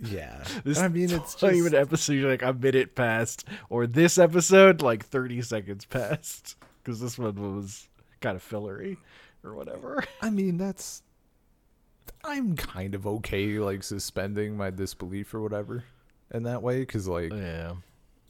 yeah. 0.00 0.44
This 0.64 0.78
I 0.78 0.88
mean, 0.88 1.04
it's 1.10 1.40
not 1.42 1.48
just, 1.50 1.54
even 1.56 1.74
an 1.74 1.80
episode 1.80 2.24
like 2.24 2.42
a 2.42 2.52
minute 2.52 2.94
passed, 2.94 3.46
or 3.70 3.86
this 3.86 4.18
episode 4.18 4.82
like 4.82 5.04
thirty 5.04 5.40
seconds 5.42 5.84
passed 5.84 6.56
because 6.82 7.00
this 7.00 7.18
one 7.18 7.56
was 7.56 7.88
kind 8.20 8.36
of 8.36 8.42
fillery 8.42 8.98
or 9.44 9.54
whatever. 9.54 10.02
I 10.20 10.30
mean, 10.30 10.56
that's. 10.58 11.02
I'm 12.24 12.56
kind 12.56 12.94
of 12.94 13.06
okay, 13.06 13.58
like 13.58 13.82
suspending 13.82 14.56
my 14.56 14.70
disbelief 14.70 15.32
or 15.34 15.40
whatever, 15.40 15.84
in 16.32 16.42
that 16.44 16.62
way, 16.62 16.80
because 16.80 17.08
like 17.08 17.32
Yeah. 17.32 17.74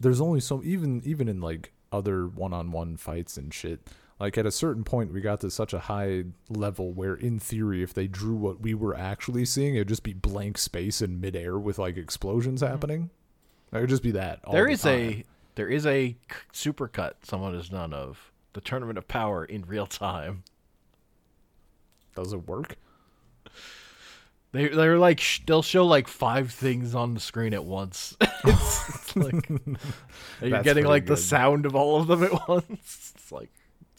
there's 0.00 0.20
only 0.20 0.40
so 0.40 0.62
even 0.64 1.02
even 1.04 1.28
in 1.28 1.40
like 1.40 1.72
other 1.90 2.26
one-on-one 2.26 2.96
fights 2.96 3.36
and 3.36 3.52
shit. 3.52 3.80
Like 4.22 4.38
at 4.38 4.46
a 4.46 4.52
certain 4.52 4.84
point, 4.84 5.12
we 5.12 5.20
got 5.20 5.40
to 5.40 5.50
such 5.50 5.72
a 5.72 5.80
high 5.80 6.22
level 6.48 6.92
where, 6.92 7.16
in 7.16 7.40
theory, 7.40 7.82
if 7.82 7.92
they 7.92 8.06
drew 8.06 8.36
what 8.36 8.60
we 8.60 8.72
were 8.72 8.96
actually 8.96 9.44
seeing, 9.44 9.74
it'd 9.74 9.88
just 9.88 10.04
be 10.04 10.12
blank 10.12 10.58
space 10.58 11.02
in 11.02 11.20
midair 11.20 11.58
with 11.58 11.76
like 11.76 11.96
explosions 11.96 12.62
mm-hmm. 12.62 12.70
happening. 12.70 13.10
It 13.72 13.80
would 13.80 13.88
just 13.88 14.04
be 14.04 14.12
that. 14.12 14.38
all 14.44 14.52
There 14.52 14.66
the 14.66 14.70
is 14.70 14.82
time. 14.82 14.92
a 14.92 15.24
there 15.56 15.68
is 15.68 15.86
a 15.86 16.14
supercut 16.52 17.14
someone 17.24 17.52
has 17.54 17.70
done 17.70 17.92
of 17.92 18.30
the 18.52 18.60
Tournament 18.60 18.96
of 18.96 19.08
Power 19.08 19.44
in 19.44 19.62
real 19.62 19.88
time. 19.88 20.44
Does 22.14 22.32
it 22.32 22.46
work? 22.46 22.76
They 24.52 24.68
they're 24.68 25.00
like 25.00 25.18
sh- 25.18 25.40
they'll 25.48 25.62
show 25.62 25.84
like 25.84 26.06
five 26.06 26.52
things 26.52 26.94
on 26.94 27.14
the 27.14 27.20
screen 27.20 27.54
at 27.54 27.64
once. 27.64 28.16
it's, 28.20 28.88
it's 28.88 29.16
like 29.16 29.48
you're 30.40 30.62
getting 30.62 30.84
like 30.84 31.06
the 31.06 31.16
sound 31.16 31.66
of 31.66 31.74
all 31.74 32.00
of 32.00 32.06
them 32.06 32.22
at 32.22 32.48
once. 32.48 33.14
It's 33.16 33.32
like 33.32 33.50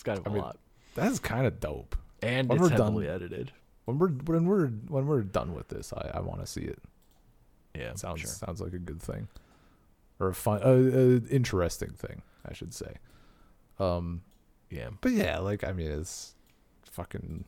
it's 0.03 0.05
kind 0.05 0.19
of 0.19 0.25
a 0.25 0.29
I 0.29 0.33
mean, 0.33 0.41
lot, 0.41 0.57
That's 0.95 1.19
kind 1.19 1.45
of 1.47 1.59
dope. 1.59 1.95
and 2.21 2.47
when 2.49 2.57
it's 2.57 2.63
we're 2.63 2.77
done- 2.77 2.87
heavily 2.87 3.07
edited. 3.07 3.51
When 3.85 3.99
we're 3.99 4.09
when 4.09 4.45
we're 4.45 4.67
when 4.67 5.07
we're 5.07 5.21
done 5.23 5.53
with 5.53 5.67
this, 5.67 5.91
I 5.93 6.11
I 6.15 6.19
want 6.21 6.39
to 6.39 6.47
see 6.47 6.61
it. 6.61 6.79
Yeah, 7.75 7.95
Sounds 7.95 8.21
sure. 8.21 8.29
sounds 8.29 8.61
like 8.61 8.71
a 8.73 8.79
good 8.79 9.01
thing, 9.01 9.27
or 10.19 10.29
a 10.29 10.33
fun, 10.35 10.61
uh, 10.63 10.67
uh, 10.67 11.19
interesting 11.29 11.89
thing, 11.91 12.21
I 12.47 12.53
should 12.53 12.73
say. 12.73 12.93
Um, 13.79 14.21
Yeah. 14.69 14.89
but 15.01 15.11
yeah, 15.11 15.39
like 15.39 15.63
I 15.65 15.73
mean, 15.73 15.91
it's 15.91 16.35
fucking 16.85 17.43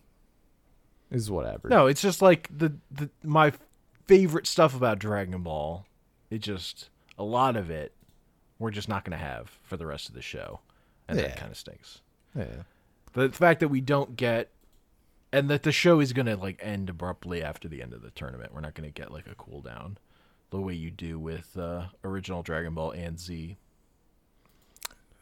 is 1.12 1.30
whatever. 1.32 1.70
No, 1.70 1.86
it's 1.88 2.02
just 2.02 2.22
like 2.22 2.50
the, 2.56 2.74
the 2.92 3.10
my 3.24 3.54
favorite 4.08 4.48
stuff 4.48 4.76
about 4.76 5.00
Dragon 5.00 5.42
Ball. 5.42 5.86
It 6.30 6.40
just 6.40 6.90
a 7.18 7.24
lot 7.24 7.56
of 7.56 7.70
it 7.70 7.94
we're 8.60 8.72
just 8.72 8.90
not 8.90 9.06
going 9.06 9.18
to 9.18 9.24
have 9.24 9.58
for 9.64 9.78
the 9.78 9.86
rest 9.86 10.10
of 10.10 10.16
the 10.16 10.22
show, 10.22 10.60
and 11.08 11.18
that 11.20 11.38
kind 11.38 11.52
of 11.52 11.58
stinks. 11.58 12.02
Yeah, 12.36 12.64
The 13.14 13.30
fact 13.30 13.60
that 13.62 13.70
we 13.70 13.82
don't 13.82 14.16
get, 14.16 14.50
and 15.32 15.50
that 15.50 15.64
the 15.64 15.72
show 15.72 16.00
is 16.00 16.14
going 16.14 16.26
to 16.28 16.36
like 16.38 16.60
end 16.62 16.90
abruptly 16.90 17.42
after 17.44 17.68
the 17.68 17.82
end 17.82 17.94
of 17.94 18.02
the 18.02 18.12
tournament. 18.12 18.54
We're 18.54 18.62
not 18.62 18.74
going 18.74 18.88
to 18.92 18.94
get 18.94 19.12
like 19.12 19.28
a 19.28 19.36
cool 19.36 19.62
down, 19.62 19.98
the 20.50 20.60
way 20.60 20.74
you 20.74 20.92
do 20.92 21.18
with 21.20 21.58
uh, 21.58 21.86
original 22.04 22.44
Dragon 22.44 22.74
Ball 22.74 22.92
and 22.92 23.20
Z. 23.20 23.58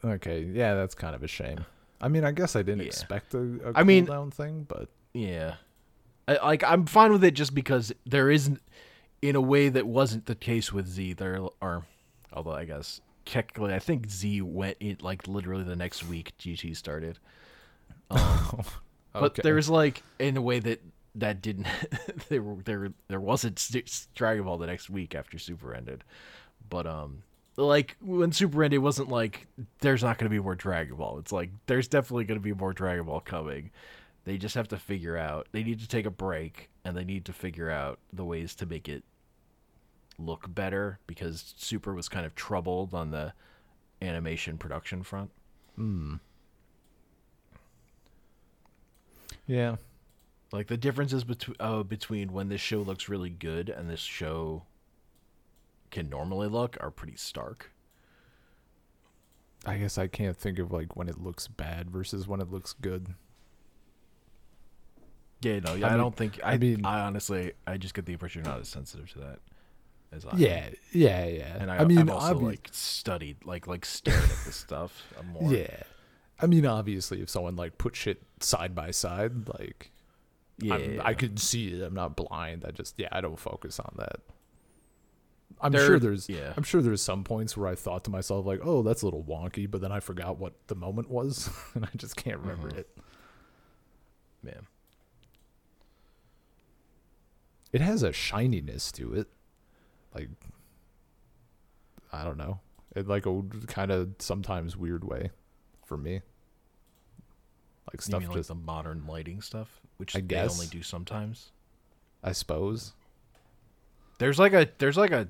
okay, 0.04 0.42
yeah, 0.42 0.74
that's 0.74 0.94
kind 0.94 1.14
of 1.14 1.22
a 1.22 1.28
shame. 1.28 1.64
I 2.00 2.08
mean, 2.08 2.24
I 2.24 2.32
guess 2.32 2.54
I 2.56 2.62
didn't 2.62 2.80
Yeah. 2.82 2.86
expect 2.88 3.34
a, 3.34 3.38
a 3.64 3.72
I 3.74 3.82
mean- 3.82 4.06
cooldown 4.06 4.32
thing, 4.32 4.64
but 4.68 4.88
Yeah, 5.14 5.54
I, 6.28 6.34
like 6.44 6.62
I'm 6.64 6.86
fine 6.86 7.12
with 7.12 7.24
it 7.24 7.32
just 7.32 7.54
because 7.54 7.92
there 8.04 8.30
isn't, 8.30 8.60
in 9.22 9.36
a 9.36 9.40
way 9.40 9.68
that 9.70 9.86
wasn't 9.86 10.26
the 10.26 10.34
case 10.34 10.72
with 10.72 10.86
Z. 10.86 11.14
There 11.14 11.40
are, 11.62 11.84
although 12.32 12.52
I 12.52 12.64
guess 12.66 13.00
technically 13.24 13.74
I 13.74 13.78
think 13.78 14.10
Z 14.10 14.42
went 14.42 14.76
in 14.80 14.98
like 15.00 15.26
literally 15.28 15.64
the 15.64 15.76
next 15.76 16.04
week 16.04 16.32
GT 16.38 16.74
started. 16.74 17.18
Um, 18.10 18.64
But 19.18 19.34
Okay. 19.38 19.42
there's 19.42 19.70
like 19.70 20.04
in 20.18 20.36
a 20.36 20.42
way 20.42 20.58
that 20.60 20.82
that 21.16 21.40
didn't 21.42 21.66
there 22.28 22.44
there 22.64 22.92
there 23.08 23.20
wasn't 23.20 23.56
Dragon 24.14 24.44
Ball 24.44 24.58
the 24.58 24.66
next 24.66 24.90
week 24.90 25.14
after 25.14 25.38
Super 25.38 25.74
ended, 25.74 26.04
but 26.68 26.86
um 26.86 27.22
like 27.56 27.96
when 28.00 28.32
Super 28.32 28.64
ended, 28.64 28.76
it 28.78 28.80
wasn't 28.80 29.08
like 29.10 29.46
there's 29.80 30.02
not 30.02 30.18
going 30.18 30.30
to 30.30 30.36
be 30.36 30.42
more 30.42 30.56
Dragon 30.56 30.96
Ball. 30.96 31.18
It's 31.18 31.32
like 31.32 31.50
there's 31.66 31.88
definitely 31.88 32.24
going 32.24 32.40
to 32.40 32.44
be 32.44 32.52
more 32.54 32.72
Dragon 32.72 33.06
Ball 33.06 33.20
coming. 33.20 33.70
They 34.24 34.38
just 34.38 34.54
have 34.56 34.68
to 34.68 34.78
figure 34.78 35.16
out. 35.16 35.48
They 35.52 35.62
need 35.64 35.80
to 35.80 35.88
take 35.88 36.06
a 36.06 36.10
break 36.10 36.70
and 36.84 36.96
they 36.96 37.04
need 37.04 37.24
to 37.26 37.32
figure 37.32 37.70
out 37.70 38.00
the 38.12 38.24
ways 38.24 38.54
to 38.56 38.66
make 38.66 38.88
it 38.88 39.04
look 40.18 40.52
better 40.54 40.98
because 41.06 41.54
Super 41.56 41.94
was 41.94 42.08
kind 42.08 42.24
of 42.26 42.34
troubled 42.34 42.94
on 42.94 43.10
the 43.10 43.32
animation 44.00 44.58
production 44.58 45.02
front. 45.02 45.30
Hmm. 45.76 46.14
Yeah. 49.46 49.76
Like 50.52 50.68
the 50.68 50.76
differences 50.76 51.24
between 51.24 51.56
uh, 51.58 51.82
between 51.82 52.32
when 52.32 52.48
this 52.48 52.60
show 52.60 52.80
looks 52.80 53.08
really 53.08 53.30
good 53.30 53.68
and 53.68 53.90
this 53.90 54.00
show 54.00 54.62
can 55.90 56.08
normally 56.08 56.48
look 56.48 56.76
are 56.80 56.90
pretty 56.90 57.16
stark. 57.16 57.72
I 59.66 59.78
guess 59.78 59.96
I 59.98 60.06
can't 60.06 60.36
think 60.36 60.58
of 60.58 60.70
like 60.70 60.94
when 60.96 61.08
it 61.08 61.18
looks 61.20 61.48
bad 61.48 61.90
versus 61.90 62.28
when 62.28 62.40
it 62.40 62.50
looks 62.50 62.72
good. 62.72 63.14
Yeah, 65.40 65.58
no, 65.60 65.72
I, 65.72 65.74
mean- 65.74 65.98
don't 65.98 66.16
think. 66.16 66.38
I, 66.44 66.52
I 66.52 66.58
mean- 66.58 66.84
I 66.84 67.00
honestly, 67.00 67.52
I 67.66 67.76
just 67.76 67.94
get 67.94 68.06
the 68.06 68.12
impression 68.12 68.44
you're 68.44 68.52
not 68.52 68.60
as 68.60 68.68
sensitive 68.68 69.10
to 69.12 69.18
that 69.20 69.38
as 70.14 70.24
I. 70.24 70.30
am. 70.32 70.38
Yeah, 70.38 70.68
yeah, 70.92 71.26
yeah. 71.26 71.56
and 71.58 71.70
I, 71.70 71.78
I 71.78 71.84
mean, 71.84 71.98
I've 71.98 72.10
also 72.10 72.34
obvi- 72.34 72.42
like 72.42 72.68
studied, 72.72 73.44
like, 73.44 73.66
like 73.66 73.84
stared 73.84 74.22
at 74.22 74.28
this 74.44 74.56
stuff. 74.56 75.02
More. 75.32 75.52
yeah. 75.52 75.82
I 76.40 76.46
mean, 76.46 76.66
obviously, 76.66 77.20
if 77.22 77.28
someone 77.30 77.56
like 77.56 77.78
put 77.78 77.94
shit 77.96 78.22
side 78.40 78.74
by 78.74 78.90
side, 78.90 79.48
like 79.58 79.90
yeah. 80.58 80.74
I'm- 80.74 81.00
I 81.04 81.14
could 81.14 81.38
see 81.38 81.68
it. 81.68 81.82
I'm 81.82 81.94
not 81.94 82.16
blind. 82.16 82.64
I 82.66 82.70
just, 82.70 82.94
yeah, 82.98 83.08
I 83.12 83.20
don't 83.20 83.38
focus 83.38 83.78
on 83.80 83.94
that. 83.98 84.16
I'm 85.60 85.72
There- 85.72 85.86
sure 85.86 85.98
there's, 86.00 86.28
yeah. 86.28 86.52
I'm 86.56 86.64
sure 86.64 86.82
there's 86.82 87.00
some 87.02 87.22
points 87.24 87.56
where 87.56 87.68
I 87.68 87.74
thought 87.76 88.04
to 88.04 88.10
myself 88.10 88.44
like, 88.44 88.60
oh, 88.62 88.82
that's 88.82 89.02
a 89.02 89.06
little 89.06 89.22
wonky, 89.22 89.70
but 89.70 89.80
then 89.80 89.92
I 89.92 90.00
forgot 90.00 90.36
what 90.38 90.54
the 90.66 90.74
moment 90.74 91.08
was, 91.10 91.48
and 91.74 91.84
I 91.84 91.90
just 91.96 92.16
can't 92.16 92.38
remember 92.38 92.68
Mhm. 92.70 92.78
it. 92.78 92.98
man. 94.42 94.66
It 97.72 97.80
has 97.80 98.02
a 98.02 98.12
shininess 98.12 98.92
to 98.92 99.14
it, 99.14 99.28
like 100.14 100.28
I 102.12 102.24
don't 102.24 102.38
know, 102.38 102.60
in 102.94 103.06
like 103.06 103.26
a 103.26 103.42
kind 103.66 103.90
of 103.90 104.14
sometimes 104.18 104.76
weird 104.76 105.04
way, 105.04 105.30
for 105.84 105.96
me. 105.96 106.20
Like 107.92 108.02
stuff 108.02 108.22
mean 108.22 108.30
like 108.30 108.46
the 108.46 108.54
modern 108.54 109.06
lighting 109.06 109.40
stuff, 109.40 109.80
which 109.98 110.16
I 110.16 110.20
they 110.20 110.26
guess. 110.26 110.54
only 110.54 110.66
do 110.66 110.82
sometimes. 110.82 111.50
I 112.22 112.32
suppose. 112.32 112.92
There's 114.18 114.38
like 114.38 114.52
a, 114.52 114.68
there's 114.78 114.96
like 114.96 115.10
a, 115.10 115.28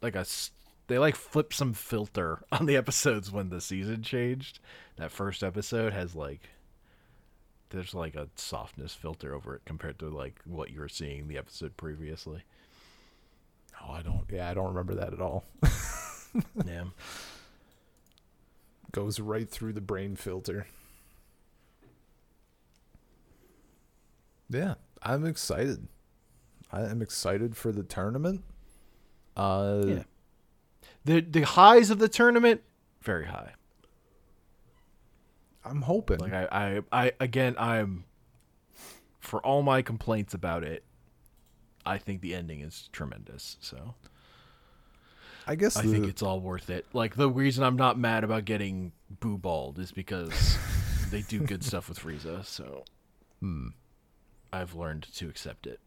like 0.00 0.14
a 0.14 0.24
they 0.86 0.98
like 0.98 1.16
flip 1.16 1.52
some 1.52 1.72
filter 1.72 2.42
on 2.52 2.66
the 2.66 2.76
episodes 2.76 3.30
when 3.30 3.48
the 3.48 3.60
season 3.60 4.02
changed. 4.02 4.60
That 4.96 5.10
first 5.10 5.42
episode 5.42 5.92
has 5.92 6.14
like, 6.14 6.50
there's 7.70 7.94
like 7.94 8.14
a 8.14 8.28
softness 8.36 8.94
filter 8.94 9.34
over 9.34 9.56
it 9.56 9.62
compared 9.64 9.98
to 10.00 10.08
like 10.08 10.40
what 10.44 10.70
you 10.70 10.80
were 10.80 10.88
seeing 10.88 11.28
the 11.28 11.38
episode 11.38 11.76
previously. 11.76 12.42
Oh, 13.82 13.92
I 13.92 14.02
don't. 14.02 14.24
Yeah, 14.30 14.48
I 14.50 14.54
don't 14.54 14.68
remember 14.68 14.94
that 14.96 15.12
at 15.12 15.20
all. 15.20 15.44
yeah. 16.66 16.84
Goes 18.92 19.20
right 19.20 19.48
through 19.48 19.72
the 19.72 19.80
brain 19.80 20.16
filter. 20.16 20.66
Yeah, 24.48 24.74
I'm 25.02 25.24
excited. 25.26 25.86
I 26.72 26.82
am 26.82 27.02
excited 27.02 27.56
for 27.56 27.72
the 27.72 27.82
tournament. 27.82 28.44
Uh, 29.36 29.82
Yeah. 29.86 30.02
The 31.04 31.20
the 31.20 31.42
highs 31.42 31.90
of 31.90 31.98
the 31.98 32.08
tournament, 32.08 32.60
very 33.00 33.26
high. 33.26 33.52
I'm 35.64 35.82
hoping. 35.82 36.18
Like 36.18 36.32
I, 36.32 36.48
I, 36.50 36.82
I 36.92 37.12
again, 37.20 37.54
I'm 37.58 38.04
for 39.20 39.40
all 39.44 39.62
my 39.62 39.82
complaints 39.82 40.34
about 40.34 40.62
it. 40.64 40.84
I 41.86 41.98
think 41.98 42.20
the 42.20 42.34
ending 42.34 42.60
is 42.60 42.88
tremendous. 42.92 43.56
So 43.60 43.94
I 45.46 45.54
guess 45.54 45.76
I 45.76 45.82
the, 45.82 45.92
think 45.92 46.06
it's 46.06 46.22
all 46.22 46.40
worth 46.40 46.70
it. 46.70 46.86
Like 46.92 47.16
the 47.16 47.28
reason 47.30 47.64
I'm 47.64 47.76
not 47.76 47.98
mad 47.98 48.24
about 48.24 48.44
getting 48.44 48.92
boo 49.20 49.38
balled 49.38 49.78
is 49.78 49.92
because 49.92 50.58
they 51.10 51.22
do 51.22 51.40
good 51.40 51.64
stuff 51.64 51.88
with 51.88 51.98
Frieza. 51.98 52.44
So 52.44 52.84
Hmm. 53.40 53.68
I've 54.52 54.74
learned 54.74 55.06
to 55.14 55.28
accept 55.28 55.66
it. 55.66 55.80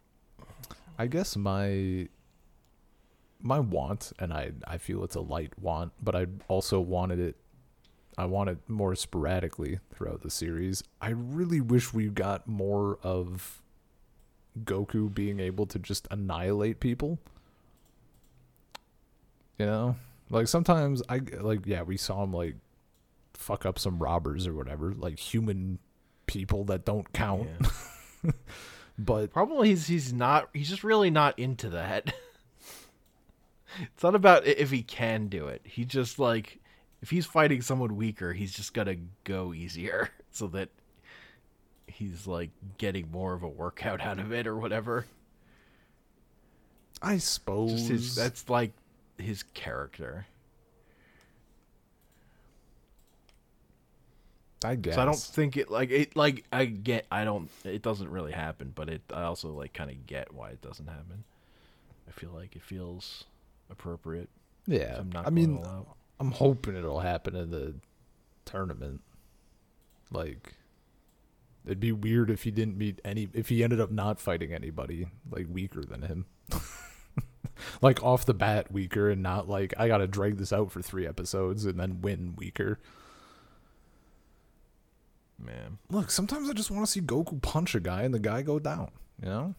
I 0.98 1.08
guess 1.08 1.36
my 1.36 2.08
my 3.42 3.60
want, 3.60 4.12
and 4.20 4.34
I 4.34 4.52
I 4.68 4.78
feel 4.78 5.04
it's 5.04 5.16
a 5.16 5.22
light 5.22 5.54
want, 5.60 5.92
but 6.02 6.16
I 6.16 6.28
also 6.48 6.80
wanted 6.80 7.20
it. 7.20 7.36
I 8.18 8.26
want 8.26 8.50
it 8.50 8.58
more 8.68 8.96
sporadically 8.96 9.80
throughout 9.94 10.22
the 10.22 10.30
series. 10.30 10.84
I 11.02 11.10
really 11.10 11.62
wish 11.62 11.94
we 11.94 12.10
got 12.10 12.48
more 12.48 13.00
of 13.02 13.63
Goku 14.64 15.14
being 15.14 15.40
able 15.40 15.66
to 15.68 15.80
just 15.80 16.08
annihilate 16.12 16.80
people. 16.80 17.20
You 19.58 19.66
know, 19.66 19.96
like 20.30 20.48
sometimes 20.48 21.02
I 21.10 21.22
like 21.40 21.66
yeah 21.66 21.84
we 21.84 21.98
saw 21.98 22.24
him 22.24 22.34
like 22.34 22.56
fuck 23.34 23.66
up 23.66 23.80
some 23.80 24.00
robbers 24.00 24.48
or 24.48 24.54
whatever, 24.54 24.94
like 24.94 25.20
human 25.20 25.80
people 26.28 26.64
that 26.66 26.86
don't 26.86 27.12
count. 27.14 27.50
Yeah. 28.24 28.32
But 28.98 29.32
Probably 29.34 29.70
he's 29.70 29.88
he's 29.88 30.14
not. 30.14 30.50
He's 30.54 30.70
just 30.70 30.84
really 30.84 31.10
not 31.10 31.38
into 31.40 31.70
that. 31.70 32.14
it's 33.82 34.04
not 34.04 34.16
about 34.16 34.46
if 34.46 34.70
he 34.72 34.84
can 34.84 35.28
do 35.28 35.48
it. 35.48 35.62
He 35.64 35.86
just 35.86 36.20
like 36.20 36.60
if 37.02 37.10
he's 37.10 37.26
fighting 37.26 37.62
someone 37.62 37.96
weaker, 37.96 38.34
he's 38.34 38.54
just 38.54 38.74
gonna 38.74 38.98
go 39.24 39.54
easier 39.54 40.10
so 40.32 40.48
that 40.48 40.70
he's 41.94 42.28
like 42.28 42.50
getting 42.78 43.10
more 43.12 43.34
of 43.34 43.44
a 43.44 43.48
workout 43.48 44.02
out 44.02 44.20
of 44.20 44.32
it 44.32 44.48
or 44.48 44.58
whatever. 44.58 45.06
I 47.02 47.18
suppose 47.18 47.88
his, 47.88 48.16
that's 48.16 48.50
like 48.50 48.72
his 49.18 49.44
character. 49.54 50.28
I 54.66 54.76
guess 54.76 54.96
So 54.96 55.02
I 55.02 55.06
don't 55.06 55.18
think 55.18 55.58
it 55.58 55.70
like 55.70 55.92
it 55.92 56.16
like 56.16 56.46
I 56.54 56.66
get 56.66 57.06
I 57.12 57.26
don't 57.26 57.50
it 57.66 57.82
doesn't 57.82 58.10
really 58.10 58.32
happen, 58.32 58.72
but 58.74 58.90
it 58.90 59.02
I 59.14 59.24
also 59.24 59.50
like 59.50 59.74
kind 59.74 59.92
of 59.92 60.08
get 60.08 60.34
why 60.34 60.52
it 60.52 60.62
doesn't 60.62 60.88
happen. 60.88 61.26
I 62.08 62.12
feel 62.12 62.32
like 62.34 62.56
it 62.56 62.62
feels 62.62 63.26
appropriate. 63.70 64.30
Yeah, 64.68 64.98
I'm 65.00 65.12
not 65.12 65.28
I 65.28 65.30
mean. 65.30 65.64
I'm 66.20 66.32
hoping 66.32 66.76
it'll 66.78 67.02
happen 67.02 67.36
in 67.36 67.52
the 67.52 67.74
tournament. 68.46 69.02
Like, 70.12 70.54
it'd 71.66 71.80
be 71.80 71.92
weird 71.92 72.30
if 72.30 72.44
he 72.44 72.52
didn't 72.52 72.78
meet 72.78 73.00
any. 73.06 73.30
If 73.34 73.50
he 73.50 73.64
ended 73.64 73.80
up 73.80 73.92
not 73.92 74.20
fighting 74.20 74.54
anybody 74.54 75.08
like 75.32 75.48
weaker 75.50 75.84
than 75.84 76.02
him, 76.04 76.26
like 77.82 78.02
off 78.04 78.26
the 78.26 78.34
bat 78.34 78.72
weaker, 78.72 79.10
and 79.10 79.22
not 79.24 79.48
like 79.50 79.74
I 79.78 79.88
gotta 79.88 80.08
drag 80.08 80.38
this 80.38 80.52
out 80.54 80.72
for 80.72 80.82
three 80.82 81.08
episodes 81.08 81.66
and 81.66 81.80
then 81.80 82.02
win 82.02 82.36
weaker. 82.38 82.80
man. 85.40 85.78
Look, 85.90 86.10
sometimes 86.12 86.50
I 86.50 86.54
just 86.54 86.72
want 86.72 86.86
to 86.86 86.92
see 86.92 87.02
Goku 87.02 87.42
punch 87.42 87.76
a 87.76 87.80
guy 87.80 88.04
and 88.04 88.14
the 88.14 88.20
guy 88.20 88.42
go 88.42 88.60
down. 88.60 88.92
You 89.22 89.30
know, 89.30 89.56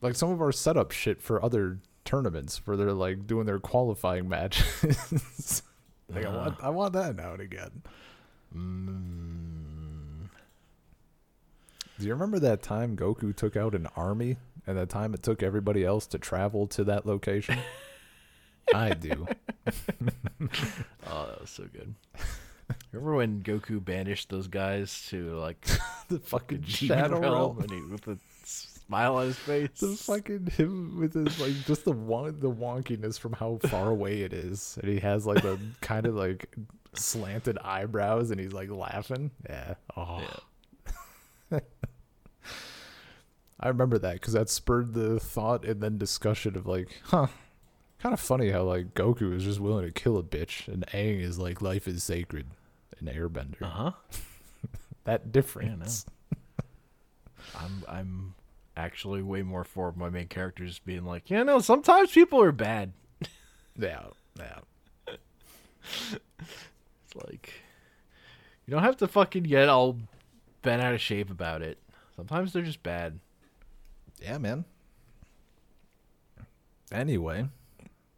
like 0.00 0.14
some 0.14 0.30
of 0.30 0.40
our 0.40 0.52
setup 0.52 0.90
shit 0.92 1.22
for 1.22 1.42
other 1.44 1.78
tournaments 2.04 2.66
where 2.66 2.76
they're 2.76 2.92
like 2.92 3.26
doing 3.26 3.46
their 3.46 3.58
qualifying 3.58 4.28
matches. 4.28 5.62
like 6.08 6.24
I 6.24 6.28
Uh-huh. 6.28 6.38
want, 6.38 6.56
I 6.64 6.68
want 6.70 6.92
that 6.94 7.16
now 7.16 7.32
and 7.32 7.40
again. 7.40 7.82
Mm, 8.54 9.41
Do 12.02 12.08
you 12.08 12.14
remember 12.14 12.40
that 12.40 12.62
time 12.62 12.96
Goku 12.96 13.32
took 13.32 13.56
out 13.56 13.76
an 13.76 13.86
army 13.94 14.36
and 14.66 14.76
the 14.76 14.86
time 14.86 15.14
it 15.14 15.22
took 15.22 15.40
everybody 15.40 15.84
else 15.84 16.04
to 16.08 16.18
travel 16.18 16.66
to 16.66 16.82
that 16.82 17.06
location? 17.06 17.56
I 18.74 18.94
do. 18.94 19.28
oh, 19.68 21.26
that 21.28 21.40
was 21.40 21.50
so 21.50 21.62
good. 21.72 21.94
Remember 22.90 23.14
when 23.14 23.40
Goku 23.44 23.84
banished 23.84 24.30
those 24.30 24.48
guys 24.48 25.06
to 25.10 25.36
like 25.36 25.64
the 26.08 26.18
fucking 26.18 26.64
shadow 26.64 27.20
realm 27.20 27.60
and 27.60 27.70
he, 27.70 27.80
with 27.82 28.08
a 28.08 28.18
smile 28.44 29.18
on 29.18 29.26
his 29.26 29.38
face? 29.38 29.70
The 29.78 29.94
fucking 29.94 30.48
him 30.56 30.98
with 30.98 31.14
his 31.14 31.38
like 31.38 31.54
just 31.66 31.84
the 31.84 31.92
won- 31.92 32.40
the 32.40 32.50
wonkiness 32.50 33.16
from 33.16 33.32
how 33.32 33.60
far 33.68 33.90
away 33.90 34.22
it 34.22 34.32
is, 34.32 34.76
and 34.82 34.90
he 34.90 34.98
has 34.98 35.24
like 35.24 35.42
the 35.42 35.56
kind 35.80 36.06
of 36.06 36.16
like 36.16 36.52
slanted 36.94 37.58
eyebrows, 37.58 38.32
and 38.32 38.40
he's 38.40 38.52
like 38.52 38.70
laughing. 38.70 39.30
Yeah. 39.48 39.74
Oh. 39.96 40.20
I 43.62 43.68
remember 43.68 43.96
that 43.98 44.14
because 44.14 44.32
that 44.32 44.48
spurred 44.50 44.92
the 44.92 45.20
thought 45.20 45.64
and 45.64 45.80
then 45.80 45.96
discussion 45.96 46.56
of 46.56 46.66
like, 46.66 46.88
huh, 47.04 47.28
kind 48.00 48.12
of 48.12 48.18
funny 48.20 48.50
how 48.50 48.64
like 48.64 48.94
Goku 48.94 49.32
is 49.34 49.44
just 49.44 49.60
willing 49.60 49.86
to 49.86 49.92
kill 49.92 50.18
a 50.18 50.22
bitch, 50.22 50.66
and 50.66 50.84
Aang 50.88 51.20
is 51.20 51.38
like 51.38 51.62
life 51.62 51.86
is 51.86 52.02
sacred, 52.02 52.46
an 52.98 53.06
Airbender. 53.06 53.62
Uh 53.62 53.66
huh. 53.66 53.90
That 55.04 55.32
difference. 55.32 56.06
I'm 57.56 57.82
I'm 57.88 58.34
actually 58.76 59.20
way 59.20 59.42
more 59.42 59.64
for 59.64 59.92
my 59.96 60.08
main 60.10 60.28
characters 60.28 60.78
being 60.78 61.04
like, 61.04 61.28
yeah, 61.28 61.42
no, 61.42 61.58
sometimes 61.58 62.12
people 62.12 62.40
are 62.42 62.52
bad. 62.52 62.92
Yeah, 63.76 64.04
yeah. 64.38 64.58
It's 65.82 67.16
like 67.26 67.52
you 68.66 68.70
don't 68.72 68.82
have 68.82 68.98
to 68.98 69.08
fucking 69.08 69.44
get 69.44 69.68
all 69.68 69.98
bent 70.62 70.82
out 70.82 70.94
of 70.94 71.00
shape 71.00 71.30
about 71.30 71.62
it. 71.62 71.78
Sometimes 72.14 72.52
they're 72.52 72.62
just 72.62 72.82
bad. 72.82 73.18
Yeah, 74.22 74.38
man. 74.38 74.64
Anyway, 76.90 77.48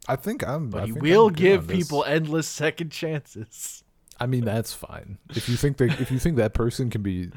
I 0.09 0.16
think 0.16 0.46
I'm. 0.46 0.70
But 0.70 0.82
I 0.82 0.86
he 0.86 0.92
will 0.92 1.28
I'm 1.28 1.32
give 1.34 1.68
people 1.68 2.05
endless 2.05 2.48
second 2.48 2.90
chances. 2.90 3.82
I 4.20 4.26
mean, 4.26 4.44
that's 4.44 4.72
fine. 4.72 5.18
If 5.30 5.48
you 5.48 5.57
think 5.57 5.76
that 5.78 6.00
if 6.00 6.11
you 6.11 6.18
think 6.18 6.36
that 6.36 6.55
person 6.55 6.88
can 6.90 7.02
be, 7.02 7.30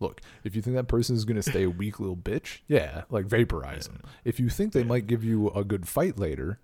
look, 0.00 0.20
if 0.42 0.56
you 0.56 0.62
think 0.62 0.76
that 0.76 0.88
person 0.88 1.14
is 1.14 1.24
gonna 1.24 1.42
stay 1.42 1.62
a 1.64 1.70
weak 1.70 2.00
little 2.00 2.16
bitch, 2.16 2.60
yeah, 2.66 3.02
like 3.10 3.26
vaporize 3.26 3.86
them. 3.86 4.00
If 4.24 4.40
you 4.40 4.48
think 4.48 4.72
they 4.72 4.84
might 4.84 5.06
give 5.06 5.22
you 5.22 5.50
a 5.50 5.64
good 5.64 5.86
fight 5.86 6.18
later, 6.18 6.58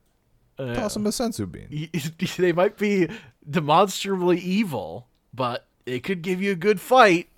Uh, 0.58 0.74
toss 0.74 0.94
them 0.94 1.06
a 1.06 1.10
senzu 1.10 1.50
bean. 1.50 1.88
they 2.36 2.52
might 2.52 2.76
be 2.78 3.08
demonstrably 3.48 4.38
evil, 4.38 5.06
but 5.32 5.66
they 5.84 6.00
could 6.00 6.22
give 6.22 6.42
you 6.42 6.52
a 6.52 6.56
good 6.56 6.80
fight. 6.80 7.28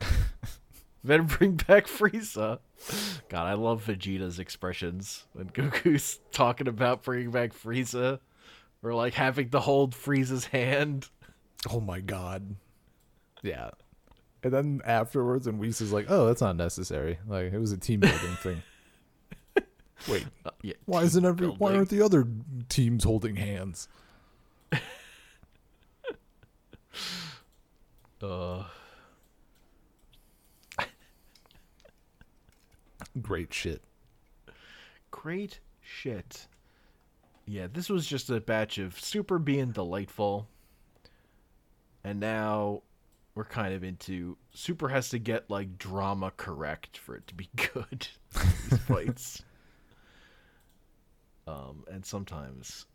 Better 1.04 1.22
bring 1.24 1.56
back 1.56 1.86
Frieza. 1.86 2.60
God, 3.28 3.46
I 3.46 3.54
love 3.54 3.84
Vegeta's 3.86 4.38
expressions 4.38 5.24
when 5.32 5.48
Goku's 5.48 6.20
talking 6.30 6.68
about 6.68 7.02
bringing 7.02 7.30
back 7.32 7.52
Frieza, 7.52 8.20
or 8.82 8.94
like 8.94 9.14
having 9.14 9.50
to 9.50 9.60
hold 9.60 9.94
Frieza's 9.94 10.46
hand. 10.46 11.08
Oh 11.70 11.80
my 11.80 12.00
god. 12.00 12.54
Yeah. 13.42 13.70
And 14.44 14.52
then 14.52 14.80
afterwards, 14.84 15.46
and 15.46 15.58
Whis 15.58 15.80
is 15.80 15.92
like, 15.92 16.06
"Oh, 16.08 16.26
that's 16.26 16.40
not 16.40 16.56
necessary. 16.56 17.18
Like 17.26 17.52
it 17.52 17.58
was 17.58 17.72
a 17.72 17.76
team 17.78 18.00
building 18.00 18.36
thing." 18.42 18.62
Wait, 20.08 20.26
Uh, 20.44 20.50
yeah, 20.62 20.74
why 20.84 21.02
isn't 21.02 21.24
every? 21.24 21.46
Why 21.46 21.74
aren't 21.76 21.88
the 21.90 22.02
other 22.02 22.26
teams 22.68 23.04
holding 23.04 23.36
hands? 23.36 23.88
Uh, 28.20 28.62
Great 33.20 33.52
shit. 33.52 33.82
great 35.10 35.60
shit. 35.82 36.46
Yeah, 37.46 37.66
this 37.72 37.88
was 37.90 38.06
just 38.06 38.30
a 38.30 38.40
batch 38.40 38.78
of 38.78 38.98
super 38.98 39.38
being 39.38 39.72
delightful. 39.72 40.48
And 42.04 42.18
now 42.20 42.82
we're 43.34 43.44
kind 43.44 43.74
of 43.74 43.82
into 43.84 44.36
super 44.52 44.88
has 44.88 45.08
to 45.10 45.18
get 45.18 45.50
like 45.50 45.76
drama 45.78 46.32
correct 46.36 46.96
for 46.98 47.16
it 47.16 47.26
to 47.26 47.34
be 47.34 47.48
good. 47.56 48.08
these 48.70 48.78
fights. 48.80 49.42
Um, 51.44 51.82
and 51.90 52.06
sometimes 52.06 52.86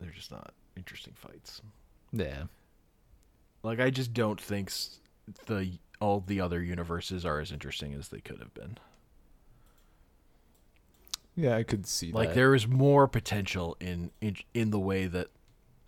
they're 0.00 0.08
just 0.10 0.30
not 0.30 0.54
interesting 0.78 1.12
fights. 1.14 1.60
Yeah. 2.10 2.44
Like 3.62 3.80
I 3.80 3.90
just 3.90 4.14
don't 4.14 4.40
think 4.40 4.72
the 5.44 5.72
all 6.00 6.20
the 6.26 6.40
other 6.40 6.62
universes 6.62 7.26
are 7.26 7.40
as 7.40 7.52
interesting 7.52 7.92
as 7.92 8.08
they 8.08 8.20
could 8.20 8.38
have 8.38 8.54
been. 8.54 8.78
Yeah, 11.36 11.56
I 11.56 11.62
could 11.64 11.86
see 11.86 12.12
like 12.12 12.28
that. 12.28 12.34
there 12.34 12.54
is 12.54 12.66
more 12.68 13.08
potential 13.08 13.76
in, 13.80 14.10
in 14.20 14.36
in 14.54 14.70
the 14.70 14.78
way 14.78 15.06
that 15.06 15.28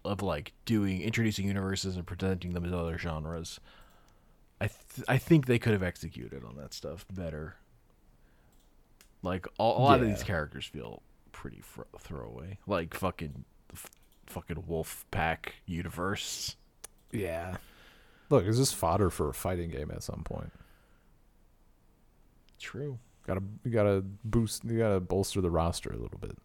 of 0.05 0.22
like 0.22 0.53
doing 0.64 1.01
introducing 1.03 1.47
universes 1.47 1.97
and 1.97 2.07
presenting 2.07 2.53
them 2.53 2.64
as 2.64 2.72
other 2.72 2.97
genres 2.97 3.59
i 4.61 4.66
th- 4.68 5.05
i 5.09 5.18
think 5.18 5.47
they 5.47 5.59
could 5.59 5.72
have 5.72 5.82
executed 5.82 6.44
on 6.44 6.55
that 6.57 6.72
stuff 6.72 7.05
better 7.12 7.57
like 9.22 9.47
a, 9.59 9.62
a 9.62 9.64
lot 9.64 10.01
of 10.01 10.07
these 10.07 10.22
characters 10.22 10.64
feel 10.64 11.03
pretty 11.32 11.61
fr- 11.61 11.82
throwaway 11.99 12.57
like 12.68 12.94
fucking 12.94 13.44
f- 13.72 13.90
fucking 14.26 14.62
wolf 14.66 15.05
pack 15.11 15.55
universe 15.66 16.55
Yeah. 17.12 17.57
Look, 18.30 18.44
it's 18.47 18.59
just 18.59 18.74
fodder 18.74 19.11
for 19.11 19.28
a 19.28 19.34
fighting 19.34 19.70
game 19.70 19.90
at 19.92 20.03
some 20.03 20.22
point. 20.24 20.53
true 22.59 22.99
Gotta 23.27 23.43
you 23.64 23.70
gotta 23.72 24.03
boost 24.24 24.64
you 24.64 24.79
gotta 24.79 25.01
bolster 25.01 25.41
the 25.41 25.51
roster 25.51 25.91
a 25.91 25.97
little 25.97 26.18
bit. 26.18 26.37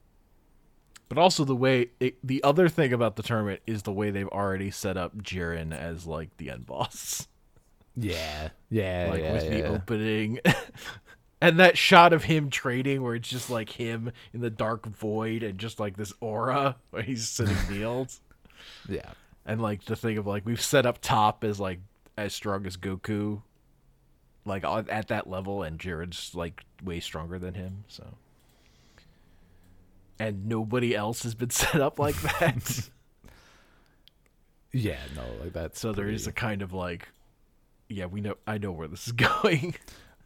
but 1.10 1.18
also 1.18 1.44
the 1.46 1.56
way 1.56 1.90
it, 2.00 2.16
the 2.24 2.42
other 2.44 2.68
thing 2.70 2.92
about 2.94 3.16
the 3.18 3.24
tournament 3.24 3.62
is 3.68 3.84
the 3.84 3.92
way 3.94 4.10
they've 4.12 4.28
already 4.30 4.72
set 4.72 4.98
up 4.98 5.16
Jiren 5.22 5.78
as 5.78 6.08
like 6.08 6.36
the 6.38 6.50
end 6.50 6.66
boss 6.66 7.28
Yeah. 7.96 8.50
Yeah. 8.72 9.08
like 9.12 9.22
yeah, 9.22 9.34
with 9.34 9.50
the 9.50 9.64
opening 9.66 10.40
and 11.42 11.60
that 11.60 11.78
shot 11.78 12.14
of 12.14 12.24
him 12.24 12.50
trading 12.50 13.04
where 13.04 13.14
it's 13.16 13.30
just 13.30 13.50
like 13.50 13.70
him 13.70 14.12
in 14.34 14.42
the 14.42 14.50
dark 14.50 14.86
void 14.88 15.44
and 15.44 15.60
just 15.60 15.80
like 15.80 15.98
this 15.98 16.14
aura 16.22 16.78
where 16.90 17.04
he's 17.04 17.28
sitting 17.28 17.58
kneeled 17.70 18.12
Yeah. 18.90 19.12
and 19.46 19.62
like 19.62 19.86
the 19.86 19.96
thing 19.96 20.18
of 20.18 20.26
like 20.26 20.46
we've 20.48 20.62
set 20.62 20.86
up 20.88 21.00
top 21.02 21.44
as 21.44 21.60
like 21.60 21.80
as 22.18 22.34
strong 22.34 22.66
as 22.66 22.76
goku 22.78 23.42
like 24.46 24.64
at 24.66 25.08
that 25.10 25.28
level 25.30 25.64
and 25.64 25.80
Jiren's 25.80 26.34
like 26.34 26.64
way 26.84 27.00
stronger 27.00 27.38
than 27.38 27.54
him 27.54 27.84
so 27.88 28.16
and 30.20 30.46
nobody 30.48 30.96
else 30.96 31.24
has 31.24 31.36
been 31.36 31.50
set 31.62 31.80
up 31.82 32.00
like 32.00 32.20
that 32.22 32.90
Yeah, 34.74 35.00
no, 35.16 35.24
like 35.44 35.54
that. 35.54 35.76
so 35.76 35.92
there 35.92 36.08
is 36.08 36.28
a 36.28 36.32
kind 36.32 36.62
of 36.62 36.72
like 36.74 37.10
yeah 37.90 38.06
we 38.06 38.22
know 38.22 38.36
i 38.48 38.58
know 38.58 38.72
where 38.72 38.88
this 38.88 39.08
is 39.08 39.12
going 39.42 39.76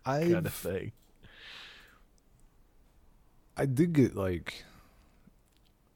I 0.06 0.20
kind 0.22 0.46
of 0.46 0.54
thing 0.54 0.92
I 3.58 3.66
did 3.66 3.94
get 3.94 4.16
like 4.16 4.66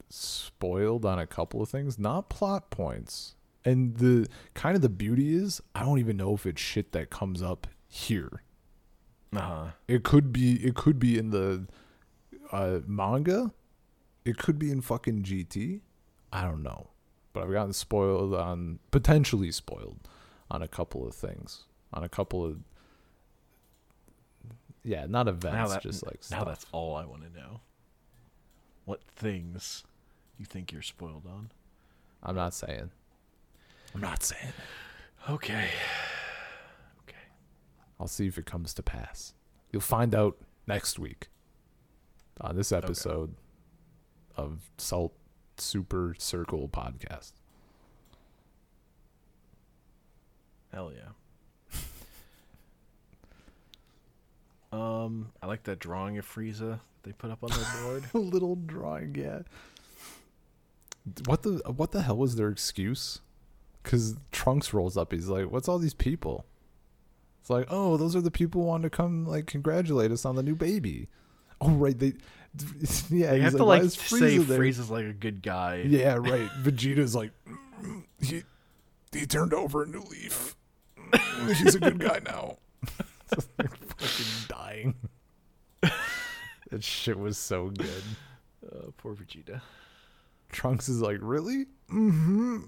spoiled 0.09 1.05
on 1.05 1.19
a 1.19 1.27
couple 1.27 1.61
of 1.61 1.69
things, 1.69 1.99
not 1.99 2.29
plot 2.29 2.69
points. 2.69 3.35
And 3.65 3.97
the 3.97 4.27
kind 4.53 4.75
of 4.75 4.81
the 4.81 4.89
beauty 4.89 5.35
is 5.35 5.61
I 5.75 5.83
don't 5.83 5.99
even 5.99 6.15
know 6.17 6.33
if 6.33 6.45
it's 6.45 6.61
shit 6.61 6.93
that 6.93 7.09
comes 7.09 7.41
up 7.43 7.67
here. 7.89 8.43
uh-huh 9.35 9.71
It 9.87 10.03
could 10.03 10.31
be 10.31 10.53
it 10.65 10.75
could 10.75 10.99
be 10.99 11.17
in 11.17 11.31
the 11.31 11.65
uh, 12.51 12.79
manga. 12.87 13.51
It 14.23 14.37
could 14.37 14.59
be 14.59 14.71
in 14.71 14.81
fucking 14.81 15.23
GT. 15.23 15.81
I 16.31 16.43
don't 16.43 16.61
know. 16.63 16.89
But 17.33 17.43
I've 17.43 17.51
gotten 17.51 17.73
spoiled 17.73 18.33
on 18.33 18.79
potentially 18.91 19.51
spoiled 19.51 20.07
on 20.49 20.61
a 20.61 20.67
couple 20.67 21.05
of 21.07 21.13
things. 21.15 21.65
On 21.91 22.03
a 22.03 22.09
couple 22.09 22.45
of 22.45 22.57
yeah, 24.83 25.05
not 25.07 25.27
events, 25.27 25.73
that, 25.73 25.81
just 25.81 26.05
like 26.05 26.19
now 26.31 26.37
stuff. 26.37 26.47
that's 26.47 26.65
all 26.71 26.95
I 26.95 27.05
want 27.05 27.23
to 27.23 27.39
know. 27.39 27.61
What 28.85 29.01
things 29.15 29.83
you 30.37 30.45
think 30.45 30.71
you're 30.71 30.81
spoiled 30.81 31.25
on? 31.27 31.51
I'm 32.23 32.35
not 32.35 32.53
saying. 32.53 32.91
I'm 33.93 34.01
not 34.01 34.23
saying. 34.23 34.53
Okay. 35.29 35.67
I'll 37.99 38.07
see 38.07 38.27
if 38.27 38.37
it 38.37 38.45
comes 38.45 38.73
to 38.75 38.83
pass. 38.83 39.33
You'll 39.71 39.81
find 39.81 40.15
out 40.15 40.37
next 40.67 40.97
week 40.97 41.27
on 42.39 42.55
this 42.55 42.71
episode 42.71 43.35
of 44.35 44.69
Salt 44.77 45.13
Super 45.57 46.15
Circle 46.17 46.69
podcast. 46.69 47.33
Hell 50.71 50.91
yeah. 50.93 51.79
um, 54.71 55.31
I 55.41 55.47
like 55.47 55.63
that 55.63 55.79
drawing 55.79 56.17
of 56.17 56.25
Frieza 56.25 56.79
they 57.03 57.11
put 57.11 57.31
up 57.31 57.43
on 57.43 57.49
their 57.49 57.83
board. 57.83 58.03
A 58.13 58.17
little 58.19 58.55
drawing, 58.55 59.15
yeah. 59.15 59.39
What 61.25 61.43
the 61.43 61.61
what 61.65 61.91
the 61.91 62.03
hell 62.03 62.17
was 62.17 62.35
their 62.35 62.49
excuse? 62.49 63.21
Because 63.81 64.17
Trunks 64.31 64.73
rolls 64.73 64.97
up. 64.97 65.11
He's 65.11 65.27
like, 65.27 65.49
"What's 65.49 65.67
all 65.67 65.79
these 65.79 65.93
people?" 65.93 66.45
It's 67.49 67.51
like, 67.55 67.65
"Oh, 67.71 67.97
those 67.97 68.15
are 68.15 68.21
the 68.21 68.29
people 68.29 68.61
who 68.61 68.67
wanted 68.67 68.91
to 68.91 68.95
come 68.95 69.25
like 69.25 69.47
congratulate 69.47 70.11
us 70.11 70.23
on 70.23 70.35
the 70.35 70.43
new 70.43 70.53
baby." 70.53 71.07
Oh, 71.59 71.71
right. 71.71 71.97
They, 71.97 72.13
yeah. 73.09 73.33
You 73.33 73.41
have 73.41 73.55
to 73.57 73.63
like 73.63 73.81
is 73.81 73.95
say 73.95 74.37
Frieza 74.37 74.45
there?" 74.45 74.59
Frieza's 74.59 74.91
like 74.91 75.05
a 75.05 75.13
good 75.13 75.41
guy. 75.41 75.83
Yeah, 75.87 76.13
right. 76.19 76.47
Vegeta's 76.61 77.15
like, 77.15 77.31
"Mm, 77.81 78.03
he, 78.21 78.43
he 79.11 79.25
turned 79.25 79.55
over 79.55 79.81
a 79.81 79.87
new 79.87 80.01
leaf. 80.01 80.55
Mm, 81.11 81.55
He's 81.55 81.73
a 81.73 81.79
good 81.79 81.97
guy 81.99 82.21
now. 82.25 82.57
fucking 83.25 84.45
dying. 84.47 84.93
that 85.81 86.83
shit 86.83 87.17
was 87.17 87.39
so 87.39 87.69
good. 87.71 88.03
Uh, 88.63 88.91
poor 88.97 89.15
Vegeta. 89.15 89.61
Trunks 90.51 90.87
is 90.87 91.01
like, 91.01 91.17
really? 91.19 91.65
Mm-hmm. 91.91 92.59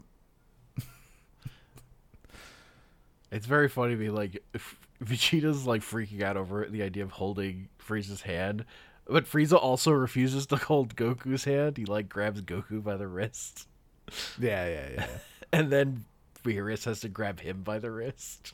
It's 3.31 3.45
very 3.45 3.69
funny 3.69 3.95
to 3.95 3.99
me, 3.99 4.09
like 4.09 4.43
if 4.53 4.77
Vegeta's 5.03 5.65
like 5.65 5.81
freaking 5.81 6.21
out 6.21 6.37
over 6.37 6.65
the 6.69 6.83
idea 6.83 7.03
of 7.03 7.11
holding 7.11 7.69
Frieza's 7.85 8.21
hand, 8.23 8.65
but 9.07 9.25
Frieza 9.25 9.57
also 9.57 9.91
refuses 9.91 10.45
to 10.47 10.57
hold 10.57 10.95
Goku's 10.95 11.45
hand. 11.45 11.77
He 11.77 11.85
like 11.85 12.09
grabs 12.09 12.41
Goku 12.41 12.83
by 12.83 12.97
the 12.97 13.07
wrist, 13.07 13.67
Yeah, 14.39 14.67
yeah, 14.67 14.89
yeah. 14.95 15.07
and 15.53 15.71
then 15.71 16.05
Beerus 16.43 16.85
has 16.85 16.99
to 17.01 17.09
grab 17.09 17.39
him 17.39 17.63
by 17.63 17.79
the 17.79 17.91
wrist. 17.91 18.53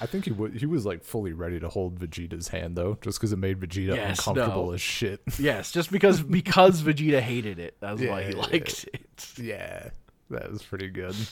I 0.00 0.04
think 0.06 0.26
he 0.26 0.30
would. 0.32 0.54
He 0.56 0.66
was 0.66 0.84
like 0.84 1.02
fully 1.02 1.32
ready 1.32 1.58
to 1.58 1.68
hold 1.70 1.98
Vegeta's 1.98 2.48
hand 2.48 2.76
though, 2.76 2.98
just 3.00 3.18
because 3.18 3.32
it 3.32 3.38
made 3.38 3.58
Vegeta 3.60 3.94
Yes, 3.96 4.18
uncomfortable 4.18 4.66
no. 4.66 4.72
as 4.72 4.80
shit. 4.82 5.20
Yes, 5.38 5.72
just 5.72 5.90
because 5.90 6.22
because 6.22 6.82
Vegeta 6.82 7.20
hated 7.20 7.58
it. 7.58 7.76
That's 7.80 8.00
why 8.02 8.20
Yeah, 8.20 8.26
he 8.26 8.32
yeah, 8.34 8.40
liked 8.42 8.88
it. 8.92 9.32
yeah, 9.38 9.88
that 10.30 10.50
was 10.50 10.62
pretty 10.62 10.88
good. 10.88 11.14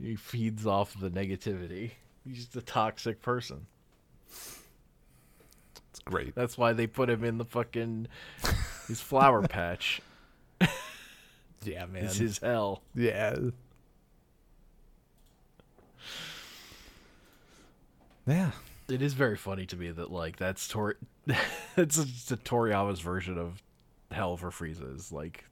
He 0.00 0.16
feeds 0.16 0.66
off 0.66 0.98
the 0.98 1.10
negativity. 1.10 1.90
He's 2.24 2.36
just 2.38 2.56
a 2.56 2.62
toxic 2.62 3.20
person. 3.20 3.66
It's 5.90 6.00
great. 6.04 6.34
That's 6.34 6.56
why 6.56 6.72
they 6.72 6.86
put 6.86 7.10
him 7.10 7.24
in 7.24 7.38
the 7.38 7.44
fucking 7.44 8.08
his 8.86 9.00
flower 9.00 9.42
patch. 9.48 10.00
Yeah, 11.64 11.86
man. 11.86 12.04
It's 12.04 12.16
his 12.16 12.38
hell. 12.38 12.82
Yeah. 12.94 13.36
Yeah. 18.26 18.50
It 18.88 19.02
is 19.02 19.14
very 19.14 19.36
funny 19.36 19.66
to 19.66 19.76
me 19.76 19.90
that 19.90 20.10
like 20.10 20.36
that's 20.36 20.68
Tor 20.68 20.96
it's 21.76 21.96
just 22.04 22.32
a 22.32 22.36
Toriyama's 22.36 23.00
version 23.00 23.38
of 23.38 23.62
hell 24.10 24.36
for 24.36 24.50
Frieza 24.50 24.94
is 24.94 25.12
like 25.12 25.44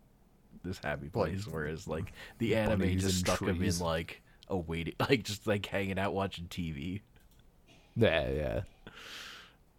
this 0.67 0.81
happy 0.83 1.09
place, 1.09 1.47
whereas 1.47 1.87
like 1.89 2.12
the 2.39 2.57
anime 2.57 2.99
just 2.99 3.21
stuck 3.21 3.41
him 3.41 3.62
in 3.62 3.79
like 3.79 4.23
a 4.49 4.57
waiting 4.57 4.95
like 5.01 5.23
just 5.25 5.47
like 5.47 5.64
hanging 5.67 5.99
out 5.99 6.14
watching 6.14 6.47
TV 6.47 7.01
Yeah, 7.97 8.29
yeah. 8.29 8.61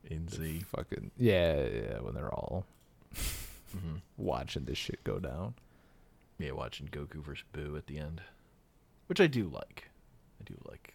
in 0.05 0.27
Z. 0.27 0.63
Fucking 0.75 1.11
yeah, 1.17 1.63
yeah. 1.65 1.99
When 1.99 2.13
they're 2.13 2.33
all 2.33 2.65
Mhm. 3.75 4.01
watching 4.15 4.65
this 4.65 4.77
shit 4.77 5.03
go 5.03 5.19
down. 5.19 5.53
Yeah, 6.39 6.51
watching 6.51 6.87
Goku 6.87 7.15
versus 7.23 7.43
Boo 7.51 7.75
at 7.75 7.87
the 7.87 7.97
end, 7.97 8.21
which 9.07 9.19
I 9.19 9.27
do 9.27 9.47
like. 9.49 9.89
I 10.39 10.43
do 10.45 10.55
like. 10.69 10.93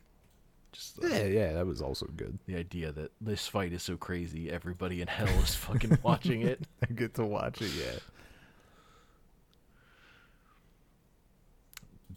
Just 0.73 1.01
the, 1.01 1.09
Yeah, 1.09 1.25
yeah. 1.25 1.53
That 1.53 1.67
was 1.67 1.83
also 1.83 2.07
good. 2.07 2.39
the 2.47 2.57
idea 2.57 2.93
that 2.93 3.11
this 3.21 3.47
fight 3.47 3.73
is 3.73 3.83
so 3.83 3.97
crazy, 3.99 4.51
everybody 4.51 5.03
in 5.03 5.09
hell 5.09 5.29
is 5.41 5.55
fucking 5.55 5.99
watching 6.03 6.43
it. 6.43 6.67
I 6.89 6.93
get 6.93 7.15
to 7.15 7.25
watch 7.27 7.61
it. 7.61 7.73
Yeah. 7.79 7.99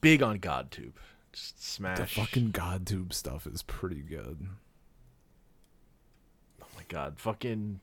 Big 0.01 0.21
on 0.23 0.39
GodTube. 0.39 0.93
Just 1.31 1.63
smash. 1.63 1.97
The 1.97 2.05
fucking 2.05 2.51
GodTube 2.51 3.13
stuff 3.13 3.45
is 3.47 3.61
pretty 3.63 4.01
good. 4.01 4.47
Oh 6.61 6.67
my 6.75 6.83
god, 6.87 7.19
fucking 7.19 7.79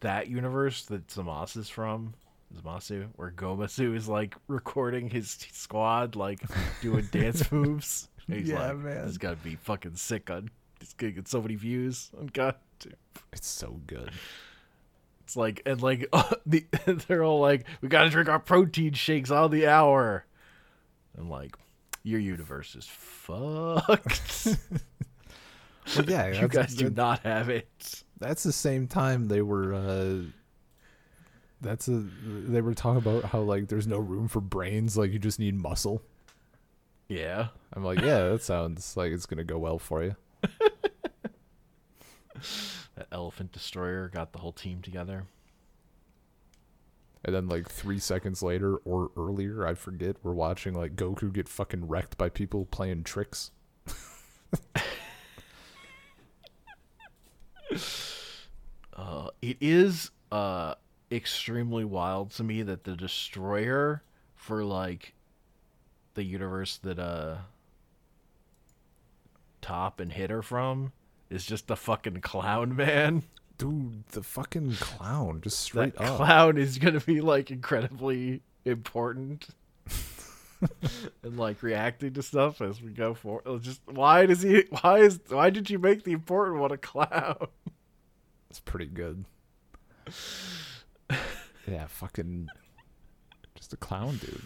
that 0.00 0.28
universe 0.28 0.84
that 0.86 1.06
Zamasu 1.08 1.58
is 1.58 1.68
from, 1.68 2.14
Zamasu, 2.56 3.08
where 3.16 3.30
Gowasu 3.30 3.94
is 3.96 4.08
like 4.08 4.34
recording 4.48 5.08
his 5.08 5.30
squad, 5.52 6.16
like 6.16 6.40
doing 6.80 7.08
dance 7.12 7.50
moves. 7.52 8.08
He's 8.26 8.48
Yeah, 8.48 8.68
like, 8.68 8.78
man. 8.78 9.02
This 9.02 9.12
is 9.12 9.18
gotta 9.18 9.36
be 9.36 9.56
fucking 9.56 9.96
sick 9.96 10.30
on. 10.30 10.50
It's 10.80 10.94
gonna 10.94 11.12
get 11.12 11.28
so 11.28 11.40
many 11.40 11.54
views 11.54 12.10
on 12.18 12.26
God. 12.26 12.56
It's 13.32 13.46
so 13.46 13.80
good. 13.86 14.10
It's 15.22 15.36
like 15.36 15.62
and 15.64 15.80
like 15.80 16.08
the 16.46 16.66
they're 17.06 17.22
all 17.22 17.40
like, 17.40 17.66
we 17.80 17.88
gotta 17.88 18.10
drink 18.10 18.28
our 18.28 18.40
protein 18.40 18.92
shakes 18.94 19.30
on 19.30 19.50
the 19.52 19.68
hour. 19.68 20.26
I'm 21.18 21.28
like, 21.30 21.56
your 22.02 22.20
universe 22.20 22.74
is 22.74 22.86
fucked. 22.86 24.48
Well, 25.96 26.04
yeah, 26.06 26.28
you 26.40 26.46
guys 26.46 26.74
do 26.76 26.90
not 26.90 27.18
have 27.24 27.48
it. 27.48 28.04
that's 28.20 28.44
the 28.44 28.52
same 28.52 28.86
time 28.86 29.26
they 29.26 29.42
were 29.42 29.74
uh 29.74 30.18
that's 31.60 31.88
a 31.88 32.04
they 32.24 32.60
were 32.60 32.72
talking 32.72 32.98
about 32.98 33.24
how 33.24 33.40
like 33.40 33.66
there's 33.66 33.88
no 33.88 33.98
room 33.98 34.28
for 34.28 34.40
brains 34.40 34.96
like 34.96 35.10
you 35.12 35.18
just 35.18 35.40
need 35.40 35.60
muscle 35.60 36.00
Yeah. 37.08 37.48
i'm 37.72 37.82
like 37.82 38.00
yeah 38.00 38.28
that 38.28 38.44
sounds 38.44 38.96
like 38.96 39.10
it's 39.10 39.26
gonna 39.26 39.42
go 39.42 39.58
well 39.58 39.80
for 39.80 40.04
you 40.04 40.14
That 42.94 43.08
elephant 43.10 43.52
destroyer 43.52 44.08
got 44.08 44.32
the 44.32 44.38
whole 44.38 44.52
team 44.52 44.82
together. 44.82 45.24
And 47.24 47.34
then 47.34 47.48
like 47.48 47.68
three 47.68 47.98
seconds 47.98 48.42
later 48.42 48.76
or 48.78 49.10
earlier 49.16 49.66
i 49.66 49.74
forget 49.74 50.16
we're 50.22 50.32
watching 50.32 50.74
like 50.74 50.96
goku 50.96 51.32
get 51.32 51.48
fucking 51.48 51.86
wrecked 51.86 52.16
by 52.18 52.28
people 52.28 52.64
playing 52.66 53.02
tricks 53.04 53.50
Uh, 58.94 59.30
it 59.40 59.56
is 59.60 60.10
uh 60.30 60.74
extremely 61.10 61.84
wild 61.84 62.30
to 62.30 62.44
me 62.44 62.62
that 62.62 62.84
the 62.84 62.94
destroyer 62.94 64.02
for 64.34 64.64
like 64.64 65.14
the 66.14 66.22
universe 66.24 66.78
that 66.78 66.98
uh 66.98 67.36
top 69.60 70.00
and 70.00 70.12
hit 70.12 70.30
her 70.30 70.42
from 70.42 70.92
is 71.30 71.44
just 71.46 71.70
a 71.70 71.76
fucking 71.76 72.20
clown 72.20 72.76
man. 72.76 73.22
Dude 73.70 74.04
the 74.08 74.22
fucking 74.22 74.74
clown 74.80 75.40
just 75.42 75.58
That 75.58 75.94
straight 75.94 76.00
up 76.00 76.16
clown 76.16 76.58
is 76.58 76.78
gonna 76.78 77.00
be 77.00 77.20
like 77.20 77.50
incredibly 77.50 78.42
important. 78.64 79.48
and 81.22 81.36
like 81.38 81.62
reacting 81.62 82.12
to 82.14 82.22
stuff 82.22 82.60
as 82.60 82.80
we 82.80 82.90
go 82.92 83.14
forward. 83.14 83.42
Uh, 83.46 83.58
just 83.58 83.80
why 83.86 84.26
does 84.26 84.42
he? 84.42 84.64
Why 84.80 84.98
is? 84.98 85.20
Why 85.28 85.50
did 85.50 85.70
you 85.70 85.78
make 85.78 86.04
the 86.04 86.12
important 86.12 86.58
one 86.60 86.72
a 86.72 86.76
clown? 86.76 87.36
it's 88.50 88.60
pretty 88.60 88.84
good 88.84 89.24
yeah 91.66 91.86
fucking 91.86 92.48
just 93.54 93.72
a 93.72 93.76
clown 93.78 94.18
dude 94.18 94.42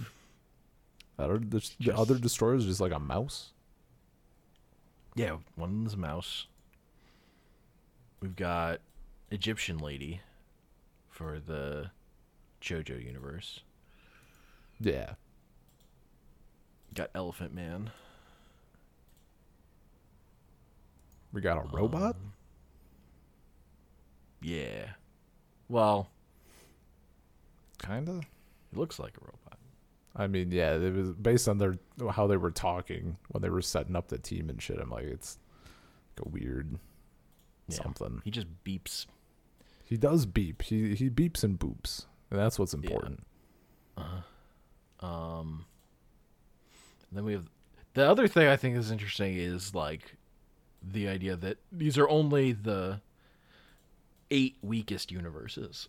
the 1.17 1.25
other, 1.25 1.39
the, 1.39 1.71
the 1.81 1.97
other 1.97 2.17
destroyer 2.17 2.55
is 2.55 2.67
just 2.67 2.81
like 2.81 2.93
a 2.93 3.01
mouse 3.01 3.53
Yeah, 5.17 5.39
one's 5.57 5.95
a 5.95 5.97
mouse. 5.97 6.47
We've 8.21 8.37
got 8.37 8.81
Egyptian 9.31 9.79
lady 9.79 10.21
for 11.09 11.41
the 11.41 11.91
JoJo 12.63 13.05
universe. 13.05 13.61
yeah 14.81 15.15
Got 16.95 17.11
Elephant 17.15 17.53
Man. 17.55 17.91
We 21.33 21.41
got 21.43 21.59
a 21.59 21.69
robot? 21.77 22.15
Um, 22.17 22.33
yeah. 24.41 24.91
Well, 25.69 26.09
Kinda. 27.79 28.21
it 28.73 28.79
looks 28.79 28.99
like 28.99 29.17
a 29.19 29.21
robot. 29.25 29.59
I 30.15 30.27
mean, 30.29 30.51
yeah, 30.51 30.75
it 30.77 30.95
was 30.95 31.13
based 31.13 31.47
on 31.49 31.59
their 31.59 31.77
how 32.13 32.27
they 32.27 32.39
were 32.39 32.51
talking 32.51 33.19
when 33.29 33.43
they 33.43 33.51
were 33.51 33.61
setting 33.61 33.97
up 33.97 34.09
the 34.09 34.17
team 34.19 34.49
and 34.49 34.63
shit. 34.63 34.79
I'm 34.81 34.89
like, 34.91 35.05
it's 35.05 35.39
like 36.17 36.27
a 36.27 36.29
weird 36.31 36.79
Yeah. 37.69 37.83
something. 37.83 38.23
He 38.25 38.31
just 38.31 38.47
beeps. 38.65 39.05
He 39.87 39.97
does 39.97 40.27
beep. 40.27 40.63
He 40.63 40.95
he 40.95 41.09
beeps 41.09 41.43
and 41.45 41.59
boops, 41.59 42.05
and 42.31 42.39
that's 42.39 42.59
what's 42.59 42.75
important. 42.75 43.25
Um. 45.01 45.65
Then 47.13 47.25
we 47.25 47.33
have 47.35 47.49
the 47.95 48.09
other 48.09 48.27
thing 48.29 48.49
I 48.49 48.57
think 48.57 48.77
is 48.77 48.91
interesting 48.91 49.37
is 49.37 49.75
like 49.75 50.17
the 50.83 51.09
idea 51.09 51.37
that 51.37 51.59
these 51.73 51.97
are 51.97 52.09
only 52.09 52.53
the 52.53 53.01
eight 54.31 54.57
weakest 54.61 55.13
universes. 55.13 55.89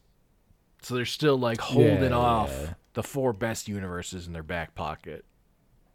So 0.83 0.93
they're 0.95 1.05
still 1.05 1.37
like 1.37 1.59
holding 1.59 2.11
Yeah. 2.11 2.17
off 2.17 2.73
the 2.93 3.03
four 3.03 3.33
best 3.33 3.67
universes 3.67 4.27
in 4.27 4.33
their 4.33 4.43
back 4.43 4.75
pocket 4.75 5.25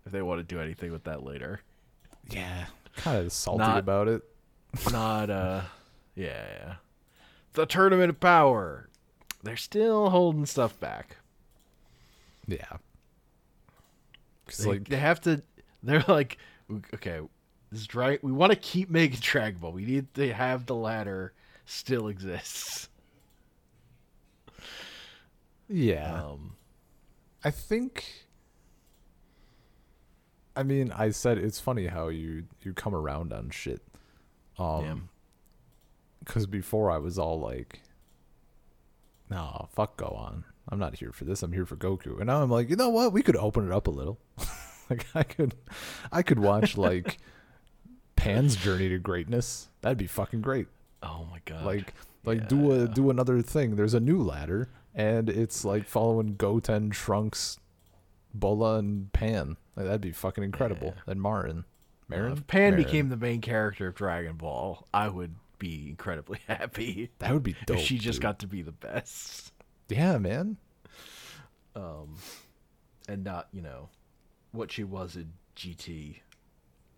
if 0.05 0.11
they 0.13 0.23
want 0.23 0.41
to 0.41 0.45
do 0.55 0.61
anything 0.61 0.91
with 0.91 1.05
that 1.05 1.23
later. 1.23 1.61
Yeah, 2.31 2.67
kind 2.97 3.25
of 3.25 3.33
salty 3.33 3.59
Not- 3.59 3.79
about 3.79 4.09
it. 4.09 4.23
Not 4.91 5.31
uh 5.31 5.63
yeah, 6.17 6.45
yeah. 6.59 6.75
The 7.55 7.67
tournament 7.67 8.11
of 8.11 8.19
power. 8.21 8.89
They're 9.43 9.57
still 9.57 10.11
holding 10.11 10.47
stuff 10.47 10.79
back. 10.81 11.17
Yeah, 12.47 12.77
They, 14.59 14.65
like 14.65 14.89
they 14.89 14.97
have 14.97 15.21
to. 15.23 15.43
They're 15.83 16.05
like, 16.09 16.39
okay, 16.95 17.21
this 17.71 17.81
is 17.81 17.87
dra- 17.87 18.19
We 18.23 18.33
want 18.33 18.53
to 18.53 18.59
keep 18.59 18.91
making 18.91 19.21
Dragon 19.21 19.61
Ball. 19.61 19.73
We 19.73 19.85
need 19.85 20.13
to 20.15 20.33
have 20.33 20.67
the 20.67 20.75
ladder 20.75 21.33
still 21.67 22.09
exists. 22.09 22.89
yeah, 25.69 26.23
Um, 26.23 26.57
I 27.45 27.51
think. 27.51 28.27
I 30.55 30.63
mean, 30.63 30.93
I 30.93 31.11
said 31.11 31.39
it's 31.39 31.61
funny 31.61 31.87
how 31.87 32.09
you 32.09 32.45
you 32.63 32.75
come 32.75 32.95
around 32.95 33.33
on 33.33 33.51
shit. 33.51 33.81
Um, 34.59 34.85
yeah. 34.85 34.95
Because 36.25 36.47
before 36.47 36.91
I 36.91 36.99
was 36.99 37.19
all 37.19 37.41
like, 37.41 37.81
"No, 39.31 39.69
fuck, 39.73 39.97
go 39.97 40.07
on. 40.07 40.45
I'm 40.69 40.79
not 40.79 40.97
here 40.97 41.13
for 41.13 41.25
this. 41.25 41.43
I'm 41.43 41.53
here 41.53 41.67
for 41.67 41.77
Goku." 41.77 42.19
And 42.19 42.27
now 42.27 42.43
I'm 42.43 42.51
like, 42.51 42.71
you 42.71 42.77
know 42.77 42.89
what? 42.91 43.13
We 43.13 43.23
could 43.23 43.37
open 43.37 43.67
it 43.67 43.73
up 43.73 43.87
a 43.87 43.91
little. 43.91 44.19
like 44.91 45.07
I 45.15 45.23
could, 45.23 45.55
I 46.11 46.23
could 46.23 46.39
watch 46.39 46.77
like 46.77 47.19
Pan's 48.17 48.57
journey 48.57 48.89
to 48.89 48.99
greatness. 48.99 49.69
That'd 49.81 49.99
be 49.99 50.07
fucking 50.07 50.43
great. 50.43 50.69
Oh 51.03 51.27
my 51.31 51.41
god. 51.45 51.65
Like, 51.65 51.95
like 52.25 52.49
do 52.49 52.73
a 52.73 52.81
Yeah. 52.81 52.87
do 52.87 53.11
another 53.11 53.43
thing. 53.43 53.77
There's 53.77 53.95
a 53.95 54.01
new 54.01 54.23
ladder, 54.23 54.69
and 54.95 55.29
it's 55.29 55.65
like 55.65 55.87
following 55.89 56.37
Goten, 56.37 56.91
Trunks, 56.91 57.59
Bulla, 58.35 58.79
and 58.79 59.13
Pan. 59.13 59.57
Like, 59.75 59.87
that'd 59.87 60.01
be 60.03 60.13
fucking 60.13 60.45
incredible. 60.45 60.95
Yeah. 60.97 61.13
And 61.13 61.21
Marron, 61.23 61.59
uh, 61.61 61.63
Marron? 62.09 62.33
if 62.35 62.47
Pan 62.47 62.73
Marron. 62.73 62.85
became 62.85 63.09
the 63.09 63.17
main 63.17 63.41
character 63.41 63.89
of 63.89 63.95
Dragon 63.95 64.37
Ball, 64.37 64.87
I 64.93 65.09
would 65.09 65.35
be 65.63 65.89
incredibly 65.89 66.41
happy. 66.49 67.11
that 67.21 67.33
would 67.33 67.45
be 67.45 67.55
dope. 67.67 67.77
if 67.79 67.85
she 67.85 67.97
just 67.97 68.17
dude. 68.17 68.23
got 68.23 68.39
to 68.41 68.49
be 68.49 68.63
the 68.63 68.73
best. 68.73 69.53
yeah, 69.89 70.19
man. 70.19 70.57
Um, 71.77 72.17
and 73.09 73.23
not, 73.23 73.47
you 73.53 73.63
know, 73.63 73.89
what 74.51 74.73
she 74.73 74.83
was 74.83 75.15
in 75.15 75.33
GT, 75.57 76.19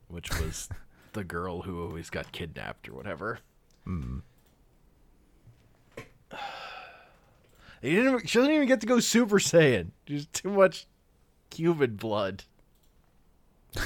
which 0.09 0.31
was 0.41 0.71
the 1.13 1.25
girl 1.25 1.61
who 1.63 1.83
always 1.83 2.09
got 2.09 2.33
kidnapped 2.33 2.89
or 2.89 2.95
whatever. 2.95 3.39
Hmm. 3.85 4.21
Didn't, 7.83 8.27
she 8.27 8.39
doesn't 8.39 8.51
even 8.55 8.67
get 8.67 8.81
to 8.81 8.87
go 8.87 8.99
Super 8.99 9.39
Saiyan. 9.39 9.91
There's 10.09 10.25
too 10.29 10.49
much 10.49 10.87
human 11.55 11.97
blood. 11.97 12.45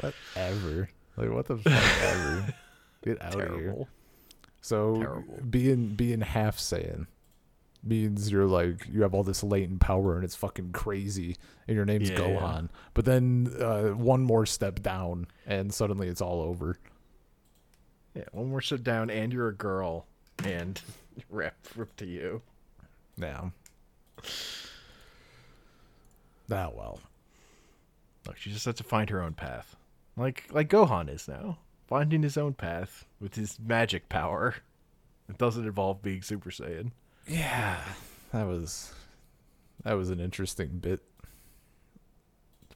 Whatever. 0.00 0.90
Like 1.20 1.30
what 1.30 1.46
the 1.46 1.58
fuck 1.58 2.02
ever. 2.02 2.54
Get 3.04 3.22
out 3.22 3.34
of 3.34 3.40
here. 3.40 3.58
Terrible. 3.58 3.88
So 4.62 4.96
Terrible. 5.00 5.38
being 5.48 5.88
being 5.94 6.20
half 6.20 6.56
Saiyan 6.58 7.06
means 7.82 8.30
you're 8.30 8.46
like 8.46 8.86
you 8.92 9.02
have 9.02 9.14
all 9.14 9.22
this 9.22 9.42
latent 9.42 9.80
power 9.80 10.14
and 10.16 10.24
it's 10.24 10.34
fucking 10.36 10.70
crazy 10.72 11.36
and 11.66 11.74
your 11.76 11.84
name's 11.84 12.10
Yeah. 12.10 12.18
Gohan. 12.18 12.68
But 12.94 13.04
then 13.04 13.52
uh, 13.60 13.88
one 13.90 14.22
more 14.22 14.44
step 14.46 14.82
down 14.82 15.26
and 15.46 15.72
suddenly 15.72 16.08
it's 16.08 16.20
all 16.20 16.40
over. 16.42 16.78
Yeah, 18.14 18.24
one 18.32 18.48
more 18.50 18.60
step 18.60 18.82
down, 18.82 19.08
and 19.08 19.32
you're 19.32 19.46
a 19.46 19.54
girl, 19.54 20.04
and 20.44 20.80
rep 21.30 21.54
rip 21.76 21.94
to 21.96 22.06
you. 22.06 22.42
Now. 23.16 23.52
Ah 26.50 26.68
well. 26.74 26.98
Look, 28.26 28.36
she 28.36 28.50
just 28.50 28.64
has 28.64 28.74
to 28.76 28.82
find 28.84 29.08
her 29.10 29.22
own 29.22 29.34
path, 29.34 29.76
like 30.16 30.46
like 30.50 30.68
Gohan 30.68 31.08
is 31.12 31.28
now, 31.28 31.58
finding 31.86 32.22
his 32.22 32.36
own 32.36 32.54
path 32.54 33.06
with 33.20 33.34
his 33.34 33.58
magic 33.58 34.08
power. 34.08 34.56
It 35.28 35.38
doesn't 35.38 35.66
involve 35.66 36.02
being 36.02 36.22
Super 36.22 36.50
Saiyan. 36.50 36.90
Yeah. 37.26 37.80
That 38.32 38.46
was 38.46 38.92
that 39.84 39.94
was 39.94 40.10
an 40.10 40.20
interesting 40.20 40.78
bit. 40.78 41.00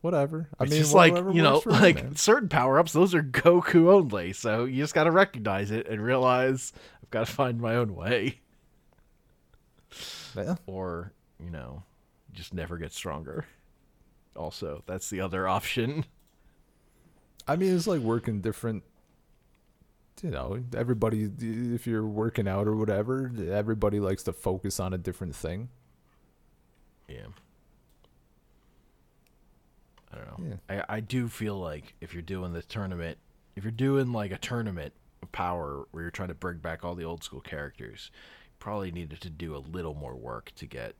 Whatever. 0.00 0.48
I 0.58 0.64
It's 0.64 0.72
mean, 0.72 0.80
just 0.82 0.94
like 0.94 1.14
you 1.14 1.42
know, 1.42 1.54
works 1.54 1.64
for 1.64 1.70
you, 1.70 1.78
like 1.78 2.04
certain 2.16 2.48
power 2.48 2.78
ups, 2.78 2.92
those 2.92 3.14
are 3.14 3.22
Goku 3.22 3.88
only. 3.88 4.32
So 4.32 4.64
you 4.64 4.82
just 4.82 4.94
got 4.94 5.04
to 5.04 5.10
recognize 5.10 5.70
it 5.70 5.88
and 5.88 6.02
realize 6.02 6.72
I've 7.02 7.10
got 7.10 7.26
to 7.26 7.32
find 7.32 7.60
my 7.60 7.76
own 7.76 7.94
way, 7.94 8.40
yeah. 10.36 10.56
or 10.66 11.12
you 11.42 11.50
know, 11.50 11.84
just 12.32 12.52
never 12.52 12.76
get 12.76 12.92
stronger. 12.92 13.46
Also, 14.36 14.82
that's 14.86 15.08
the 15.08 15.20
other 15.20 15.48
option. 15.48 16.04
I 17.46 17.56
mean, 17.56 17.74
it's 17.74 17.86
like 17.86 18.00
working 18.00 18.40
different. 18.40 18.82
You 20.22 20.30
know, 20.30 20.62
everybody. 20.76 21.30
If 21.38 21.86
you're 21.86 22.06
working 22.06 22.48
out 22.48 22.66
or 22.66 22.76
whatever, 22.76 23.30
everybody 23.50 24.00
likes 24.00 24.22
to 24.24 24.32
focus 24.32 24.80
on 24.80 24.94
a 24.94 24.98
different 24.98 25.34
thing. 25.34 25.68
Yeah. 27.08 27.26
I 30.12 30.16
don't 30.16 30.26
know. 30.38 30.58
Yeah. 30.68 30.84
I, 30.88 30.96
I 30.96 31.00
do 31.00 31.28
feel 31.28 31.58
like 31.58 31.94
if 32.00 32.12
you're 32.14 32.22
doing 32.22 32.52
the 32.52 32.62
tournament, 32.62 33.18
if 33.56 33.64
you're 33.64 33.72
doing 33.72 34.12
like 34.12 34.30
a 34.30 34.38
tournament 34.38 34.94
of 35.22 35.32
power 35.32 35.86
where 35.90 36.04
you're 36.04 36.10
trying 36.10 36.28
to 36.28 36.34
bring 36.34 36.58
back 36.58 36.84
all 36.84 36.94
the 36.94 37.04
old 37.04 37.24
school 37.24 37.40
characters, 37.40 38.10
you 38.46 38.52
probably 38.60 38.92
needed 38.92 39.20
to 39.20 39.30
do 39.30 39.56
a 39.56 39.58
little 39.58 39.94
more 39.94 40.14
work 40.14 40.52
to 40.56 40.66
get 40.66 40.94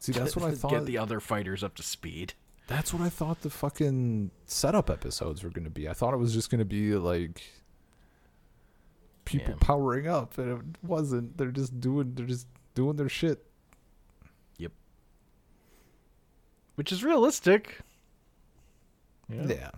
See, 0.00 0.12
that's 0.12 0.34
what 0.36 0.50
I 0.50 0.54
thought. 0.54 0.72
get 0.72 0.86
the 0.86 0.98
other 0.98 1.20
fighters 1.20 1.62
up 1.62 1.76
to 1.76 1.82
speed. 1.82 2.34
That's 2.66 2.92
what 2.94 3.02
I 3.02 3.08
thought 3.08 3.40
the 3.42 3.50
fucking 3.50 4.30
setup 4.46 4.90
episodes 4.90 5.42
were 5.42 5.50
going 5.50 5.64
to 5.64 5.70
be. 5.70 5.88
I 5.88 5.92
thought 5.92 6.14
it 6.14 6.18
was 6.18 6.32
just 6.32 6.50
going 6.50 6.60
to 6.60 6.64
be 6.64 6.94
like 6.94 7.42
people 9.24 9.50
Yeah. 9.54 9.58
powering 9.60 10.06
up, 10.06 10.38
and 10.38 10.58
it 10.58 10.64
wasn't. 10.86 11.36
They're 11.36 11.50
just 11.50 11.80
doing. 11.80 12.12
They're 12.14 12.26
just 12.26 12.46
doing 12.74 12.96
their 12.96 13.08
shit. 13.08 13.44
Yep. 14.58 14.72
Which 16.76 16.92
is 16.92 17.02
realistic. 17.02 17.80
Yeah. 19.28 19.46
Yeah. 19.48 19.70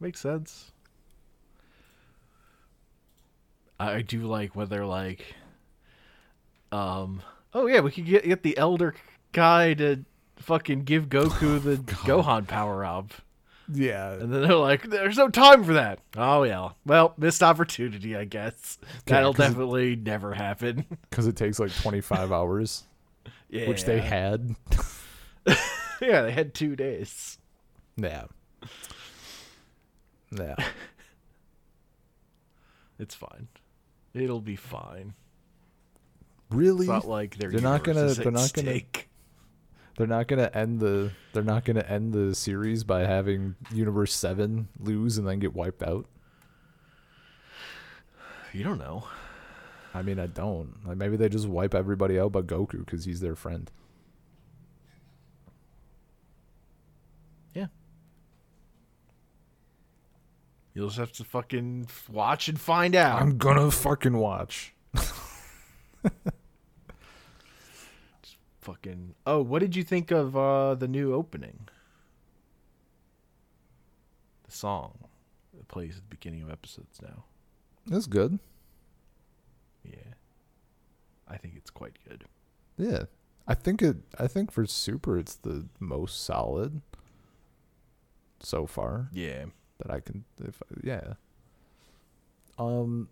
Makes 0.00 0.20
sense. 0.20 0.72
I 3.80 4.02
do 4.02 4.22
like 4.22 4.56
when 4.56 4.68
they're 4.68 4.84
like, 4.86 5.34
um, 6.72 7.22
oh 7.54 7.66
yeah, 7.66 7.80
we 7.80 7.90
could 7.92 8.06
get 8.06 8.24
get 8.24 8.42
the 8.42 8.58
elder 8.58 8.94
guy 9.32 9.74
to 9.74 10.04
fucking 10.38 10.84
give 10.84 11.08
Goku 11.08 11.56
oh, 11.56 11.58
the 11.58 11.76
Gohan 11.76 12.46
power 12.46 12.84
up, 12.84 13.12
Yeah. 13.72 14.12
and 14.12 14.32
then 14.32 14.42
they're 14.42 14.54
like, 14.56 14.88
"There's 14.88 15.16
no 15.16 15.28
time 15.28 15.64
for 15.64 15.74
that." 15.74 16.00
Oh 16.16 16.42
yeah, 16.44 16.70
well, 16.86 17.14
missed 17.18 17.42
opportunity, 17.42 18.16
I 18.16 18.24
guess. 18.24 18.78
That'll 19.06 19.30
it- 19.32 19.36
definitely 19.38 19.96
never 19.96 20.34
happen. 20.34 20.84
Because 21.10 21.26
it 21.26 21.36
takes 21.36 21.58
like 21.58 21.74
25 21.74 22.30
hours, 22.32 22.84
yeah, 23.50 23.68
which 23.68 23.84
they 23.84 24.00
had. 24.00 24.54
yeah, 26.00 26.22
they 26.22 26.32
had 26.32 26.54
two 26.54 26.76
days. 26.76 27.38
Yeah. 27.96 28.24
Yeah. 30.30 30.54
It's 33.00 33.14
fine. 33.14 33.46
It'll 34.12 34.40
be 34.40 34.56
fine. 34.56 35.14
Really? 36.50 36.80
It's 36.80 36.88
not 36.88 37.06
like 37.06 37.36
They're 37.36 37.52
not 37.60 37.84
gonna- 37.84 38.12
they're 38.14 38.32
not 38.32 38.52
gonna-. 38.52 38.80
They're 39.98 40.06
not 40.06 40.28
gonna 40.28 40.48
end 40.54 40.78
the 40.78 41.10
they're 41.32 41.42
not 41.42 41.64
gonna 41.64 41.80
end 41.80 42.12
the 42.12 42.32
series 42.32 42.84
by 42.84 43.00
having 43.00 43.56
Universe 43.74 44.14
Seven 44.14 44.68
lose 44.78 45.18
and 45.18 45.26
then 45.26 45.40
get 45.40 45.54
wiped 45.54 45.82
out. 45.82 46.06
You 48.52 48.62
don't 48.62 48.78
know. 48.78 49.08
I 49.92 50.02
mean, 50.02 50.20
I 50.20 50.28
don't. 50.28 50.72
Like 50.86 50.98
maybe 50.98 51.16
they 51.16 51.28
just 51.28 51.48
wipe 51.48 51.74
everybody 51.74 52.16
out 52.16 52.30
but 52.30 52.46
Goku 52.46 52.78
because 52.78 53.06
he's 53.06 53.18
their 53.18 53.34
friend. 53.34 53.68
Yeah. 57.52 57.66
You'll 60.74 60.86
just 60.86 61.00
have 61.00 61.10
to 61.14 61.24
fucking 61.24 61.88
watch 62.08 62.48
and 62.48 62.60
find 62.60 62.94
out. 62.94 63.20
I'm 63.20 63.36
gonna 63.36 63.72
fucking 63.72 64.16
watch. 64.16 64.74
fucking. 68.68 69.14
Oh, 69.26 69.40
what 69.42 69.60
did 69.60 69.74
you 69.74 69.82
think 69.82 70.10
of 70.10 70.36
uh, 70.36 70.74
the 70.74 70.88
new 70.88 71.14
opening? 71.14 71.68
The 74.44 74.52
song 74.52 74.98
that 75.56 75.68
plays 75.68 75.96
at 75.96 76.02
the 76.02 76.16
beginning 76.16 76.42
of 76.42 76.50
episodes 76.50 77.00
now. 77.02 77.24
That's 77.86 78.06
good. 78.06 78.38
Yeah, 79.84 80.14
I 81.26 81.36
think 81.36 81.54
it's 81.56 81.70
quite 81.70 81.98
good. 82.06 82.24
Yeah, 82.76 83.04
I 83.46 83.54
think 83.54 83.82
it. 83.82 83.96
I 84.18 84.26
think 84.26 84.50
for 84.50 84.66
Super, 84.66 85.18
it's 85.18 85.36
the 85.36 85.66
most 85.80 86.22
solid 86.24 86.82
so 88.40 88.66
far 88.66 89.08
Yeah, 89.12 89.46
that 89.78 89.90
I 89.90 90.00
can. 90.00 90.24
If 90.42 90.62
yeah. 90.82 91.14
Um. 92.58 93.08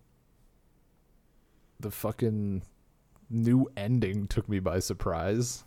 The 1.79 1.91
fucking 1.91 2.63
new 3.31 3.70
ending 3.77 4.27
took 4.27 4.49
me 4.49 4.59
by 4.61 4.79
surprise. 4.79 5.64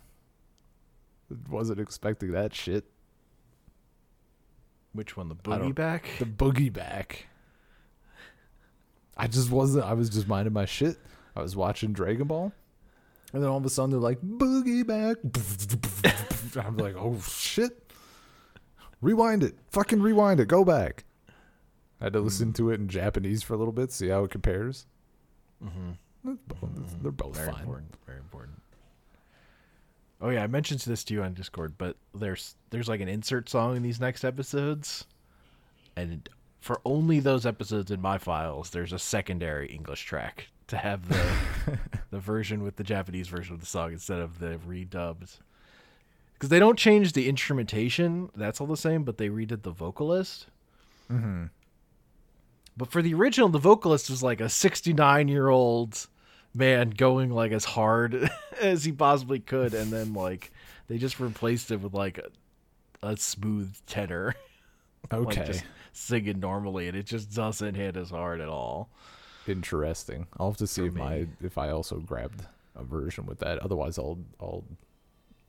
Wasn't 1.48 1.78
expecting 1.78 2.32
that 2.32 2.54
shit. 2.54 2.84
which 4.92 5.16
one? 5.16 5.28
The 5.28 5.36
boogie 5.36 5.74
back? 5.74 6.08
The 6.18 6.24
boogie 6.24 6.72
back. 6.72 7.26
I 9.16 9.26
just 9.26 9.50
wasn't. 9.50 9.84
I 9.84 9.92
was 9.92 10.08
just 10.10 10.26
minding 10.26 10.52
my 10.52 10.64
shit. 10.64 10.96
I 11.36 11.42
was 11.42 11.54
watching 11.54 11.92
Dragon 11.92 12.26
Ball, 12.26 12.52
and 13.32 13.42
then 13.42 13.50
all 13.50 13.58
of 13.58 13.64
a 13.64 13.70
sudden 13.70 13.90
they're 13.90 14.00
like 14.00 14.20
boogie 14.22 14.84
back. 14.86 15.18
I'm 16.66 16.76
like, 16.78 16.96
oh 16.96 17.20
shit! 17.20 17.92
Rewind 19.00 19.42
it. 19.44 19.56
Fucking 19.70 20.02
rewind 20.02 20.40
it. 20.40 20.48
Go 20.48 20.64
back. 20.64 21.04
I 22.00 22.04
had 22.04 22.14
to 22.14 22.20
listen 22.20 22.52
to 22.54 22.70
it 22.70 22.80
in 22.80 22.88
Japanese 22.88 23.42
for 23.42 23.52
a 23.54 23.56
little 23.58 23.72
bit, 23.74 23.92
see 23.92 24.08
how 24.08 24.24
it 24.24 24.30
compares. 24.30 24.86
mm-hmm. 25.62 25.90
They're 26.24 26.34
both, 26.48 27.02
they're 27.02 27.12
both 27.12 27.36
very 27.36 27.50
fine. 27.50 27.60
important. 27.60 27.94
Very 28.06 28.18
important. 28.18 28.60
Oh 30.20 30.28
yeah, 30.28 30.42
I 30.42 30.46
mentioned 30.46 30.80
this 30.80 31.02
to 31.04 31.14
you 31.14 31.22
on 31.22 31.32
Discord, 31.32 31.74
but 31.78 31.96
there's 32.14 32.54
there's 32.70 32.88
like 32.88 33.00
an 33.00 33.08
insert 33.08 33.48
song 33.48 33.76
in 33.76 33.82
these 33.82 34.00
next 34.00 34.22
episodes, 34.22 35.06
and 35.96 36.28
for 36.60 36.80
only 36.84 37.20
those 37.20 37.46
episodes 37.46 37.90
in 37.90 38.00
my 38.00 38.18
files, 38.18 38.70
there's 38.70 38.92
a 38.92 38.98
secondary 38.98 39.68
English 39.68 40.04
track 40.04 40.48
to 40.66 40.76
have 40.76 41.08
the 41.08 41.78
the 42.10 42.18
version 42.18 42.62
with 42.62 42.76
the 42.76 42.84
Japanese 42.84 43.28
version 43.28 43.54
of 43.54 43.60
the 43.60 43.66
song 43.66 43.92
instead 43.92 44.20
of 44.20 44.38
the 44.38 44.58
redubbed. 44.68 45.38
Because 46.34 46.48
they 46.48 46.58
don't 46.58 46.78
change 46.78 47.12
the 47.12 47.28
instrumentation, 47.28 48.30
that's 48.34 48.60
all 48.60 48.66
the 48.66 48.76
same, 48.76 49.04
but 49.04 49.18
they 49.18 49.28
redid 49.28 49.62
the 49.62 49.70
vocalist. 49.70 50.46
Mm-hmm. 51.12 51.44
But 52.76 52.90
for 52.90 53.02
the 53.02 53.14
original, 53.14 53.48
the 53.48 53.58
vocalist 53.58 54.08
was 54.10 54.22
like 54.22 54.40
a 54.40 54.48
69 54.48 55.28
year 55.28 55.48
old 55.48 56.06
man 56.54 56.90
going 56.90 57.30
like 57.30 57.52
as 57.52 57.64
hard 57.64 58.30
as 58.60 58.84
he 58.84 58.92
possibly 58.92 59.38
could, 59.40 59.74
and 59.74 59.92
then 59.92 60.14
like 60.14 60.50
they 60.88 60.98
just 60.98 61.20
replaced 61.20 61.70
it 61.70 61.80
with 61.80 61.94
like 61.94 62.18
a, 62.18 62.28
a 63.06 63.16
smooth 63.16 63.74
tenor, 63.86 64.34
like 65.12 65.28
Okay. 65.28 65.44
just 65.44 65.64
singing 65.92 66.40
normally, 66.40 66.88
and 66.88 66.96
it 66.96 67.06
just 67.06 67.34
doesn't 67.34 67.74
hit 67.74 67.96
as 67.96 68.10
hard 68.10 68.40
at 68.40 68.48
all. 68.48 68.88
Interesting. 69.46 70.26
I'll 70.38 70.50
have 70.50 70.56
to 70.58 70.66
see 70.66 70.86
if 70.86 70.94
my 70.94 71.26
if 71.42 71.58
I 71.58 71.70
also 71.70 71.96
grabbed 71.98 72.46
a 72.76 72.84
version 72.84 73.26
with 73.26 73.40
that. 73.40 73.58
Otherwise, 73.58 73.98
I'll 73.98 74.18
I'll 74.40 74.64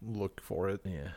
look 0.02 0.42
for 0.42 0.70
it. 0.70 0.82
Yeah, 0.84 1.10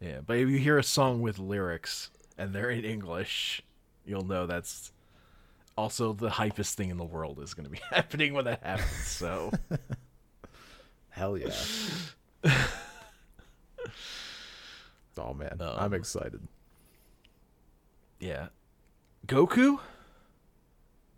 yeah. 0.00 0.18
But 0.26 0.38
if 0.38 0.48
you 0.48 0.58
hear 0.58 0.78
a 0.78 0.82
song 0.82 1.22
with 1.22 1.38
lyrics 1.38 2.10
and 2.36 2.52
they're 2.52 2.70
in 2.70 2.84
English, 2.84 3.62
you'll 4.04 4.26
know 4.26 4.46
that's 4.46 4.92
also 5.76 6.12
the 6.12 6.28
hypest 6.30 6.74
thing 6.74 6.90
in 6.90 6.96
the 6.96 7.04
world 7.04 7.40
is 7.40 7.54
going 7.54 7.64
to 7.64 7.70
be 7.70 7.80
happening 7.90 8.34
when 8.34 8.44
that 8.46 8.62
happens. 8.62 9.06
So. 9.06 9.50
Hell 11.10 11.36
yeah. 11.38 11.50
oh 15.18 15.34
man, 15.34 15.56
I'm 15.60 15.78
Um, 15.86 15.94
excited. 15.94 16.40
Yeah. 18.20 18.48
Goku? 19.26 19.78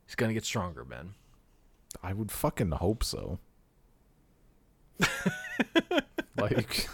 He's 0.07 0.15
gonna 0.15 0.35
get 0.35 0.45
stronger, 0.45 0.85
man. 0.85 1.15
I 2.03 2.13
would 2.13 2.31
fucking 2.33 2.71
hope 2.73 3.05
so. 3.05 3.39
like 6.37 6.89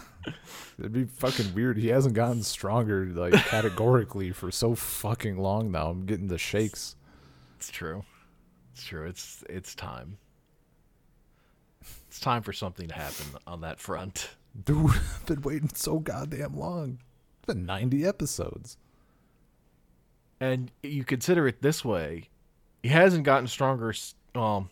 it'd 0.79 0.93
be 0.93 1.05
fucking 1.05 1.55
weird. 1.55 1.79
He 1.79 1.89
hasn't 1.89 2.15
gotten 2.15 2.43
stronger 2.43 3.07
like 3.07 3.33
categorically 3.35 4.33
for 4.33 4.51
so 4.51 4.75
fucking 4.75 5.39
long 5.39 5.71
now. 5.71 5.89
I'm 5.91 6.05
getting 6.07 6.29
the 6.29 6.39
shakes. 6.39 6.97
It's 7.59 7.73
true. 7.73 8.05
It's 8.73 8.85
true. 8.85 9.09
It's 9.09 9.43
it's 9.51 9.75
time. 9.75 10.17
It's 12.07 12.21
time 12.21 12.43
for 12.43 12.53
something 12.53 12.87
to 12.87 12.95
happen 12.95 13.27
on 13.49 13.63
that 13.63 13.81
front. 13.81 14.31
Dude, 14.65 14.91
I've 14.91 15.27
been 15.27 15.43
waiting 15.43 15.71
so 15.75 15.99
goddamn 15.99 16.57
long. 16.57 17.01
It's 17.39 17.47
been 17.47 17.67
90 17.67 18.07
episodes. 18.07 18.77
And 20.39 20.71
you 20.85 21.03
consider 21.03 21.49
it 21.49 21.61
this 21.61 21.85
way, 21.85 22.29
he 22.81 22.91
hasn't 22.91 23.25
gotten 23.25 23.49
stronger. 23.49 23.93
Um, 24.37 24.71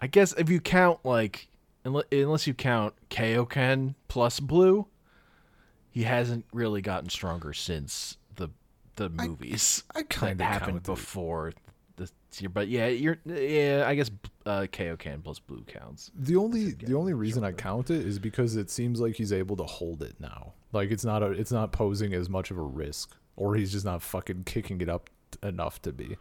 I 0.00 0.08
guess 0.08 0.32
if 0.32 0.50
you 0.50 0.60
count 0.60 0.98
like, 1.04 1.46
unless 1.84 2.48
you 2.48 2.54
count 2.54 2.94
Kaioken 3.08 3.94
plus 4.08 4.40
Blue, 4.40 4.88
he 5.92 6.02
hasn't 6.02 6.44
really 6.52 6.82
gotten 6.82 7.08
stronger 7.08 7.52
since 7.52 8.16
the 8.96 9.08
the 9.08 9.22
I- 9.22 9.26
movies. 9.28 9.84
I 9.94 10.02
kind 10.02 10.40
of 10.40 10.46
happened 10.46 10.82
before 10.82 11.52
this 11.96 12.12
year. 12.38 12.48
But 12.48 12.68
yeah, 12.68 12.88
you're 12.88 13.18
yeah. 13.24 13.84
I 13.86 13.94
guess 13.94 14.10
uh, 14.46 14.66
Kaioken 14.72 15.22
plus 15.22 15.38
Blue 15.38 15.64
counts. 15.64 16.10
The 16.14 16.36
only 16.36 16.72
the 16.72 16.94
only 16.94 17.14
reason 17.14 17.44
I 17.44 17.52
count 17.52 17.90
it 17.90 18.06
is 18.06 18.18
because 18.18 18.56
it 18.56 18.70
seems 18.70 19.00
like 19.00 19.16
he's 19.16 19.32
able 19.32 19.56
to 19.56 19.64
hold 19.64 20.02
it 20.02 20.16
now. 20.18 20.54
Like 20.72 20.90
it's 20.90 21.04
not 21.04 21.22
a 21.22 21.30
it's 21.30 21.52
not 21.52 21.72
posing 21.72 22.14
as 22.14 22.28
much 22.28 22.50
of 22.50 22.58
a 22.58 22.62
risk, 22.62 23.16
or 23.36 23.54
he's 23.54 23.72
just 23.72 23.84
not 23.84 24.02
fucking 24.02 24.44
kicking 24.44 24.80
it 24.80 24.88
up 24.88 25.10
enough 25.42 25.80
to 25.82 25.92
be. 25.92 26.16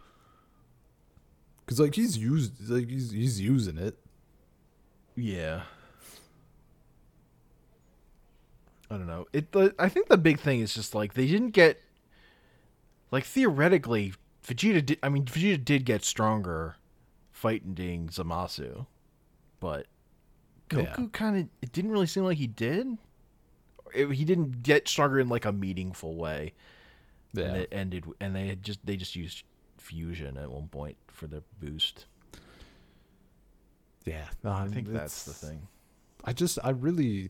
Cause 1.67 1.80
like 1.80 1.95
he's 1.95 2.17
used 2.17 2.69
like 2.69 2.89
he's 2.89 3.11
he's 3.11 3.39
using 3.39 3.78
it. 3.78 3.97
Yeah. 5.15 5.63
I 8.89 8.97
don't 8.97 9.07
know. 9.07 9.26
It. 9.32 9.53
The, 9.53 9.74
I 9.80 9.88
think 9.88 10.09
the 10.09 10.17
big 10.17 10.39
thing 10.39 10.59
is 10.59 10.74
just 10.74 10.93
like 10.93 11.13
they 11.13 11.28
didn't 11.28 11.51
get. 11.51 11.82
Like 13.12 13.26
theoretically, 13.26 14.14
Vegeta 14.45 14.86
did. 14.86 14.99
I 15.03 15.09
mean, 15.09 15.26
Vegeta 15.26 15.64
did 15.64 15.86
get 15.86 16.03
stronger, 16.03 16.76
fighting 17.32 18.07
Zamasu, 18.12 18.86
but 19.59 19.86
Yeah. 20.72 20.86
Goku 20.95 21.12
kind 21.12 21.38
of. 21.38 21.49
It 21.62 21.72
didn't 21.74 21.91
really 21.91 22.07
seem 22.07 22.24
like 22.24 22.38
he 22.38 22.47
did. 22.47 22.97
It- 23.93 24.12
he 24.12 24.24
didn't 24.24 24.64
get 24.64 24.88
stronger 24.88 25.20
in 25.20 25.28
like 25.28 25.43
a 25.45 25.51
meaningful 25.51 26.16
way. 26.16 26.53
Yeah. 27.34 27.45
And 27.45 27.57
it 27.57 27.70
ended. 27.72 28.05
And 28.22 28.36
they 28.36 28.47
had 28.47 28.64
just 28.64 28.86
they 28.86 28.95
just 28.95 29.16
used 29.16 29.43
fusion 29.78 30.38
at 30.38 30.49
one 30.49 30.68
point 30.70 30.95
for 31.07 31.28
their 31.28 31.43
boost. 31.59 32.05
yeah. 34.05 34.26
No, 34.43 34.51
I 34.51 34.62
um, 34.64 34.70
think 34.70 34.88
that's 34.91 35.24
the 35.26 35.34
thing. 35.34 35.68
I 36.24 36.34
just 36.34 36.57
I 36.64 36.70
really 36.70 37.30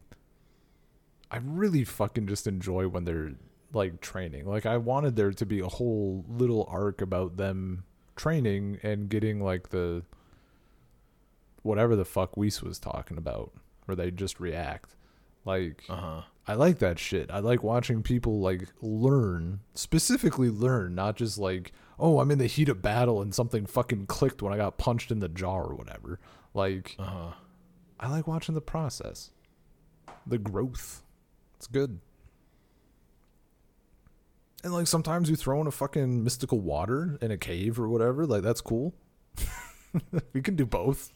I 1.30 1.38
really 1.38 1.84
fucking 1.84 2.28
just 2.28 2.46
enjoy 2.48 2.88
when 2.88 3.06
they're 3.06 3.32
like 3.74 4.02
training. 4.02 4.46
Like 4.46 4.66
I 4.66 4.78
wanted 4.78 5.16
there 5.16 5.32
to 5.32 5.46
be 5.46 5.60
a 5.60 5.68
whole 5.68 6.26
little 6.28 6.68
arc 6.70 7.02
about 7.02 7.38
them 7.38 7.84
training 8.16 8.80
and 8.84 9.10
getting 9.10 9.42
like 9.42 9.70
the 9.70 10.04
whatever 11.64 11.96
the 11.96 12.06
fuck 12.06 12.36
Whis 12.38 12.62
was 12.62 12.80
talking 12.80 13.18
about 13.18 13.52
where 13.86 13.96
they 13.96 14.12
just 14.12 14.40
react. 14.40 14.96
Like 15.46 15.84
Uh 15.90 15.96
huh. 15.96 16.22
I 16.48 16.56
like 16.56 16.80
that 16.80 16.98
shit. 17.00 17.30
I 17.32 17.40
like 17.40 17.64
watching 17.64 18.02
people 18.04 18.40
like 18.42 18.68
learn, 18.82 19.60
specifically 19.76 20.50
learn, 20.50 20.96
not 20.96 21.16
just 21.16 21.38
like, 21.38 21.72
oh, 22.00 22.20
I'm 22.20 22.32
in 22.32 22.40
the 22.40 22.48
heat 22.48 22.68
of 22.68 22.82
battle 22.82 23.22
and 23.22 23.34
something 23.34 23.66
fucking 23.68 24.08
clicked 24.08 24.42
when 24.42 24.52
I 24.52 24.58
got 24.58 24.78
punched 24.80 25.12
in 25.12 25.20
the 25.20 25.30
jaw 25.30 25.58
or 25.60 25.76
whatever. 25.76 26.20
Like 26.54 26.96
Uh 27.00 27.04
huh. 27.06 27.32
I 28.00 28.10
like 28.10 28.28
watching 28.28 28.56
the 28.56 28.62
process, 28.62 29.30
the 30.26 30.40
growth. 30.40 31.04
It's 31.56 31.68
good. 31.68 32.00
And 34.64 34.74
like 34.74 34.88
sometimes 34.88 35.30
you 35.30 35.36
throw 35.36 35.60
in 35.62 35.68
a 35.68 35.72
fucking 35.72 36.24
mystical 36.24 36.60
water 36.60 37.18
in 37.22 37.32
a 37.32 37.38
cave 37.38 37.80
or 37.80 37.88
whatever. 37.88 38.26
Like 38.26 38.44
that's 38.44 38.62
cool. 38.62 38.94
we 40.34 40.42
can 40.42 40.56
do 40.56 40.66
both. 40.66 41.12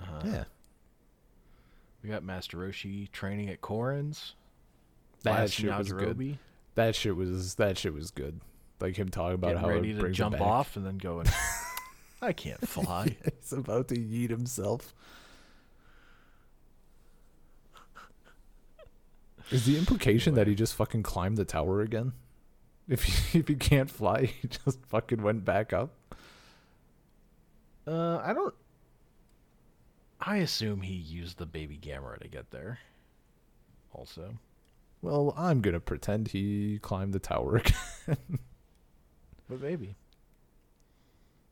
Uh-huh. 0.00 0.20
Yeah, 0.24 0.44
We 2.02 2.08
got 2.08 2.24
Master 2.24 2.56
Roshi 2.56 3.10
training 3.12 3.50
at 3.50 3.60
Korin's. 3.60 4.34
that 5.22 5.50
shit 5.50 5.76
was 5.76 5.92
good. 5.92 6.38
That 6.74 6.94
shit 6.94 7.14
was 7.16 7.56
that 7.56 7.76
shit 7.76 7.92
was 7.92 8.10
good. 8.10 8.40
Like 8.80 8.96
him 8.96 9.10
talking 9.10 9.34
about 9.34 9.48
Getting 9.48 9.62
how 9.62 9.68
ready 9.68 9.94
to 9.94 10.10
jump 10.10 10.40
off 10.40 10.76
and 10.76 10.86
then 10.86 10.96
going, 10.96 11.26
I 12.22 12.32
can't 12.32 12.66
fly. 12.66 13.14
He's 13.40 13.52
about 13.52 13.88
to 13.88 13.96
yeet 13.96 14.30
himself. 14.30 14.94
Is 19.50 19.66
the 19.66 19.76
implication 19.78 20.34
that 20.34 20.46
he 20.46 20.54
just 20.54 20.74
fucking 20.74 21.02
climbed 21.02 21.36
the 21.36 21.44
tower 21.44 21.80
again? 21.80 22.12
If 22.88 23.04
he, 23.04 23.38
if 23.38 23.46
he 23.46 23.54
can't 23.54 23.88
fly, 23.88 24.24
he 24.42 24.48
just 24.48 24.84
fucking 24.86 25.22
went 25.22 25.44
back 25.44 25.72
up. 25.72 25.90
uh, 27.86 28.16
I 28.18 28.32
don't. 28.32 28.52
I 30.20 30.38
assume 30.38 30.80
he 30.82 30.94
used 30.94 31.38
the 31.38 31.46
baby 31.46 31.78
Gamera 31.80 32.18
to 32.20 32.26
get 32.26 32.50
there. 32.50 32.80
Also, 33.94 34.34
Well, 35.02 35.32
I'm 35.36 35.60
gonna 35.60 35.78
pretend 35.78 36.28
he 36.28 36.80
climbed 36.82 37.12
the 37.12 37.20
tower 37.20 37.56
again. 38.06 38.16
but 39.48 39.60
maybe 39.62 39.94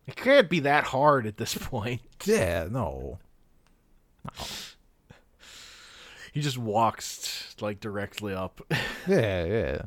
it 0.09 0.17
can't 0.17 0.51
be 0.51 0.59
that 0.61 0.85
hard 0.85 1.25
at 1.25 1.37
this 1.37 1.57
point. 1.57 2.01
yeah, 2.25 2.67
no. 2.69 3.19
He 6.39 6.43
just 6.43 6.57
walks 6.57 7.57
like 7.61 7.81
directly 7.81 8.33
up, 8.33 8.61
Yeah, 9.09 9.45
yeah. 9.45 9.83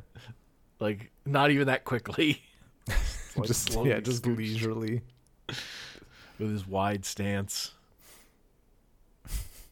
like 0.82 1.10
not 1.26 1.50
even 1.50 1.68
that 1.68 1.86
quickly. 1.86 2.42
Like, 3.38 3.48
just 3.48 3.72
slowly 3.72 3.92
yeah, 3.92 4.02
just 4.02 4.26
leisurely. 4.28 5.00
with 6.38 6.52
his 6.52 6.68
wide 6.68 7.06
stance. 7.06 7.72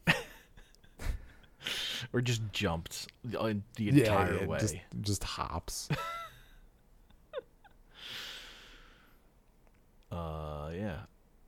or 2.13 2.21
just 2.21 2.41
jumped 2.53 3.07
the, 3.25 3.37
uh, 3.37 3.53
the 3.75 3.83
Yeah, 3.83 4.03
entire 4.03 4.35
yeah, 4.39 4.45
way. 4.45 4.59
just 4.59 4.75
just 5.01 5.23
hops. 5.25 5.89
Uh, 10.09 10.69
yeah. 10.73 10.99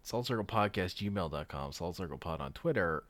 Salt 0.04 0.26
Circle 0.28 0.44
Podcast, 0.44 1.02
gmail.com. 1.02 1.72
Salt 1.72 1.96
Circle 1.96 2.18
Pod 2.18 2.42
on 2.42 2.52
Twitter. 2.52 3.06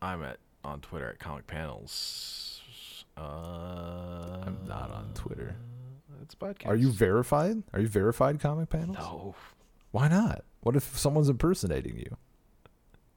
I'm 0.00 0.22
at 0.22 0.38
on 0.68 0.80
Twitter 0.80 1.08
at 1.08 1.18
Comic 1.18 1.46
Panels. 1.46 2.60
Uh, 3.16 3.20
I'm 4.46 4.58
not 4.68 4.90
on 4.90 5.10
Twitter. 5.14 5.56
It's 6.22 6.34
a 6.34 6.36
podcast. 6.36 6.66
Are 6.68 6.76
you 6.76 6.90
verified? 6.90 7.62
Are 7.72 7.80
you 7.80 7.88
verified 7.88 8.38
comic 8.40 8.68
panels? 8.70 8.96
No. 8.98 9.34
Why 9.90 10.08
not? 10.08 10.44
What 10.60 10.76
if 10.76 10.96
someone's 10.96 11.28
impersonating 11.28 11.96
you? 11.98 12.16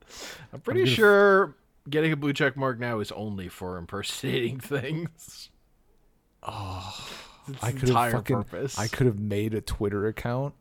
I'm 0.54 0.62
pretty 0.62 0.84
f- 0.84 0.90
sure 0.90 1.56
getting 1.90 2.12
a 2.12 2.16
blue 2.16 2.34
check 2.34 2.56
mark 2.56 2.80
now 2.80 3.00
is 3.00 3.12
only 3.12 3.48
for 3.50 3.78
impersonating 3.78 4.60
things. 4.62 5.50
Oh, 6.44 6.98
It's 7.48 7.64
I 7.64 7.72
could 7.72 7.82
have 7.82 7.90
entire 7.90 8.12
fucking 8.12 8.44
purpose. 8.44 8.80
I 8.80 8.88
could 8.88 9.06
have 9.08 9.20
made 9.20 9.54
a 9.54 9.62
Twitter 9.62 10.08
account 10.08 10.56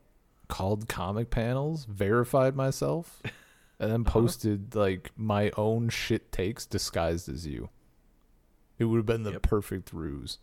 called 0.48 0.88
Comic 0.88 1.30
Panels, 1.30 1.84
verified 1.86 2.56
myself, 2.56 3.22
and 3.80 3.90
then 3.90 4.02
Uh-huh. 4.02 4.10
posted 4.20 4.74
like 4.76 5.10
my 5.16 5.50
own 5.56 5.88
shit 5.88 6.30
takes 6.30 6.64
disguised 6.66 7.28
as 7.28 7.46
you. 7.46 7.70
It 8.78 8.84
would 8.84 8.98
have 8.98 9.06
been 9.06 9.24
the 9.24 9.32
Yep. 9.32 9.42
perfect 9.42 9.92
ruse. 9.92 10.38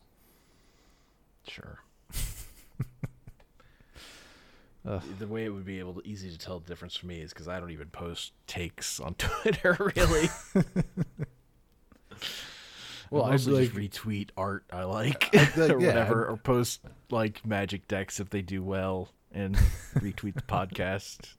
Sure. 1.48 1.80
The 5.20 5.28
way 5.28 5.44
it 5.44 5.50
would 5.50 5.66
be 5.66 5.80
able 5.80 5.96
to 5.96 6.08
easy 6.08 6.32
to 6.32 6.38
tell 6.38 6.60
the 6.60 6.66
difference 6.68 6.96
for 6.96 7.08
me 7.08 7.20
is 7.20 7.34
because 7.34 7.50
I 7.50 7.60
don't 7.60 7.72
even 7.72 7.90
post 7.90 8.32
takes 8.48 9.02
on 9.02 9.16
Twitter 9.18 9.76
really. 9.98 10.30
well, 13.12 13.26
I 13.26 13.32
mostly 13.32 13.68
just 13.68 13.76
retweet 13.78 14.30
art 14.38 14.64
I 14.72 14.84
like 14.86 15.34
like- 15.36 15.58
or 15.58 15.82
yeah, 15.82 15.88
whatever, 15.88 16.24
I'd- 16.26 16.34
or 16.34 16.38
post 16.38 16.80
like 17.12 17.46
magic 17.46 17.90
decks 17.90 18.22
if 18.22 18.30
they 18.30 18.42
do 18.42 18.64
well, 18.64 19.10
and 19.34 19.56
retweet 19.96 20.36
the 20.36 20.42
podcast. 20.44 21.34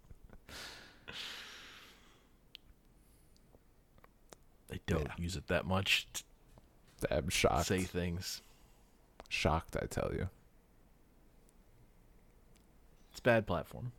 They 4.69 4.81
don't 4.87 5.05
Yeah. 5.05 5.15
use 5.17 5.37
it 5.37 5.47
that 5.49 5.65
much 5.67 6.07
to 6.13 7.15
I'm 7.17 7.29
shocked. 7.29 7.67
say 7.67 7.81
things. 7.83 8.43
Shocked, 9.29 9.77
I 9.81 9.87
tell 9.87 10.11
you. 10.13 10.29
It's 13.11 13.21
a 13.21 13.23
bad 13.23 13.47
platform. 13.47 13.93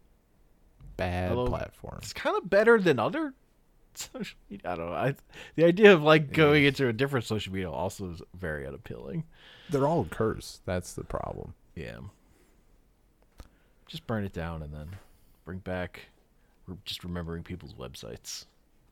Bad 0.97 1.31
Although- 1.31 1.49
platform. 1.49 1.99
It's 2.01 2.13
kind 2.13 2.37
of 2.37 2.49
better 2.49 2.79
than 2.79 2.99
other 2.99 3.33
social 3.95 4.37
media. 4.49 4.71
I 4.71 4.75
don't 4.75 4.87
know. 4.89 4.95
I, 4.95 5.15
the 5.55 5.65
idea 5.65 5.93
of 5.93 6.03
like 6.03 6.31
going 6.31 6.65
into 6.65 6.87
a 6.87 6.93
different 6.93 7.25
social 7.25 7.53
media 7.53 7.71
also 7.71 8.11
is 8.11 8.21
very 8.33 8.67
unappealing. 8.67 9.23
They're 9.69 9.87
all 9.87 10.05
cursed. 10.05 10.65
That's 10.65 10.93
the 10.93 11.03
problem. 11.03 11.53
Yeah. 11.75 11.99
Just 13.87 14.05
burn 14.07 14.23
it 14.23 14.33
down 14.33 14.61
and 14.61 14.73
then 14.73 14.97
bring 15.45 15.59
back 15.59 16.09
just 16.85 17.03
remembering 17.03 17.41
people's 17.43 17.73
websites. 17.73 18.45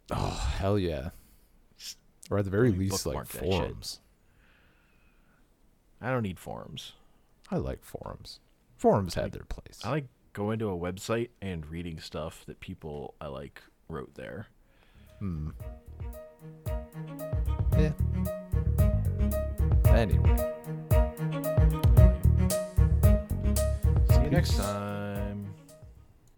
Oh 0.10 0.50
hell 0.58 0.80
yeah! 0.80 1.10
Or 2.30 2.38
at 2.38 2.46
the 2.46 2.52
very 2.52 2.72
least, 2.72 3.06
like 3.06 3.14
bookmark 3.16 3.28
that 3.30 3.40
shit. 3.44 3.52
forums. 3.52 4.00
I 6.02 6.12
don't 6.12 6.24
need 6.24 6.40
forums. 6.40 6.94
I 7.50 7.58
like 7.58 7.84
forums. 7.84 8.40
Forums 8.76 9.16
had 9.16 9.32
their 9.32 9.46
place. 9.46 9.80
I 9.84 9.90
like 9.90 10.08
going 10.34 10.60
to 10.60 10.70
a 10.70 10.78
website 10.78 11.30
and 11.42 11.66
reading 11.66 12.00
stuff 12.00 12.44
that 12.46 12.60
people 12.60 13.16
I 13.20 13.28
like 13.28 13.62
wrote 13.90 14.14
there. 14.16 14.48
Hmm. 15.20 15.50
Yeah. 17.78 17.92
Anyway. 19.88 20.54
See 24.10 24.22
you 24.22 24.30
next 24.30 24.58
time. 24.58 24.97